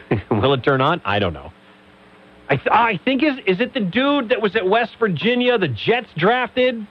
Will 0.31 0.53
it 0.53 0.63
turn 0.63 0.81
on? 0.81 1.01
I 1.05 1.19
don't 1.19 1.33
know. 1.33 1.51
I, 2.49 2.55
th- 2.55 2.67
I 2.71 2.99
think 3.03 3.23
is 3.23 3.37
is 3.45 3.59
it 3.59 3.73
the 3.73 3.81
dude 3.81 4.29
that 4.29 4.41
was 4.41 4.55
at 4.55 4.67
West 4.67 4.95
Virginia, 4.99 5.57
the 5.57 5.67
Jets 5.67 6.07
drafted? 6.15 6.87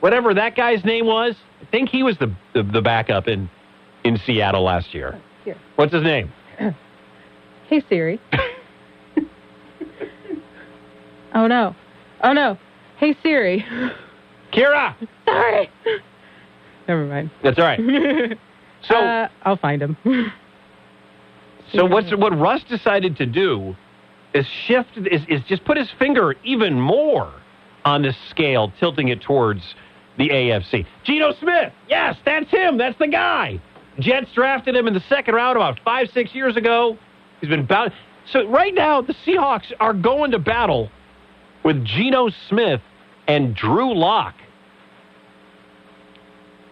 Whatever 0.00 0.32
that 0.34 0.56
guy's 0.56 0.84
name 0.84 1.06
was. 1.06 1.34
I 1.68 1.70
think 1.70 1.90
he 1.90 2.02
was 2.02 2.16
the 2.18 2.34
the, 2.54 2.62
the 2.62 2.80
backup 2.80 3.28
in 3.28 3.50
in 4.04 4.16
Seattle 4.18 4.62
last 4.62 4.94
year. 4.94 5.20
Here. 5.44 5.56
What's 5.76 5.92
his 5.92 6.02
name? 6.02 6.32
Hey 7.68 7.82
Siri. 7.86 8.18
oh 11.34 11.46
no. 11.46 11.76
Oh 12.22 12.32
no. 12.32 12.56
Hey 12.96 13.14
Siri. 13.22 13.62
Kira. 14.54 14.94
Sorry. 15.26 15.70
Never 16.88 17.04
mind. 17.04 17.30
That's 17.42 17.58
all 17.58 17.66
right. 17.66 18.38
So 18.80 18.94
uh, 18.94 19.28
I'll 19.42 19.56
find 19.56 19.82
him. 19.82 19.96
so 21.72 21.84
what's 21.84 22.14
what 22.14 22.38
Russ 22.38 22.62
decided 22.62 23.16
to 23.16 23.26
do 23.26 23.76
is 24.32 24.46
shift 24.46 24.96
is, 24.96 25.22
is 25.28 25.42
just 25.48 25.64
put 25.64 25.76
his 25.76 25.90
finger 25.98 26.36
even 26.44 26.80
more 26.80 27.32
on 27.84 28.02
the 28.02 28.14
scale, 28.30 28.72
tilting 28.78 29.08
it 29.08 29.20
towards 29.20 29.74
the 30.18 30.28
AFC. 30.28 30.84
Geno 31.04 31.32
Smith, 31.40 31.72
yes, 31.88 32.16
that's 32.24 32.50
him. 32.50 32.76
That's 32.76 32.98
the 32.98 33.08
guy. 33.08 33.60
Jets 34.00 34.28
drafted 34.34 34.76
him 34.76 34.86
in 34.86 34.94
the 34.94 35.02
second 35.08 35.34
round 35.34 35.56
about 35.56 35.80
five, 35.84 36.08
six 36.12 36.34
years 36.34 36.56
ago. 36.56 36.98
He's 37.40 37.50
been 37.50 37.66
bound. 37.66 37.92
So 38.30 38.46
right 38.48 38.74
now, 38.74 39.00
the 39.00 39.14
Seahawks 39.26 39.72
are 39.80 39.94
going 39.94 40.32
to 40.32 40.38
battle 40.38 40.90
with 41.64 41.84
Geno 41.84 42.28
Smith 42.48 42.80
and 43.26 43.54
Drew 43.54 43.94
Lock. 43.94 44.34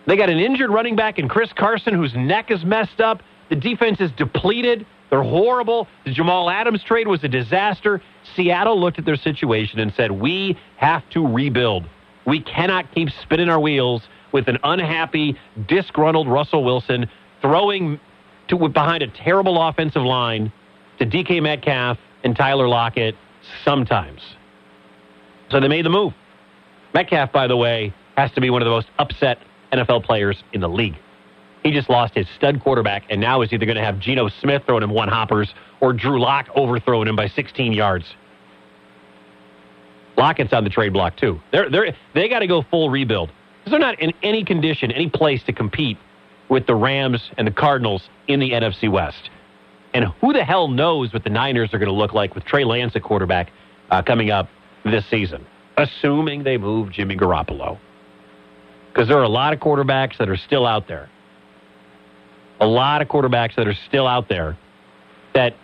They 0.07 0.17
got 0.17 0.29
an 0.29 0.39
injured 0.39 0.71
running 0.71 0.95
back 0.95 1.19
in 1.19 1.29
Chris 1.29 1.51
Carson 1.57 1.95
whose 1.95 2.15
neck 2.15 2.51
is 2.51 2.65
messed 2.65 3.01
up. 3.01 3.23
The 3.49 3.57
defense 3.57 4.01
is 4.01 4.11
depleted. 4.13 4.87
They're 5.11 5.23
horrible. 5.23 5.89
The 6.05 6.13
Jamal 6.13 6.51
Adams 6.51 6.83
trade 6.85 7.09
was 7.09 7.23
a 7.25 7.29
disaster. 7.29 8.03
Seattle 8.35 8.81
looked 8.81 8.99
at 8.99 9.05
their 9.05 9.17
situation 9.17 9.81
and 9.81 9.93
said, 9.97 10.11
We 10.11 10.57
have 10.77 11.09
to 11.11 11.27
rebuild. 11.27 11.87
We 12.27 12.41
cannot 12.41 12.93
keep 12.93 13.11
spinning 13.23 13.49
our 13.49 13.61
wheels 13.61 14.03
with 14.33 14.49
an 14.49 14.59
unhappy, 14.65 15.39
disgruntled 15.67 16.29
Russell 16.29 16.65
Wilson 16.65 17.09
throwing 17.41 18.01
to, 18.49 18.69
behind 18.69 19.03
a 19.03 19.09
terrible 19.09 19.63
offensive 19.63 20.03
line 20.03 20.53
to 20.99 21.07
DK 21.07 21.43
Metcalf 21.43 21.99
and 22.25 22.37
Tyler 22.37 22.69
Lockett 22.69 23.15
sometimes. 23.65 24.21
So 25.51 25.61
they 25.61 25.69
made 25.69 25.85
the 25.85 25.91
move. 25.91 26.13
Metcalf, 26.95 27.31
by 27.33 27.47
the 27.47 27.57
way, 27.57 27.95
has 28.17 28.33
to 28.33 28.41
be 28.41 28.51
one 28.51 28.63
of 28.63 28.67
the 28.67 28.71
most 28.71 28.89
upset 28.99 29.39
NFL 29.73 30.05
players 30.05 30.43
in 30.53 30.61
the 30.61 30.69
league. 30.69 30.97
He 31.63 31.73
just 31.73 31.89
lost 31.89 32.15
his 32.15 32.27
stud 32.37 32.63
quarterback, 32.63 33.05
and 33.11 33.21
now 33.21 33.43
is 33.43 33.53
either 33.53 33.67
going 33.67 33.77
to 33.77 33.85
have 33.85 33.99
Geno 33.99 34.29
Smith 34.29 34.63
throwing 34.67 34.83
him 34.83 34.91
one 34.91 35.09
hoppers 35.09 35.53
or 35.81 35.93
Drew 35.93 36.21
Lock 36.21 36.49
overthrowing 36.55 37.09
him 37.09 37.17
by 37.17 37.29
16 37.29 37.73
yards. 37.73 38.07
Lockett's 40.17 40.53
on 40.53 40.65
the 40.65 40.71
trade 40.71 40.93
block 40.93 41.17
too. 41.17 41.41
They're 41.53 41.69
they're 41.71 41.97
they 42.15 42.29
got 42.29 42.41
to 42.41 42.47
go 42.47 42.63
full 42.71 42.91
rebuild 42.91 43.31
because 43.59 43.71
they're 43.73 43.81
not 43.81 44.01
in 44.01 44.13
any 44.23 44.45
condition, 44.45 44.91
any 44.91 45.11
place 45.11 45.43
to 45.45 45.53
compete 45.53 45.99
with 46.49 46.67
the 46.67 46.75
Rams 46.75 47.31
and 47.37 47.47
the 47.47 47.53
Cardinals 47.53 48.09
in 48.29 48.41
the 48.41 48.53
NFC 48.53 48.91
West. 48.91 49.31
And 49.93 50.07
who 50.21 50.33
the 50.33 50.45
hell 50.45 50.69
knows 50.69 51.13
what 51.13 51.25
the 51.25 51.31
Niners 51.31 51.73
are 51.73 51.79
going 51.79 51.89
to 51.89 51.95
look 51.95 52.13
like 52.13 52.35
with 52.35 52.45
Trey 52.45 52.65
Lance 52.65 52.95
at 52.97 53.03
quarterback 53.03 53.51
uh, 53.91 54.03
coming 54.03 54.31
up 54.31 54.49
this 54.85 55.05
season, 55.11 55.47
assuming 55.77 56.45
they 56.45 56.57
move 56.57 56.93
Jimmy 56.93 57.17
Garoppolo. 57.17 57.79
Because 58.93 59.09
there 59.09 59.19
are 59.19 59.25
a 59.25 59.29
lot 59.29 59.53
of 59.53 59.61
quarterbacks 59.61 60.17
that 60.19 60.29
are 60.29 60.37
still 60.37 60.67
out 60.67 60.89
there. 60.89 61.09
A 62.61 62.67
lot 62.67 63.03
of 63.03 63.09
quarterbacks 63.09 63.57
that 63.57 63.69
are 63.69 63.77
still 63.87 64.07
out 64.07 64.29
there 64.29 64.57
that 65.35 65.55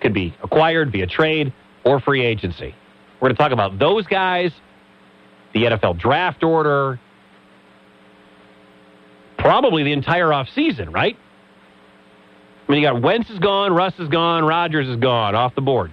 could 0.00 0.12
be 0.12 0.34
acquired 0.42 0.92
via 0.92 1.06
trade 1.06 1.52
or 1.84 2.00
free 2.00 2.24
agency. 2.24 2.74
We're 3.20 3.28
going 3.28 3.36
to 3.36 3.42
talk 3.42 3.52
about 3.52 3.78
those 3.78 4.06
guys, 4.06 4.52
the 5.52 5.64
NFL 5.64 5.98
draft 5.98 6.44
order, 6.44 7.00
probably 9.38 9.82
the 9.82 9.92
entire 9.92 10.28
offseason, 10.28 10.92
right? 10.92 11.16
I 12.68 12.72
mean, 12.72 12.82
you 12.82 12.88
got 12.88 13.02
Wentz 13.02 13.30
is 13.30 13.38
gone, 13.38 13.72
Russ 13.72 13.94
is 13.98 14.08
gone, 14.08 14.44
Rodgers 14.44 14.88
is 14.88 14.96
gone 14.96 15.34
off 15.34 15.54
the 15.54 15.62
board. 15.62 15.90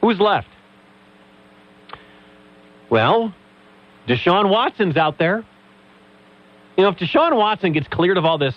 Who's 0.00 0.18
left? 0.18 0.48
Well, 2.90 3.34
Deshaun 4.08 4.50
Watson's 4.50 4.96
out 4.96 5.18
there. 5.18 5.44
You 6.76 6.84
know, 6.84 6.90
if 6.90 6.96
Deshaun 6.96 7.36
Watson 7.36 7.72
gets 7.72 7.88
cleared 7.88 8.18
of 8.18 8.24
all 8.24 8.38
this 8.38 8.54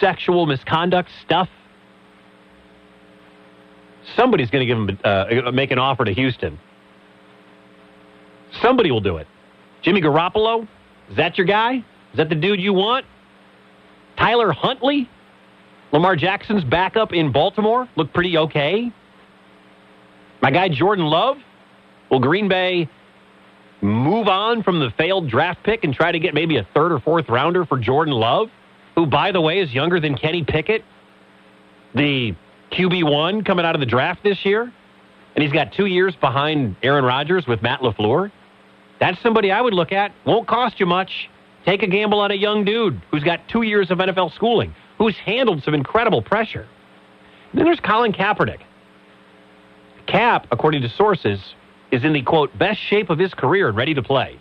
sexual 0.00 0.46
misconduct 0.46 1.10
stuff, 1.24 1.48
somebody's 4.16 4.50
going 4.50 4.66
to 4.66 4.74
give 4.74 4.78
him 4.78 4.98
uh, 5.04 5.52
make 5.52 5.70
an 5.70 5.78
offer 5.78 6.04
to 6.04 6.12
Houston. 6.12 6.58
Somebody 8.62 8.90
will 8.90 9.00
do 9.00 9.16
it. 9.16 9.26
Jimmy 9.82 10.00
Garoppolo, 10.00 10.66
is 11.10 11.16
that 11.16 11.38
your 11.38 11.46
guy? 11.46 11.76
Is 11.76 12.16
that 12.16 12.28
the 12.28 12.34
dude 12.34 12.60
you 12.60 12.72
want? 12.72 13.06
Tyler 14.18 14.52
Huntley, 14.52 15.08
Lamar 15.92 16.16
Jackson's 16.16 16.64
backup 16.64 17.12
in 17.12 17.32
Baltimore, 17.32 17.88
looked 17.96 18.12
pretty 18.12 18.36
okay. 18.36 18.92
My 20.42 20.50
guy 20.50 20.68
Jordan 20.68 21.06
Love, 21.06 21.38
will 22.10 22.20
Green 22.20 22.48
Bay 22.48 22.88
move 23.80 24.28
on 24.28 24.62
from 24.62 24.80
the 24.80 24.90
failed 24.98 25.28
draft 25.30 25.62
pick 25.62 25.84
and 25.84 25.94
try 25.94 26.12
to 26.12 26.18
get 26.18 26.34
maybe 26.34 26.56
a 26.58 26.66
third 26.74 26.92
or 26.92 27.00
fourth 27.00 27.28
rounder 27.28 27.64
for 27.64 27.78
Jordan 27.78 28.14
Love, 28.14 28.50
who, 28.94 29.06
by 29.06 29.32
the 29.32 29.40
way, 29.40 29.60
is 29.60 29.72
younger 29.72 30.00
than 30.00 30.16
Kenny 30.16 30.44
Pickett, 30.44 30.84
the 31.94 32.34
QB1 32.72 33.46
coming 33.46 33.64
out 33.64 33.74
of 33.74 33.80
the 33.80 33.86
draft 33.86 34.22
this 34.22 34.44
year? 34.44 34.70
And 35.34 35.44
he's 35.44 35.52
got 35.52 35.72
two 35.72 35.86
years 35.86 36.14
behind 36.16 36.76
Aaron 36.82 37.04
Rodgers 37.04 37.46
with 37.46 37.62
Matt 37.62 37.80
LaFleur. 37.80 38.30
That's 39.00 39.20
somebody 39.22 39.50
I 39.50 39.60
would 39.60 39.74
look 39.74 39.92
at. 39.92 40.12
Won't 40.26 40.46
cost 40.46 40.78
you 40.78 40.86
much. 40.86 41.28
Take 41.64 41.82
a 41.82 41.86
gamble 41.86 42.20
on 42.20 42.30
a 42.30 42.34
young 42.34 42.64
dude 42.64 43.00
who's 43.10 43.24
got 43.24 43.40
two 43.48 43.62
years 43.62 43.90
of 43.90 43.98
NFL 43.98 44.34
schooling, 44.34 44.74
who's 44.98 45.16
handled 45.16 45.62
some 45.62 45.74
incredible 45.74 46.22
pressure. 46.22 46.68
then 47.54 47.64
there's 47.64 47.80
Colin 47.80 48.12
Kaepernick. 48.12 48.60
Cap, 50.06 50.46
according 50.50 50.82
to 50.82 50.88
sources, 50.88 51.40
is 51.90 52.04
in 52.04 52.12
the 52.12 52.22
quote 52.22 52.56
best 52.58 52.78
shape 52.78 53.10
of 53.10 53.18
his 53.18 53.34
career 53.34 53.68
and 53.68 53.76
ready 53.76 53.94
to 53.94 54.02
play. 54.02 54.38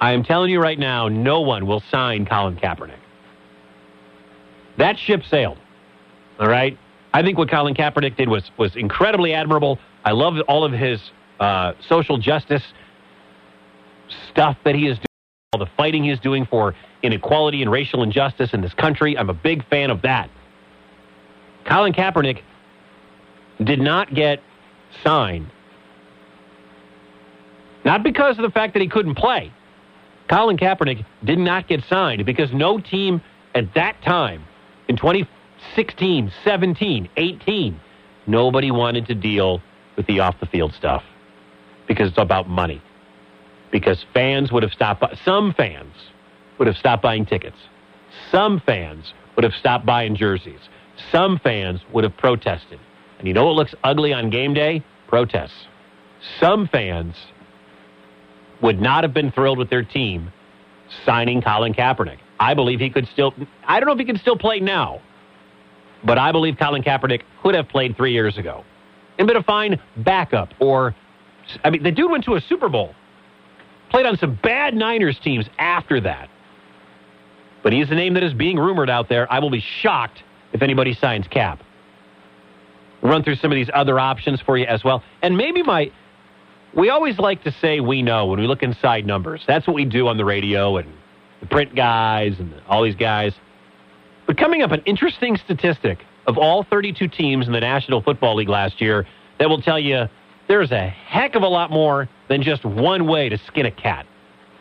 I 0.00 0.12
am 0.12 0.22
telling 0.22 0.50
you 0.50 0.60
right 0.60 0.78
now, 0.78 1.08
no 1.08 1.40
one 1.40 1.66
will 1.66 1.82
sign 1.90 2.26
Colin 2.26 2.56
Kaepernick. 2.56 2.98
That 4.76 4.96
ship 4.98 5.22
sailed. 5.28 5.58
All 6.38 6.48
right. 6.48 6.78
I 7.12 7.22
think 7.22 7.36
what 7.38 7.50
Colin 7.50 7.74
Kaepernick 7.74 8.16
did 8.16 8.28
was 8.28 8.50
was 8.56 8.76
incredibly 8.76 9.34
admirable. 9.34 9.78
I 10.04 10.12
love 10.12 10.34
all 10.46 10.64
of 10.64 10.72
his 10.72 11.00
uh, 11.40 11.72
social 11.88 12.18
justice 12.18 12.62
stuff 14.30 14.56
that 14.64 14.74
he 14.74 14.86
is 14.86 14.96
doing, 14.96 15.06
all 15.52 15.60
the 15.60 15.70
fighting 15.76 16.04
he 16.04 16.10
is 16.10 16.20
doing 16.20 16.46
for 16.46 16.74
inequality 17.02 17.62
and 17.62 17.70
racial 17.70 18.02
injustice 18.02 18.52
in 18.52 18.60
this 18.60 18.74
country. 18.74 19.16
I'm 19.16 19.30
a 19.30 19.34
big 19.34 19.66
fan 19.68 19.90
of 19.90 20.02
that. 20.02 20.30
Colin 21.66 21.92
Kaepernick 21.92 22.42
did 23.64 23.80
not 23.80 24.14
get 24.14 24.40
signed 25.02 25.50
not 27.88 28.02
because 28.02 28.36
of 28.36 28.42
the 28.42 28.50
fact 28.50 28.74
that 28.74 28.82
he 28.82 28.88
couldn't 28.88 29.14
play. 29.14 29.52
Colin 30.28 30.58
Kaepernick 30.58 31.06
did 31.24 31.38
not 31.38 31.68
get 31.68 31.82
signed 31.88 32.24
because 32.26 32.52
no 32.52 32.78
team 32.78 33.22
at 33.54 33.72
that 33.74 34.02
time, 34.02 34.44
in 34.88 34.96
2016, 34.96 36.30
17, 36.44 37.08
18, 37.16 37.80
nobody 38.26 38.70
wanted 38.70 39.06
to 39.06 39.14
deal 39.14 39.62
with 39.96 40.06
the 40.06 40.20
off 40.20 40.38
the 40.38 40.46
field 40.46 40.74
stuff 40.74 41.02
because 41.86 42.10
it's 42.10 42.18
about 42.18 42.46
money. 42.46 42.82
Because 43.70 44.04
fans 44.14 44.50
would 44.50 44.62
have 44.62 44.72
stopped, 44.72 45.04
some 45.24 45.52
fans 45.52 45.94
would 46.58 46.66
have 46.66 46.76
stopped 46.76 47.02
buying 47.02 47.26
tickets. 47.26 47.56
Some 48.30 48.60
fans 48.64 49.12
would 49.36 49.44
have 49.44 49.52
stopped 49.54 49.86
buying 49.86 50.16
jerseys. 50.16 50.60
Some 51.12 51.38
fans 51.38 51.80
would 51.92 52.04
have 52.04 52.16
protested. 52.16 52.80
And 53.18 53.28
you 53.28 53.34
know 53.34 53.46
what 53.46 53.56
looks 53.56 53.74
ugly 53.84 54.12
on 54.12 54.30
game 54.30 54.54
day? 54.54 54.82
Protests. 55.06 55.66
Some 56.40 56.66
fans 56.68 57.14
would 58.60 58.80
not 58.80 59.04
have 59.04 59.14
been 59.14 59.30
thrilled 59.30 59.58
with 59.58 59.70
their 59.70 59.84
team 59.84 60.32
signing 61.04 61.42
Colin 61.42 61.74
Kaepernick. 61.74 62.18
I 62.40 62.54
believe 62.54 62.80
he 62.80 62.90
could 62.90 63.06
still, 63.08 63.34
I 63.66 63.78
don't 63.78 63.86
know 63.86 63.92
if 63.92 63.98
he 63.98 64.04
can 64.04 64.18
still 64.18 64.36
play 64.36 64.60
now, 64.60 65.00
but 66.04 66.18
I 66.18 66.32
believe 66.32 66.56
Colin 66.58 66.82
Kaepernick 66.82 67.22
could 67.42 67.54
have 67.54 67.68
played 67.68 67.96
three 67.96 68.12
years 68.12 68.38
ago 68.38 68.64
and 69.18 69.26
been 69.26 69.36
a 69.36 69.42
fine 69.42 69.80
backup. 69.98 70.50
Or, 70.60 70.94
I 71.64 71.70
mean, 71.70 71.82
the 71.82 71.90
dude 71.90 72.10
went 72.10 72.24
to 72.24 72.34
a 72.34 72.40
Super 72.40 72.68
Bowl, 72.68 72.94
played 73.90 74.06
on 74.06 74.16
some 74.16 74.38
bad 74.42 74.74
Niners 74.74 75.18
teams 75.18 75.46
after 75.58 76.00
that. 76.00 76.28
But 77.62 77.72
he's 77.72 77.88
the 77.88 77.94
name 77.94 78.14
that 78.14 78.22
is 78.22 78.32
being 78.32 78.58
rumored 78.58 78.90
out 78.90 79.08
there. 79.08 79.30
I 79.32 79.40
will 79.40 79.50
be 79.50 79.60
shocked 79.60 80.22
if 80.52 80.62
anybody 80.62 80.94
signs 80.94 81.26
Cap. 81.28 81.62
Run 83.02 83.22
through 83.22 83.36
some 83.36 83.52
of 83.52 83.56
these 83.56 83.70
other 83.72 83.98
options 83.98 84.40
for 84.40 84.56
you 84.56 84.66
as 84.66 84.82
well. 84.84 85.02
And 85.22 85.36
maybe 85.36 85.62
my 85.62 85.90
we 86.74 86.90
always 86.90 87.18
like 87.18 87.44
to 87.44 87.52
say 87.52 87.80
we 87.80 88.02
know 88.02 88.26
when 88.26 88.40
we 88.40 88.46
look 88.46 88.62
inside 88.62 89.06
numbers. 89.06 89.42
That's 89.46 89.66
what 89.66 89.74
we 89.74 89.84
do 89.84 90.06
on 90.08 90.16
the 90.16 90.24
radio 90.24 90.76
and 90.76 90.92
the 91.40 91.46
print 91.46 91.74
guys 91.74 92.38
and 92.38 92.52
all 92.68 92.82
these 92.82 92.96
guys. 92.96 93.34
But 94.26 94.36
coming 94.36 94.62
up, 94.62 94.72
an 94.72 94.82
interesting 94.84 95.36
statistic 95.36 96.04
of 96.26 96.36
all 96.36 96.62
32 96.62 97.08
teams 97.08 97.46
in 97.46 97.52
the 97.52 97.60
National 97.60 98.02
Football 98.02 98.36
League 98.36 98.50
last 98.50 98.80
year 98.80 99.06
that 99.38 99.48
will 99.48 99.62
tell 99.62 99.78
you 99.78 100.08
there's 100.46 100.72
a 100.72 100.88
heck 100.88 101.34
of 101.34 101.42
a 101.42 101.48
lot 101.48 101.70
more 101.70 102.08
than 102.28 102.42
just 102.42 102.64
one 102.64 103.06
way 103.06 103.28
to 103.28 103.38
skin 103.46 103.66
a 103.66 103.70
cat. 103.70 104.06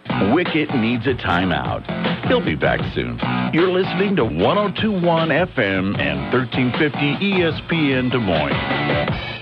Wickett 0.07 0.73
needs 0.79 1.05
a 1.05 1.13
timeout. 1.13 1.85
He'll 2.27 2.43
be 2.43 2.55
back 2.55 2.79
soon. 2.93 3.19
You're 3.53 3.71
listening 3.71 4.15
to 4.15 4.25
1021 4.25 5.29
FM 5.29 5.99
and 5.99 6.33
1350 6.33 6.97
ESPN 7.25 8.11
Des 8.11 8.17
Moines. 8.17 9.37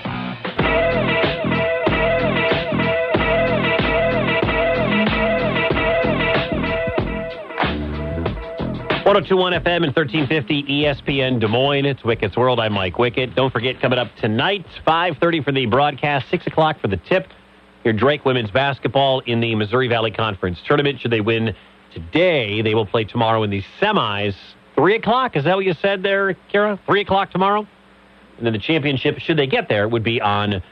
1021 9.05 9.53
FM 9.53 9.84
and 9.84 9.95
1350 9.95 10.63
ESPN 10.63 11.39
Des 11.39 11.47
Moines. 11.47 11.86
It's 11.86 12.01
Wickett's 12.01 12.36
World. 12.36 12.59
I'm 12.59 12.73
Mike 12.73 12.95
Wickett. 12.95 13.36
Don't 13.36 13.53
forget, 13.53 13.80
coming 13.80 13.99
up 13.99 14.07
tonight, 14.19 14.65
5.30 14.86 15.45
for 15.45 15.51
the 15.51 15.67
broadcast, 15.67 16.28
6 16.32 16.47
o'clock 16.47 16.82
for 16.82 16.88
the 16.88 16.97
tip. 16.97 17.28
Your 17.86 17.93
Drake 17.93 18.25
women's 18.25 18.49
basketball 18.49 19.19
in 19.27 19.41
the 19.41 19.53
Missouri 19.53 19.88
Valley 19.88 20.09
Conference 20.09 20.59
tournament. 20.65 20.99
Should 20.99 21.11
they 21.11 21.21
win 21.21 21.55
today, 21.93 22.63
they 22.63 22.73
will 22.73 22.88
play 22.88 23.03
tomorrow 23.03 23.43
in 23.43 23.51
the 23.51 23.61
semis. 23.79 24.33
3 24.73 24.95
o'clock, 24.95 25.36
is 25.36 25.43
that 25.43 25.55
what 25.55 25.65
you 25.65 25.75
said 25.75 26.01
there, 26.01 26.33
Kara? 26.51 26.79
3 26.88 27.01
o'clock 27.01 27.29
tomorrow? 27.29 27.59
And 28.38 28.45
then 28.45 28.53
the 28.53 28.59
championship, 28.59 29.19
should 29.19 29.38
they 29.38 29.45
get 29.45 29.69
there, 29.69 29.88
would 29.88 30.03
be 30.03 30.19
on 30.19 30.63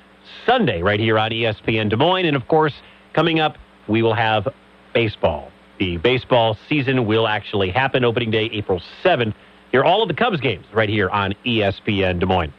Sunday 0.47 0.81
right 0.81 0.99
here 0.99 1.19
on 1.19 1.29
ESPN 1.29 1.87
Des 1.87 1.97
Moines. 1.97 2.25
And 2.25 2.35
of 2.35 2.47
course, 2.47 2.73
coming 3.13 3.39
up, 3.39 3.59
we 3.87 4.01
will 4.01 4.15
have 4.15 4.47
baseball. 4.95 5.51
The 5.77 5.97
baseball 5.97 6.57
season 6.67 7.05
will 7.05 7.27
actually 7.27 7.69
happen 7.69 8.03
opening 8.03 8.31
day, 8.31 8.49
April 8.51 8.81
7th. 9.03 9.35
Hear 9.71 9.83
all 9.83 10.01
of 10.01 10.07
the 10.07 10.15
Cubs 10.15 10.39
games 10.39 10.65
right 10.73 10.89
here 10.89 11.11
on 11.11 11.35
ESPN 11.45 12.19
Des 12.19 12.25
Moines. 12.25 12.53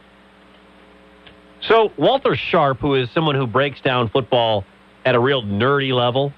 So 1.69 1.93
Walter 1.97 2.37
Sharp, 2.37 2.79
who 2.79 2.95
is 2.95 3.11
someone 3.13 3.35
who 3.35 3.47
breaks 3.47 3.81
down 3.81 4.09
football 4.09 4.65
at 5.05 5.15
a 5.15 5.21
real 5.21 5.43
nerdy 5.43 5.93
level, 5.93 6.33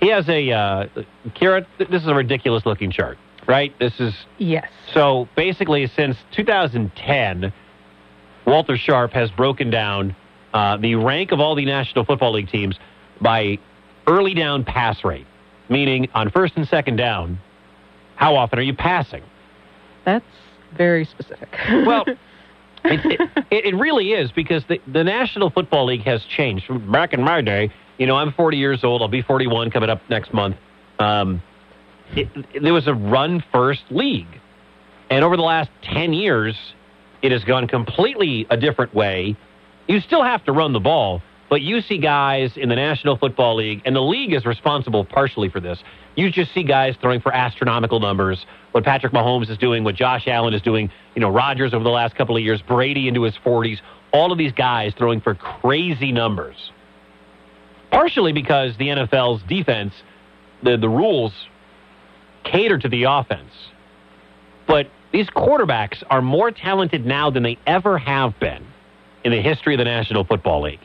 he 0.00 0.08
has 0.08 0.28
a 0.28 0.50
uh, 0.50 0.86
Kira. 1.36 1.64
This 1.78 2.02
is 2.02 2.08
a 2.08 2.14
ridiculous 2.14 2.66
looking 2.66 2.90
chart, 2.90 3.18
right? 3.46 3.76
This 3.78 4.00
is 4.00 4.14
Yes. 4.38 4.68
so 4.92 5.28
basically 5.36 5.86
since 5.86 6.16
2010, 6.32 7.52
Walter 8.46 8.76
Sharp 8.76 9.12
has 9.12 9.30
broken 9.30 9.70
down 9.70 10.16
uh, 10.52 10.76
the 10.76 10.96
rank 10.96 11.30
of 11.30 11.38
all 11.38 11.54
the 11.54 11.64
National 11.64 12.04
Football 12.04 12.32
League 12.32 12.48
teams 12.50 12.76
by 13.20 13.58
early 14.08 14.34
down 14.34 14.64
pass 14.64 15.04
rate, 15.04 15.26
meaning 15.68 16.08
on 16.14 16.30
first 16.30 16.54
and 16.56 16.66
second 16.66 16.96
down, 16.96 17.38
how 18.16 18.34
often 18.34 18.58
are 18.58 18.62
you 18.62 18.74
passing? 18.74 19.22
That's 20.04 20.24
very 20.76 21.04
specific. 21.04 21.48
Well, 21.86 22.04
it, 22.84 23.30
it, 23.50 23.64
it 23.66 23.76
really 23.76 24.12
is 24.12 24.30
because 24.32 24.64
the, 24.68 24.80
the 24.86 25.04
National 25.04 25.50
Football 25.50 25.86
League 25.86 26.02
has 26.02 26.24
changed. 26.24 26.66
Back 26.90 27.12
in 27.12 27.22
my 27.22 27.40
day, 27.40 27.72
you 27.98 28.06
know, 28.06 28.16
I'm 28.16 28.32
40 28.32 28.56
years 28.56 28.84
old. 28.84 29.02
I'll 29.02 29.08
be 29.08 29.22
41 29.22 29.70
coming 29.70 29.90
up 29.90 30.00
next 30.08 30.32
month. 30.32 30.56
Um, 30.98 31.42
it, 32.14 32.28
there 32.60 32.72
was 32.72 32.86
a 32.86 32.94
run 32.94 33.42
first 33.52 33.82
league. 33.90 34.40
And 35.10 35.24
over 35.24 35.36
the 35.36 35.42
last 35.42 35.70
10 35.82 36.12
years, 36.12 36.56
it 37.20 37.32
has 37.32 37.44
gone 37.44 37.68
completely 37.68 38.46
a 38.50 38.56
different 38.56 38.94
way. 38.94 39.36
You 39.88 40.00
still 40.00 40.22
have 40.22 40.44
to 40.44 40.52
run 40.52 40.72
the 40.72 40.80
ball, 40.80 41.22
but 41.52 41.60
you 41.60 41.82
see 41.82 41.98
guys 41.98 42.56
in 42.56 42.70
the 42.70 42.74
National 42.74 43.14
Football 43.14 43.56
League, 43.56 43.82
and 43.84 43.94
the 43.94 44.00
league 44.00 44.32
is 44.32 44.46
responsible 44.46 45.04
partially 45.04 45.50
for 45.50 45.60
this. 45.60 45.78
You 46.14 46.30
just 46.30 46.54
see 46.54 46.62
guys 46.62 46.96
throwing 46.98 47.20
for 47.20 47.30
astronomical 47.30 48.00
numbers. 48.00 48.46
What 48.70 48.84
Patrick 48.84 49.12
Mahomes 49.12 49.50
is 49.50 49.58
doing, 49.58 49.84
what 49.84 49.94
Josh 49.94 50.26
Allen 50.26 50.54
is 50.54 50.62
doing, 50.62 50.90
you 51.14 51.20
know, 51.20 51.28
Rodgers 51.28 51.74
over 51.74 51.84
the 51.84 51.90
last 51.90 52.14
couple 52.14 52.34
of 52.38 52.42
years, 52.42 52.62
Brady 52.62 53.06
into 53.06 53.24
his 53.24 53.34
40s, 53.44 53.80
all 54.14 54.32
of 54.32 54.38
these 54.38 54.52
guys 54.52 54.94
throwing 54.96 55.20
for 55.20 55.34
crazy 55.34 56.10
numbers. 56.10 56.72
Partially 57.90 58.32
because 58.32 58.74
the 58.78 58.86
NFL's 58.86 59.42
defense, 59.46 59.92
the, 60.62 60.78
the 60.78 60.88
rules 60.88 61.34
cater 62.44 62.78
to 62.78 62.88
the 62.88 63.02
offense. 63.02 63.52
But 64.66 64.88
these 65.12 65.26
quarterbacks 65.26 66.02
are 66.08 66.22
more 66.22 66.50
talented 66.50 67.04
now 67.04 67.28
than 67.28 67.42
they 67.42 67.58
ever 67.66 67.98
have 67.98 68.40
been 68.40 68.64
in 69.22 69.32
the 69.32 69.42
history 69.42 69.74
of 69.74 69.78
the 69.78 69.84
National 69.84 70.24
Football 70.24 70.62
League. 70.62 70.80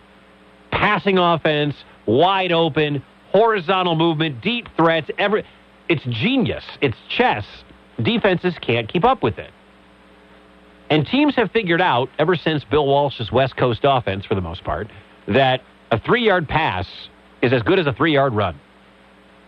Passing 0.77 1.17
offense, 1.17 1.75
wide 2.05 2.51
open, 2.51 3.03
horizontal 3.31 3.95
movement, 3.95 4.41
deep 4.41 4.67
threats, 4.77 5.09
every 5.17 5.43
it's 5.89 6.03
genius. 6.03 6.63
It's 6.81 6.97
chess. 7.09 7.45
Defenses 8.01 8.55
can't 8.61 8.91
keep 8.91 9.03
up 9.03 9.23
with 9.23 9.39
it. 9.39 9.51
And 10.89 11.05
teams 11.05 11.35
have 11.35 11.51
figured 11.51 11.81
out, 11.81 12.09
ever 12.19 12.35
since 12.35 12.63
Bill 12.63 12.85
Walsh's 12.85 13.31
West 13.31 13.57
Coast 13.57 13.81
offense, 13.83 14.25
for 14.25 14.35
the 14.35 14.41
most 14.41 14.63
part, 14.63 14.87
that 15.27 15.61
a 15.91 15.99
three 15.99 16.23
yard 16.23 16.47
pass 16.47 16.87
is 17.41 17.53
as 17.53 17.63
good 17.63 17.79
as 17.79 17.87
a 17.87 17.93
three 17.93 18.13
yard 18.13 18.33
run. 18.33 18.59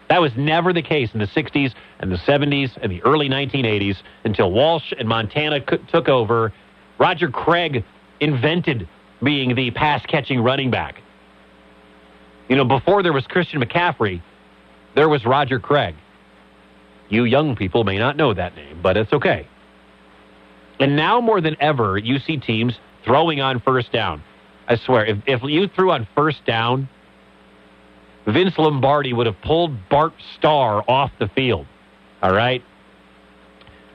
That 0.10 0.22
was 0.22 0.32
never 0.36 0.74
the 0.74 0.82
case 0.82 1.12
in 1.14 1.20
the 1.20 1.28
60s 1.28 1.74
and 2.00 2.12
the 2.12 2.18
70s 2.18 2.76
and 2.82 2.92
the 2.92 3.04
early 3.04 3.30
1980s 3.30 3.98
until 4.24 4.52
Walsh 4.52 4.92
and 4.98 5.08
Montana 5.08 5.60
took 5.92 6.10
over. 6.10 6.52
Roger 6.98 7.30
Craig 7.30 7.86
invented 8.20 8.90
being 9.22 9.54
the 9.54 9.70
pass 9.72 10.04
catching 10.08 10.42
running 10.42 10.72
back. 10.72 11.02
You 12.50 12.56
know, 12.56 12.66
before 12.66 13.04
there 13.04 13.14
was 13.14 13.26
Christian 13.28 13.62
McCaffrey, 13.62 14.22
there 14.96 15.08
was 15.08 15.24
Roger 15.24 15.60
Craig. 15.60 15.96
You 17.08 17.24
young 17.24 17.56
people 17.56 17.84
may 17.84 17.98
not 17.98 18.18
know 18.18 18.34
that 18.34 18.56
name, 18.56 18.82
but 18.82 18.98
it's 18.98 19.14
okay. 19.14 19.48
And 20.80 20.96
now 20.96 21.22
more 21.22 21.42
than 21.42 21.56
ever, 21.60 21.98
you 21.98 22.20
see 22.20 22.38
teams 22.38 22.78
throwing 23.04 23.40
on 23.40 23.60
first 23.60 23.92
down. 23.92 24.24
I 24.68 24.78
swear, 24.78 25.06
if, 25.06 25.18
if 25.26 25.44
you 25.44 25.68
threw 25.68 25.92
on 25.92 26.08
first 26.16 26.46
down, 26.46 26.90
Vince 28.26 28.58
Lombardi 28.58 29.14
would 29.14 29.26
have 29.26 29.40
pulled 29.42 29.90
Bart 29.90 30.14
Starr 30.36 30.84
off 30.88 31.12
the 31.20 31.28
field. 31.30 31.66
All 32.22 32.34
right? 32.34 32.64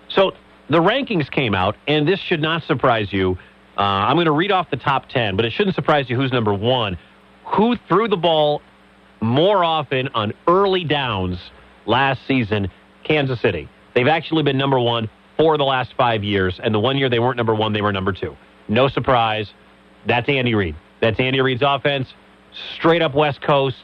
So 0.09 0.33
the 0.69 0.79
rankings 0.81 1.31
came 1.31 1.55
out, 1.55 1.77
and 1.87 2.07
this 2.07 2.21
should 2.21 2.41
not 2.41 2.63
surprise 2.65 3.13
you. 3.13 3.39
Uh, 3.77 3.83
I'm 3.83 4.17
going 4.17 4.27
to 4.27 4.33
read 4.33 4.53
off 4.53 4.71
the 4.71 4.77
top 4.77 5.09
10, 5.09 5.37
but 5.37 5.45
it 5.45 5.53
shouldn't 5.53 5.75
surprise 5.75 6.09
you 6.09 6.17
who's 6.17 6.33
number 6.33 6.55
one. 6.55 6.99
Who 7.47 7.77
threw 7.89 8.09
the 8.09 8.17
ball 8.17 8.63
more 9.21 9.65
often 9.65 10.09
on 10.15 10.33
early 10.47 10.85
downs 10.85 11.39
last 11.87 12.27
season? 12.27 12.71
Kansas 13.05 13.41
City. 13.41 13.69
They've 13.95 14.09
actually 14.09 14.43
been 14.43 14.59
number 14.59 14.79
one 14.81 15.09
for 15.37 15.57
the 15.59 15.65
last 15.65 15.95
five 15.97 16.25
years, 16.25 16.59
and 16.63 16.75
the 16.75 16.81
one 16.81 16.97
year 16.97 17.09
they 17.09 17.19
weren't 17.19 17.37
number 17.37 17.55
one, 17.55 17.73
they 17.73 17.83
were 17.83 17.93
number 17.93 18.13
two. 18.13 18.37
No 18.69 18.89
surprise. 18.89 19.53
That's 20.07 20.29
Andy 20.29 20.55
Reid. 20.55 20.75
That's 21.01 21.19
Andy 21.21 21.41
Reid's 21.41 21.63
offense. 21.63 22.09
Straight 22.75 23.03
up 23.03 23.15
West 23.15 23.43
Coast. 23.43 23.77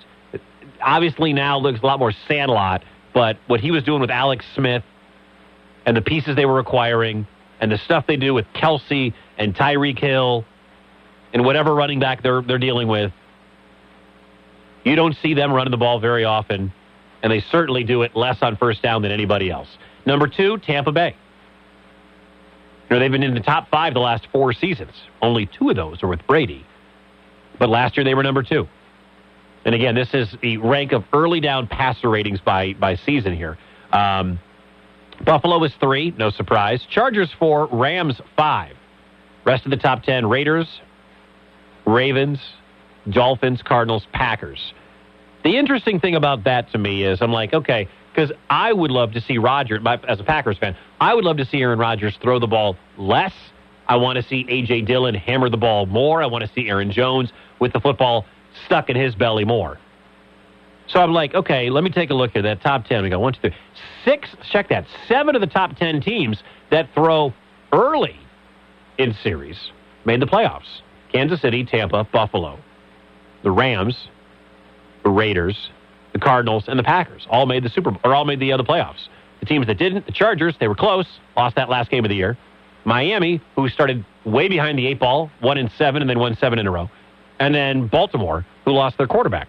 Obviously 0.80 1.32
now 1.32 1.58
looks 1.58 1.80
a 1.80 1.86
lot 1.86 1.98
more 1.98 2.12
Sandlot, 2.28 2.82
but 3.12 3.36
what 3.46 3.60
he 3.60 3.70
was 3.70 3.82
doing 3.82 4.00
with 4.00 4.10
Alex 4.10 4.46
Smith 4.54 4.82
and 5.84 5.96
the 5.96 6.02
pieces 6.02 6.36
they 6.36 6.46
were 6.46 6.58
acquiring 6.58 7.26
and 7.60 7.70
the 7.70 7.78
stuff 7.78 8.06
they 8.06 8.16
do 8.16 8.32
with 8.32 8.46
Kelce 8.54 9.12
and 9.36 9.54
Tyreek 9.54 9.98
Hill 9.98 10.44
and 11.32 11.44
whatever 11.44 11.74
running 11.74 12.00
back 12.00 12.22
they're 12.22 12.42
they're 12.42 12.58
dealing 12.58 12.88
with, 12.88 13.12
you 14.84 14.96
don't 14.96 15.16
see 15.22 15.34
them 15.34 15.52
running 15.52 15.70
the 15.70 15.76
ball 15.76 16.00
very 16.00 16.24
often, 16.24 16.72
and 17.22 17.32
they 17.32 17.40
certainly 17.40 17.84
do 17.84 18.02
it 18.02 18.16
less 18.16 18.38
on 18.42 18.56
first 18.56 18.82
down 18.82 19.02
than 19.02 19.12
anybody 19.12 19.50
else. 19.50 19.68
Number 20.06 20.26
two, 20.26 20.58
Tampa 20.58 20.92
Bay. 20.92 21.14
You 22.88 22.96
know, 22.96 23.00
they've 23.00 23.12
been 23.12 23.22
in 23.22 23.34
the 23.34 23.40
top 23.40 23.70
five 23.70 23.94
the 23.94 24.00
last 24.00 24.26
four 24.32 24.52
seasons. 24.52 24.92
Only 25.22 25.46
two 25.46 25.70
of 25.70 25.76
those 25.76 26.02
are 26.02 26.08
with 26.08 26.26
Brady. 26.26 26.66
But 27.58 27.68
last 27.68 27.96
year 27.96 28.04
they 28.04 28.14
were 28.14 28.22
number 28.22 28.42
two. 28.42 28.66
And 29.64 29.74
again, 29.74 29.94
this 29.94 30.12
is 30.14 30.34
the 30.40 30.56
rank 30.56 30.92
of 30.92 31.04
early 31.12 31.40
down 31.40 31.66
passer 31.66 32.08
ratings 32.08 32.40
by, 32.40 32.72
by 32.72 32.96
season 32.96 33.36
here. 33.36 33.58
Um, 33.92 34.40
Buffalo 35.24 35.62
is 35.64 35.72
three, 35.78 36.14
no 36.16 36.30
surprise. 36.30 36.82
Chargers 36.88 37.30
four, 37.38 37.66
Rams 37.66 38.20
five. 38.36 38.76
Rest 39.44 39.66
of 39.66 39.70
the 39.70 39.76
top 39.76 40.02
ten, 40.02 40.26
Raiders, 40.26 40.66
Ravens, 41.86 42.38
Dolphins, 43.08 43.62
Cardinals, 43.62 44.06
Packers. 44.12 44.72
The 45.42 45.56
interesting 45.56 46.00
thing 46.00 46.14
about 46.14 46.44
that 46.44 46.70
to 46.72 46.78
me 46.78 47.04
is 47.04 47.22
I'm 47.22 47.32
like, 47.32 47.54
okay, 47.54 47.88
because 48.12 48.32
I 48.50 48.72
would 48.72 48.90
love 48.90 49.12
to 49.12 49.20
see 49.20 49.38
Roger, 49.38 49.80
as 50.06 50.20
a 50.20 50.24
Packers 50.24 50.58
fan, 50.58 50.76
I 51.00 51.14
would 51.14 51.24
love 51.24 51.38
to 51.38 51.46
see 51.46 51.62
Aaron 51.62 51.78
Rodgers 51.78 52.16
throw 52.22 52.38
the 52.38 52.46
ball 52.46 52.76
less. 52.98 53.32
I 53.88 53.96
want 53.96 54.16
to 54.16 54.22
see 54.22 54.44
A.J. 54.48 54.82
Dillon 54.82 55.14
hammer 55.14 55.48
the 55.48 55.56
ball 55.56 55.86
more. 55.86 56.22
I 56.22 56.26
want 56.26 56.44
to 56.44 56.50
see 56.52 56.68
Aaron 56.68 56.92
Jones 56.92 57.32
with 57.58 57.72
the 57.72 57.80
football 57.80 58.26
stuck 58.66 58.90
in 58.90 58.96
his 58.96 59.14
belly 59.14 59.44
more. 59.44 59.78
So 60.88 61.00
I'm 61.00 61.12
like, 61.12 61.34
okay, 61.34 61.70
let 61.70 61.84
me 61.84 61.90
take 61.90 62.10
a 62.10 62.14
look 62.14 62.34
at 62.34 62.42
that 62.42 62.62
top 62.62 62.84
10. 62.84 63.04
We 63.04 63.10
got 63.10 63.20
one, 63.20 63.32
two, 63.32 63.40
three, 63.40 63.54
six, 64.04 64.28
check 64.50 64.68
that. 64.70 64.86
Seven 65.06 65.34
of 65.34 65.40
the 65.40 65.46
top 65.46 65.76
10 65.76 66.00
teams 66.00 66.42
that 66.70 66.92
throw 66.94 67.32
early 67.72 68.18
in 68.98 69.14
series 69.22 69.70
made 70.04 70.20
the 70.20 70.26
playoffs 70.26 70.82
Kansas 71.12 71.40
City, 71.40 71.64
Tampa, 71.64 72.04
Buffalo, 72.12 72.58
the 73.42 73.50
Rams, 73.50 74.08
the 75.02 75.10
Raiders, 75.10 75.70
the 76.12 76.18
Cardinals, 76.18 76.64
and 76.68 76.78
the 76.78 76.82
Packers 76.82 77.26
all 77.30 77.46
made 77.46 77.62
the 77.62 77.70
Super 77.70 77.90
Bowl, 77.90 78.00
or 78.04 78.14
all 78.14 78.24
made 78.24 78.40
the 78.40 78.52
uh, 78.52 78.54
other 78.54 78.64
playoffs. 78.64 79.08
The 79.40 79.46
teams 79.46 79.66
that 79.66 79.78
didn't, 79.78 80.06
the 80.06 80.12
Chargers, 80.12 80.54
they 80.60 80.68
were 80.68 80.74
close, 80.74 81.06
lost 81.36 81.56
that 81.56 81.68
last 81.68 81.90
game 81.90 82.04
of 82.04 82.08
the 82.08 82.16
year. 82.16 82.36
Miami, 82.84 83.40
who 83.56 83.68
started 83.68 84.04
way 84.24 84.48
behind 84.48 84.78
the 84.78 84.86
eight 84.86 84.98
ball, 84.98 85.30
one 85.40 85.58
in 85.58 85.70
seven, 85.76 86.02
and 86.02 86.10
then 86.10 86.18
won 86.18 86.36
seven 86.36 86.58
in 86.58 86.66
a 86.66 86.70
row. 86.70 86.90
And 87.38 87.54
then 87.54 87.86
Baltimore, 87.86 88.44
who 88.64 88.72
lost 88.72 88.98
their 88.98 89.06
quarterback. 89.06 89.48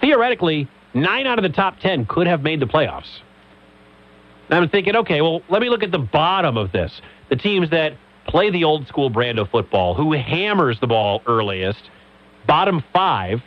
Theoretically, 0.00 0.68
nine 0.94 1.26
out 1.26 1.38
of 1.38 1.42
the 1.42 1.48
top 1.48 1.78
ten 1.80 2.06
could 2.06 2.26
have 2.26 2.42
made 2.42 2.60
the 2.60 2.66
playoffs. 2.66 3.20
And 4.48 4.58
I'm 4.58 4.68
thinking, 4.68 4.96
okay, 4.96 5.20
well, 5.20 5.42
let 5.48 5.60
me 5.60 5.68
look 5.68 5.82
at 5.82 5.92
the 5.92 5.98
bottom 5.98 6.56
of 6.56 6.72
this. 6.72 7.00
The 7.28 7.36
teams 7.36 7.70
that 7.70 7.94
play 8.26 8.50
the 8.50 8.64
old 8.64 8.86
school 8.86 9.10
brand 9.10 9.38
of 9.38 9.50
football, 9.50 9.94
who 9.94 10.12
hammers 10.12 10.80
the 10.80 10.86
ball 10.86 11.22
earliest. 11.26 11.90
Bottom 12.48 12.82
five, 12.94 13.42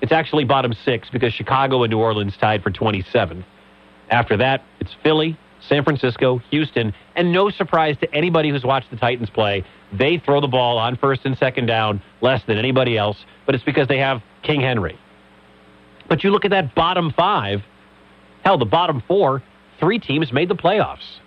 it's 0.00 0.12
actually 0.12 0.44
bottom 0.44 0.72
six 0.72 1.10
because 1.10 1.34
Chicago 1.34 1.82
and 1.82 1.90
New 1.90 1.98
Orleans 1.98 2.36
tied 2.36 2.62
for 2.62 2.70
27th. 2.70 3.44
After 4.08 4.36
that, 4.36 4.62
it's 4.78 4.94
Philly, 5.02 5.36
San 5.68 5.82
Francisco, 5.82 6.38
Houston, 6.50 6.94
and 7.16 7.32
no 7.32 7.50
surprise 7.50 7.96
to 8.02 8.14
anybody 8.14 8.50
who's 8.50 8.62
watched 8.62 8.88
the 8.90 8.96
Titans 8.96 9.30
play, 9.30 9.64
they 9.92 10.18
throw 10.24 10.40
the 10.40 10.46
ball 10.46 10.78
on 10.78 10.96
first 10.96 11.22
and 11.24 11.36
second 11.36 11.66
down 11.66 12.00
less 12.20 12.40
than 12.46 12.56
anybody 12.56 12.96
else, 12.96 13.16
but 13.46 13.56
it's 13.56 13.64
because 13.64 13.88
they 13.88 13.98
have 13.98 14.22
King 14.44 14.60
Henry. 14.60 14.96
But 16.08 16.22
you 16.22 16.30
look 16.30 16.44
at 16.44 16.52
that 16.52 16.72
bottom 16.76 17.12
five, 17.16 17.62
hell, 18.44 18.58
the 18.58 18.64
bottom 18.64 19.02
four, 19.08 19.42
three 19.80 19.98
teams 19.98 20.32
made 20.32 20.48
the 20.48 20.54
playoffs. 20.54 21.18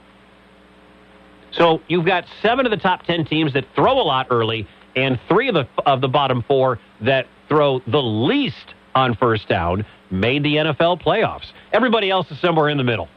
So 1.52 1.82
you've 1.90 2.06
got 2.06 2.24
seven 2.42 2.66
of 2.66 2.72
the 2.72 2.78
top 2.78 3.04
ten 3.04 3.26
teams 3.26 3.52
that 3.54 3.66
throw 3.76 4.00
a 4.00 4.04
lot 4.04 4.28
early, 4.30 4.66
and 4.96 5.20
three 5.28 5.50
of 5.50 5.56
the 5.56 5.68
of 5.86 6.00
the 6.00 6.08
bottom 6.08 6.44
four 6.48 6.80
that 7.02 7.28
throw 7.48 7.80
the 7.88 8.02
least 8.02 8.74
on 8.96 9.16
first 9.16 9.48
down 9.48 9.86
made 10.12 10.44
the 10.44 10.56
NFL 10.56 11.02
playoffs. 11.02 11.52
Everybody 11.72 12.10
else 12.10 12.30
is 12.32 12.40
somewhere 12.40 12.70
in 12.70 12.78
the 12.78 12.84
middle. 12.84 13.08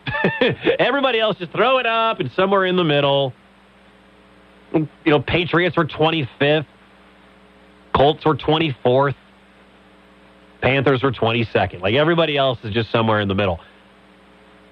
Everybody 0.79 1.21
else 1.21 1.39
just 1.39 1.53
throw 1.53 1.79
it 1.79 1.87
up 1.87 2.21
and 2.21 2.31
somewhere 2.33 2.67
in 2.67 2.77
the 2.77 2.85
middle. 2.85 3.33
You 4.73 4.89
know, 5.07 5.21
Patriots 5.21 5.77
were 5.77 5.87
25th. 5.87 6.67
Colts 7.95 8.25
were 8.25 8.37
24th. 8.37 9.15
Panthers 10.61 11.03
were 11.03 11.13
22nd. 11.13 11.81
Like 11.81 11.95
everybody 11.95 12.37
else 12.37 12.59
is 12.63 12.73
just 12.73 12.91
somewhere 12.91 13.21
in 13.21 13.29
the 13.29 13.35
middle. 13.35 13.61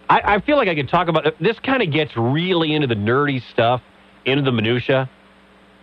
I, 0.09 0.37
I 0.37 0.41
feel 0.41 0.57
like 0.57 0.69
I 0.69 0.75
could 0.75 0.89
talk 0.89 1.09
about 1.09 1.35
this. 1.41 1.59
Kind 1.61 1.83
of 1.83 1.91
gets 1.91 2.17
really 2.17 2.75
into 2.75 2.87
the 2.87 2.95
nerdy 2.95 3.43
stuff, 3.51 3.83
into 4.25 4.43
the 4.43 4.53
minutia 4.53 5.09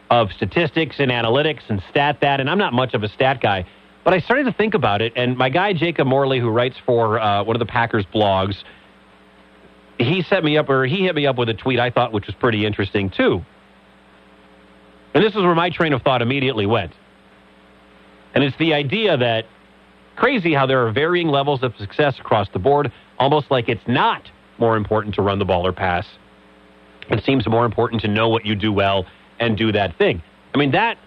of 0.09 0.31
statistics 0.31 0.97
and 0.99 1.11
analytics 1.11 1.61
and 1.69 1.81
stat 1.89 2.19
that. 2.21 2.39
And 2.39 2.49
I'm 2.49 2.57
not 2.57 2.73
much 2.73 2.93
of 2.93 3.03
a 3.03 3.09
stat 3.09 3.41
guy, 3.41 3.65
but 4.03 4.13
I 4.13 4.19
started 4.19 4.45
to 4.45 4.53
think 4.53 4.73
about 4.73 5.01
it. 5.01 5.13
And 5.15 5.37
my 5.37 5.49
guy 5.49 5.73
Jacob 5.73 6.07
Morley, 6.07 6.39
who 6.39 6.49
writes 6.49 6.77
for 6.85 7.19
uh, 7.19 7.43
one 7.43 7.55
of 7.55 7.59
the 7.59 7.65
Packers 7.65 8.05
blogs, 8.13 8.55
he 9.97 10.21
set 10.23 10.43
me 10.43 10.57
up, 10.57 10.69
or 10.69 10.85
he 10.85 11.03
hit 11.05 11.15
me 11.15 11.25
up 11.25 11.37
with 11.37 11.49
a 11.49 11.53
tweet 11.53 11.79
I 11.79 11.89
thought 11.89 12.13
which 12.13 12.27
was 12.27 12.35
pretty 12.35 12.65
interesting 12.65 13.09
too. 13.09 13.43
And 15.13 15.23
this 15.23 15.33
is 15.33 15.41
where 15.41 15.55
my 15.55 15.69
train 15.69 15.93
of 15.93 16.03
thought 16.03 16.21
immediately 16.21 16.65
went. 16.65 16.93
And 18.35 18.43
it's 18.43 18.57
the 18.57 18.73
idea 18.73 19.17
that 19.17 19.45
crazy 20.15 20.53
how 20.53 20.65
there 20.65 20.85
are 20.85 20.91
varying 20.91 21.27
levels 21.27 21.63
of 21.63 21.75
success 21.77 22.19
across 22.19 22.47
the 22.53 22.59
board, 22.59 22.91
almost 23.17 23.49
like 23.49 23.67
it's 23.67 23.87
not 23.87 24.29
more 24.59 24.77
important 24.77 25.15
to 25.15 25.21
run 25.21 25.39
the 25.39 25.45
ball 25.45 25.65
or 25.65 25.71
pass. 25.71 26.05
It 27.09 27.23
seems 27.23 27.47
more 27.47 27.65
important 27.65 28.01
to 28.01 28.07
know 28.07 28.29
what 28.29 28.45
you 28.45 28.53
do 28.53 28.71
well 28.71 29.05
and 29.39 29.57
do 29.57 29.71
that 29.71 29.97
thing. 29.97 30.21
I 30.53 30.57
mean, 30.57 30.71
that, 30.71 30.97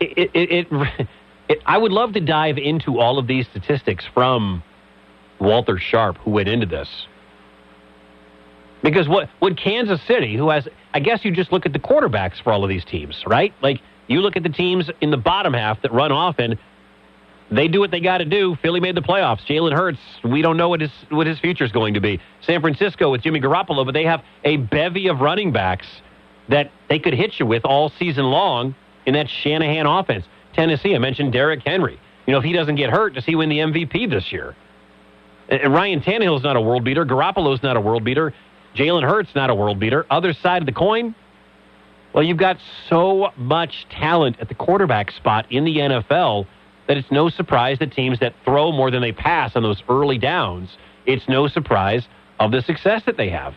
it, 0.00 0.30
it, 0.34 0.68
it, 0.72 1.08
it 1.48 1.62
I 1.66 1.78
would 1.78 1.92
love 1.92 2.12
to 2.14 2.20
dive 2.20 2.58
into 2.58 2.98
all 2.98 3.18
of 3.18 3.26
these 3.26 3.46
statistics 3.48 4.04
from 4.12 4.62
Walter 5.38 5.78
Sharp, 5.78 6.18
who 6.18 6.30
went 6.30 6.48
into 6.48 6.66
this. 6.66 6.88
Because 8.82 9.08
what 9.08 9.28
would 9.40 9.58
Kansas 9.58 10.00
City, 10.06 10.36
who 10.36 10.50
has, 10.50 10.68
I 10.94 11.00
guess 11.00 11.24
you 11.24 11.32
just 11.32 11.52
look 11.52 11.66
at 11.66 11.72
the 11.72 11.78
quarterbacks 11.78 12.42
for 12.42 12.52
all 12.52 12.62
of 12.62 12.68
these 12.68 12.84
teams, 12.84 13.24
right? 13.26 13.52
Like 13.60 13.80
you 14.06 14.20
look 14.20 14.36
at 14.36 14.42
the 14.42 14.48
teams 14.48 14.88
in 15.00 15.10
the 15.10 15.16
bottom 15.16 15.52
half 15.52 15.82
that 15.82 15.92
run 15.92 16.12
often, 16.12 16.58
they 17.50 17.66
do 17.66 17.80
what 17.80 17.90
they 17.90 18.00
got 18.00 18.18
to 18.18 18.24
do. 18.24 18.56
Philly 18.62 18.78
made 18.78 18.94
the 18.94 19.02
playoffs. 19.02 19.44
Jalen 19.46 19.72
Hurts, 19.72 19.98
we 20.22 20.42
don't 20.42 20.56
know 20.56 20.68
what 20.68 20.80
his 20.80 20.90
what 21.08 21.26
his 21.26 21.38
future 21.38 21.64
is 21.64 21.72
going 21.72 21.94
to 21.94 22.00
be. 22.00 22.20
San 22.42 22.60
Francisco 22.60 23.10
with 23.10 23.22
Jimmy 23.22 23.40
Garoppolo, 23.40 23.84
but 23.84 23.94
they 23.94 24.04
have 24.04 24.22
a 24.44 24.58
bevy 24.58 25.08
of 25.08 25.20
running 25.20 25.50
backs 25.50 25.86
that 26.48 26.70
they 26.88 26.98
could 26.98 27.14
hit 27.14 27.38
you 27.38 27.46
with 27.46 27.64
all 27.64 27.90
season 27.98 28.24
long 28.24 28.74
in 29.06 29.14
that 29.14 29.28
Shanahan 29.28 29.86
offense. 29.86 30.24
Tennessee, 30.54 30.94
I 30.94 30.98
mentioned 30.98 31.32
Derrick 31.32 31.60
Henry. 31.64 31.98
You 32.26 32.32
know, 32.32 32.38
if 32.38 32.44
he 32.44 32.52
doesn't 32.52 32.76
get 32.76 32.90
hurt, 32.90 33.14
does 33.14 33.24
he 33.24 33.34
win 33.34 33.48
the 33.48 33.58
MVP 33.58 34.10
this 34.10 34.32
year? 34.32 34.54
And 35.48 35.72
Ryan 35.72 36.00
Tannehill's 36.00 36.42
not 36.42 36.56
a 36.56 36.60
world 36.60 36.84
beater. 36.84 37.06
Garoppolo's 37.06 37.62
not 37.62 37.76
a 37.76 37.80
world 37.80 38.04
beater. 38.04 38.34
Jalen 38.74 39.02
Hurts 39.02 39.34
not 39.34 39.50
a 39.50 39.54
world 39.54 39.80
beater. 39.80 40.06
Other 40.10 40.32
side 40.32 40.62
of 40.62 40.66
the 40.66 40.72
coin, 40.72 41.14
well, 42.12 42.22
you've 42.22 42.36
got 42.36 42.58
so 42.88 43.30
much 43.36 43.86
talent 43.90 44.36
at 44.40 44.48
the 44.48 44.54
quarterback 44.54 45.10
spot 45.10 45.46
in 45.50 45.64
the 45.64 45.76
NFL 45.78 46.46
that 46.86 46.96
it's 46.96 47.10
no 47.10 47.28
surprise 47.28 47.78
that 47.78 47.92
teams 47.92 48.18
that 48.20 48.34
throw 48.44 48.72
more 48.72 48.90
than 48.90 49.00
they 49.00 49.12
pass 49.12 49.56
on 49.56 49.62
those 49.62 49.82
early 49.88 50.18
downs, 50.18 50.70
it's 51.06 51.26
no 51.28 51.48
surprise 51.48 52.06
of 52.40 52.50
the 52.50 52.62
success 52.62 53.02
that 53.06 53.16
they 53.16 53.28
have. 53.30 53.54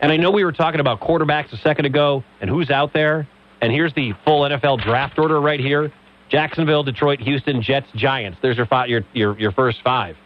And 0.00 0.12
I 0.12 0.16
know 0.16 0.30
we 0.30 0.44
were 0.44 0.52
talking 0.52 0.80
about 0.80 1.00
quarterbacks 1.00 1.52
a 1.52 1.56
second 1.56 1.86
ago 1.86 2.22
and 2.40 2.48
who's 2.48 2.70
out 2.70 2.92
there. 2.92 3.28
And 3.60 3.72
here's 3.72 3.92
the 3.94 4.12
full 4.24 4.42
NFL 4.42 4.82
draft 4.82 5.18
order 5.18 5.40
right 5.40 5.60
here 5.60 5.92
Jacksonville, 6.28 6.82
Detroit, 6.82 7.20
Houston, 7.20 7.62
Jets, 7.62 7.88
Giants. 7.94 8.38
There's 8.42 8.56
your, 8.56 8.66
five, 8.66 8.88
your, 8.88 9.02
your, 9.12 9.38
your 9.38 9.52
first 9.52 9.78
five. 9.82 10.16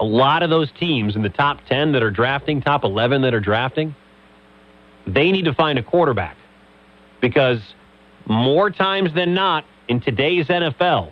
A 0.00 0.04
lot 0.04 0.42
of 0.42 0.50
those 0.50 0.70
teams 0.78 1.16
in 1.16 1.22
the 1.22 1.28
top 1.28 1.64
10 1.66 1.92
that 1.92 2.02
are 2.02 2.10
drafting, 2.10 2.60
top 2.60 2.84
11 2.84 3.22
that 3.22 3.34
are 3.34 3.40
drafting, 3.40 3.94
they 5.06 5.32
need 5.32 5.44
to 5.46 5.54
find 5.54 5.78
a 5.78 5.82
quarterback 5.82 6.36
because 7.20 7.60
more 8.26 8.70
times 8.70 9.12
than 9.14 9.34
not 9.34 9.64
in 9.88 10.00
today's 10.00 10.46
NFL, 10.46 11.10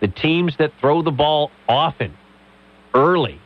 the 0.00 0.08
teams 0.08 0.56
that 0.58 0.72
throw 0.80 1.02
the 1.02 1.10
ball 1.10 1.50
often, 1.68 2.16
early, 2.94 3.40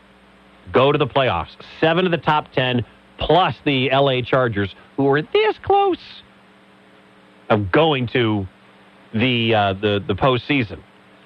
go 0.72 0.92
to 0.92 0.98
the 0.98 1.06
playoffs. 1.06 1.56
Seven 1.80 2.04
of 2.04 2.10
the 2.10 2.18
top 2.18 2.52
10, 2.52 2.84
plus 3.18 3.54
the 3.64 3.90
LA 3.90 4.22
Chargers, 4.22 4.74
who 4.96 5.08
are 5.08 5.22
this 5.22 5.56
close 5.62 6.22
of 7.48 7.70
going 7.72 8.06
to 8.08 8.46
the, 9.12 9.54
uh, 9.54 9.72
the, 9.74 10.02
the 10.06 10.14
postseason. 10.14 10.80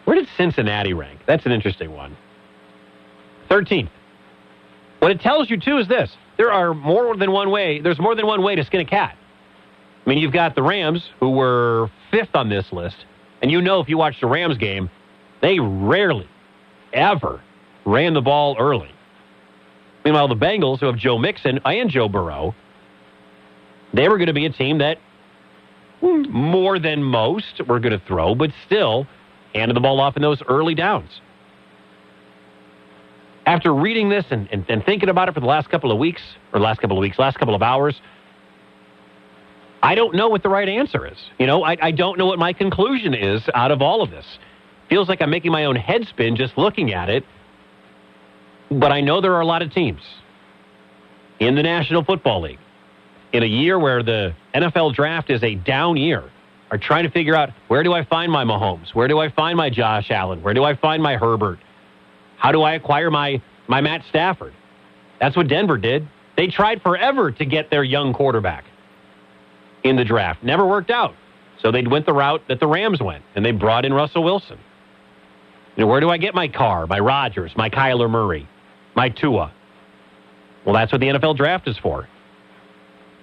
Where 0.04 0.16
did 0.16 0.28
Cincinnati 0.36 0.92
rank? 0.92 1.20
That's 1.26 1.46
an 1.46 1.52
interesting 1.52 1.92
one. 1.92 2.16
13th. 3.50 3.90
What 5.00 5.10
it 5.10 5.20
tells 5.20 5.50
you, 5.50 5.58
too, 5.58 5.78
is 5.78 5.88
this 5.88 6.16
there 6.36 6.50
are 6.50 6.74
more 6.74 7.16
than 7.16 7.30
one 7.30 7.50
way, 7.50 7.80
there's 7.80 7.98
more 7.98 8.14
than 8.14 8.26
one 8.26 8.42
way 8.42 8.54
to 8.54 8.64
skin 8.64 8.80
a 8.80 8.84
cat. 8.84 9.16
I 10.04 10.08
mean, 10.08 10.18
you've 10.18 10.32
got 10.32 10.54
the 10.54 10.62
Rams, 10.62 11.10
who 11.20 11.30
were 11.30 11.90
fifth 12.10 12.34
on 12.34 12.48
this 12.48 12.72
list, 12.72 12.96
and 13.42 13.50
you 13.50 13.60
know 13.60 13.80
if 13.80 13.88
you 13.88 13.96
watch 13.96 14.20
the 14.20 14.26
Rams 14.26 14.58
game, 14.58 14.90
they 15.40 15.60
rarely, 15.60 16.28
ever 16.92 17.40
ran 17.84 18.14
the 18.14 18.20
ball 18.20 18.56
early. 18.58 18.93
Meanwhile, 20.04 20.28
the 20.28 20.36
Bengals, 20.36 20.80
who 20.80 20.86
have 20.86 20.96
Joe 20.96 21.18
Mixon 21.18 21.60
and 21.64 21.90
Joe 21.90 22.08
Burrow, 22.08 22.54
they 23.92 24.08
were 24.08 24.18
going 24.18 24.28
to 24.28 24.34
be 24.34 24.46
a 24.46 24.50
team 24.50 24.78
that 24.78 24.98
more 26.02 26.78
than 26.78 27.02
most 27.02 27.62
were 27.66 27.80
going 27.80 27.98
to 27.98 28.04
throw, 28.06 28.34
but 28.34 28.50
still 28.66 29.06
handed 29.54 29.74
the 29.74 29.80
ball 29.80 30.00
off 30.00 30.16
in 30.16 30.22
those 30.22 30.42
early 30.48 30.74
downs. 30.74 31.20
After 33.46 33.74
reading 33.74 34.08
this 34.08 34.24
and, 34.30 34.48
and, 34.50 34.64
and 34.68 34.84
thinking 34.84 35.08
about 35.08 35.28
it 35.28 35.34
for 35.34 35.40
the 35.40 35.46
last 35.46 35.70
couple 35.70 35.92
of 35.92 35.98
weeks, 35.98 36.22
or 36.52 36.60
last 36.60 36.80
couple 36.80 36.96
of 36.96 37.00
weeks, 37.00 37.18
last 37.18 37.38
couple 37.38 37.54
of 37.54 37.62
hours, 37.62 38.00
I 39.82 39.94
don't 39.94 40.14
know 40.14 40.28
what 40.28 40.42
the 40.42 40.48
right 40.48 40.68
answer 40.68 41.06
is. 41.06 41.18
You 41.38 41.46
know, 41.46 41.62
I, 41.62 41.76
I 41.80 41.90
don't 41.90 42.18
know 42.18 42.26
what 42.26 42.38
my 42.38 42.52
conclusion 42.52 43.14
is 43.14 43.42
out 43.54 43.70
of 43.70 43.82
all 43.82 44.02
of 44.02 44.10
this. 44.10 44.24
Feels 44.88 45.08
like 45.08 45.20
I'm 45.20 45.30
making 45.30 45.52
my 45.52 45.66
own 45.66 45.76
head 45.76 46.06
spin 46.08 46.36
just 46.36 46.56
looking 46.56 46.92
at 46.92 47.10
it. 47.10 47.24
But 48.70 48.92
I 48.92 49.00
know 49.00 49.20
there 49.20 49.34
are 49.34 49.40
a 49.40 49.46
lot 49.46 49.62
of 49.62 49.72
teams 49.72 50.00
in 51.38 51.54
the 51.54 51.62
National 51.62 52.04
Football 52.04 52.42
League 52.42 52.58
in 53.32 53.42
a 53.42 53.46
year 53.46 53.78
where 53.78 54.02
the 54.02 54.34
NFL 54.54 54.94
draft 54.94 55.30
is 55.30 55.42
a 55.42 55.54
down 55.54 55.96
year 55.96 56.24
are 56.70 56.78
trying 56.78 57.04
to 57.04 57.10
figure 57.10 57.34
out 57.34 57.50
where 57.68 57.82
do 57.82 57.92
I 57.92 58.04
find 58.04 58.32
my 58.32 58.44
Mahomes? 58.44 58.94
Where 58.94 59.08
do 59.08 59.18
I 59.18 59.30
find 59.30 59.56
my 59.56 59.70
Josh 59.70 60.10
Allen? 60.10 60.42
Where 60.42 60.54
do 60.54 60.64
I 60.64 60.74
find 60.74 61.02
my 61.02 61.16
Herbert? 61.16 61.58
How 62.36 62.52
do 62.52 62.62
I 62.62 62.74
acquire 62.74 63.10
my, 63.10 63.40
my 63.68 63.80
Matt 63.80 64.02
Stafford? 64.08 64.54
That's 65.20 65.36
what 65.36 65.48
Denver 65.48 65.78
did. 65.78 66.08
They 66.36 66.48
tried 66.48 66.82
forever 66.82 67.30
to 67.30 67.44
get 67.44 67.70
their 67.70 67.84
young 67.84 68.12
quarterback 68.12 68.64
in 69.84 69.96
the 69.96 70.04
draft. 70.04 70.42
Never 70.42 70.66
worked 70.66 70.90
out. 70.90 71.14
So 71.60 71.70
they 71.70 71.82
went 71.82 72.06
the 72.06 72.12
route 72.12 72.42
that 72.48 72.60
the 72.60 72.66
Rams 72.66 73.00
went, 73.00 73.24
and 73.34 73.44
they 73.44 73.52
brought 73.52 73.84
in 73.84 73.94
Russell 73.94 74.24
Wilson. 74.24 74.58
You 75.76 75.82
know, 75.82 75.86
where 75.86 76.00
do 76.00 76.10
I 76.10 76.18
get 76.18 76.34
my 76.34 76.48
Carr, 76.48 76.86
my 76.86 76.98
Rodgers, 76.98 77.52
my 77.56 77.70
Kyler 77.70 78.10
Murray, 78.10 78.48
my 78.94 79.08
Tua? 79.08 79.52
Well, 80.64 80.74
that's 80.74 80.92
what 80.92 81.00
the 81.00 81.08
NFL 81.08 81.36
draft 81.36 81.68
is 81.68 81.76
for. 81.78 82.08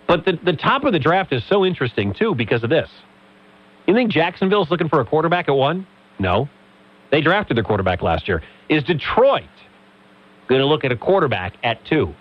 But 0.08 0.26
the, 0.26 0.38
the 0.44 0.54
top 0.54 0.84
of 0.84 0.94
the 0.94 1.00
draft 1.00 1.32
is 1.34 1.44
so 1.48 1.66
interesting, 1.66 2.14
too, 2.14 2.36
because 2.36 2.64
of 2.64 2.70
this. 2.70 2.90
You 3.88 3.94
think 3.94 4.12
Jacksonville's 4.12 4.70
looking 4.70 4.90
for 4.90 5.00
a 5.02 5.06
quarterback 5.06 5.48
at 5.48 5.56
one? 5.56 5.88
No. 6.20 6.50
They 7.12 7.22
drafted 7.22 7.58
their 7.58 7.64
quarterback 7.64 8.02
last 8.02 8.28
year. 8.28 8.44
Is 8.70 8.84
Detroit 8.84 9.44
going 10.48 10.62
to 10.62 10.68
look 10.68 10.84
at 10.84 10.92
a 10.92 10.98
quarterback 10.98 11.54
at 11.64 11.84
two? 11.86 12.14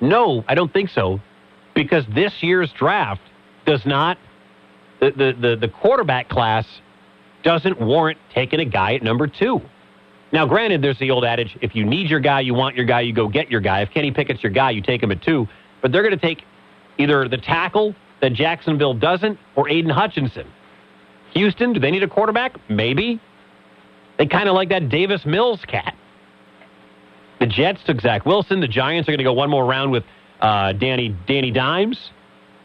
No, 0.00 0.44
I 0.48 0.54
don't 0.54 0.72
think 0.72 0.90
so 0.90 1.20
because 1.74 2.04
this 2.14 2.32
year's 2.40 2.72
draft 2.72 3.20
does 3.64 3.84
not, 3.86 4.18
the, 5.00 5.10
the, 5.10 5.32
the, 5.40 5.56
the 5.56 5.68
quarterback 5.68 6.28
class 6.28 6.66
doesn't 7.42 7.80
warrant 7.80 8.18
taking 8.34 8.60
a 8.60 8.64
guy 8.64 8.94
at 8.94 9.02
number 9.02 9.26
two. 9.26 9.60
Now, 10.30 10.46
granted, 10.46 10.82
there's 10.82 10.98
the 10.98 11.10
old 11.10 11.24
adage 11.24 11.56
if 11.62 11.74
you 11.74 11.84
need 11.84 12.10
your 12.10 12.20
guy, 12.20 12.40
you 12.40 12.54
want 12.54 12.76
your 12.76 12.84
guy, 12.84 13.00
you 13.00 13.14
go 13.14 13.28
get 13.28 13.50
your 13.50 13.60
guy. 13.60 13.80
If 13.80 13.90
Kenny 13.90 14.10
Pickett's 14.10 14.42
your 14.42 14.52
guy, 14.52 14.70
you 14.70 14.82
take 14.82 15.02
him 15.02 15.10
at 15.10 15.22
two. 15.22 15.48
But 15.80 15.92
they're 15.92 16.02
going 16.02 16.18
to 16.18 16.20
take 16.20 16.44
either 16.98 17.28
the 17.28 17.38
tackle 17.38 17.94
that 18.20 18.32
Jacksonville 18.34 18.94
doesn't 18.94 19.38
or 19.56 19.68
Aidan 19.68 19.90
Hutchinson. 19.90 20.46
Houston, 21.34 21.72
do 21.72 21.80
they 21.80 21.90
need 21.90 22.02
a 22.02 22.08
quarterback? 22.08 22.56
Maybe. 22.68 23.20
They 24.18 24.26
kind 24.26 24.48
of 24.48 24.54
like 24.54 24.70
that 24.70 24.88
Davis 24.88 25.24
Mills 25.24 25.60
cat. 25.66 25.94
The 27.38 27.46
Jets 27.46 27.80
took 27.84 28.00
Zach 28.00 28.26
Wilson. 28.26 28.60
The 28.60 28.68
Giants 28.68 29.08
are 29.08 29.12
going 29.12 29.18
to 29.18 29.24
go 29.24 29.32
one 29.32 29.48
more 29.48 29.64
round 29.64 29.92
with 29.92 30.04
uh, 30.40 30.72
Danny 30.72 31.16
Danny 31.26 31.52
Dimes. 31.52 32.10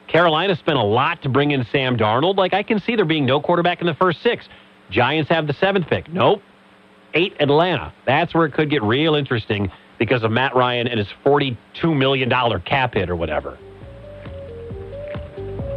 Carolina 0.08 0.56
spent 0.56 0.78
a 0.78 0.84
lot 0.84 1.22
to 1.22 1.30
bring 1.30 1.52
in 1.52 1.64
Sam 1.72 1.96
Darnold. 1.96 2.38
Like 2.38 2.54
I 2.54 2.64
can 2.64 2.80
see 2.80 2.96
there 2.96 3.06
being 3.06 3.26
no 3.26 3.40
quarterback 3.40 3.82
in 3.82 3.88
the 3.88 3.94
first 3.94 4.22
six. 4.22 4.48
Giants 4.90 5.30
have 5.30 5.48
the 5.48 5.54
seventh 5.54 5.88
pick. 5.88 6.12
Nope. 6.12 6.42
Eight 7.14 7.36
Atlanta. 7.40 7.94
That's 8.06 8.34
where 8.34 8.46
it 8.46 8.54
could 8.54 8.70
get 8.70 8.84
real 8.84 9.16
interesting 9.16 9.72
because 10.00 10.24
of 10.24 10.32
Matt 10.32 10.56
Ryan 10.56 10.88
and 10.88 10.98
his 10.98 11.08
forty-two 11.24 11.94
million 11.94 12.30
dollar 12.30 12.60
cap 12.60 12.94
hit 12.94 13.10
or 13.10 13.16
whatever. 13.16 13.58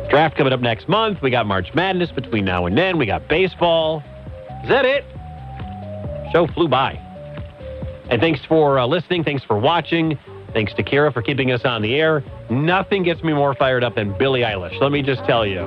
Draft 0.08 0.36
coming 0.36 0.52
up 0.52 0.60
next 0.60 0.88
month. 0.88 1.20
We 1.20 1.30
got 1.30 1.46
March 1.46 1.74
Madness 1.74 2.10
between 2.12 2.44
now 2.44 2.66
and 2.66 2.78
then. 2.78 2.96
We 2.96 3.06
got 3.06 3.28
baseball. 3.28 4.02
Is 4.62 4.68
that 4.68 4.84
it? 4.84 5.04
Show 6.32 6.46
flew 6.54 6.68
by. 6.68 6.92
And 8.08 8.20
thanks 8.20 8.40
for 8.46 8.78
uh, 8.78 8.86
listening. 8.86 9.24
Thanks 9.24 9.44
for 9.44 9.58
watching. 9.58 10.18
Thanks 10.52 10.72
to 10.74 10.82
Kira 10.82 11.12
for 11.12 11.22
keeping 11.22 11.52
us 11.52 11.64
on 11.64 11.82
the 11.82 11.94
air. 11.94 12.24
Nothing 12.50 13.02
gets 13.02 13.22
me 13.22 13.32
more 13.32 13.54
fired 13.54 13.84
up 13.84 13.94
than 13.94 14.16
Billie 14.16 14.40
Eilish. 14.40 14.80
Let 14.80 14.92
me 14.92 15.02
just 15.02 15.24
tell 15.24 15.46
you. 15.46 15.60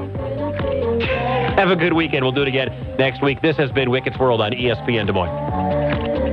Have 1.56 1.70
a 1.70 1.76
good 1.76 1.94
weekend. 1.94 2.24
We'll 2.24 2.32
do 2.32 2.42
it 2.42 2.48
again 2.48 2.70
next 2.98 3.22
week. 3.22 3.42
This 3.42 3.58
has 3.58 3.72
been 3.72 3.90
Wickett's 3.90 4.18
World 4.18 4.42
on 4.42 4.52
ESPN 4.52 5.08
Des 5.08 5.14
Moines. 5.14 6.29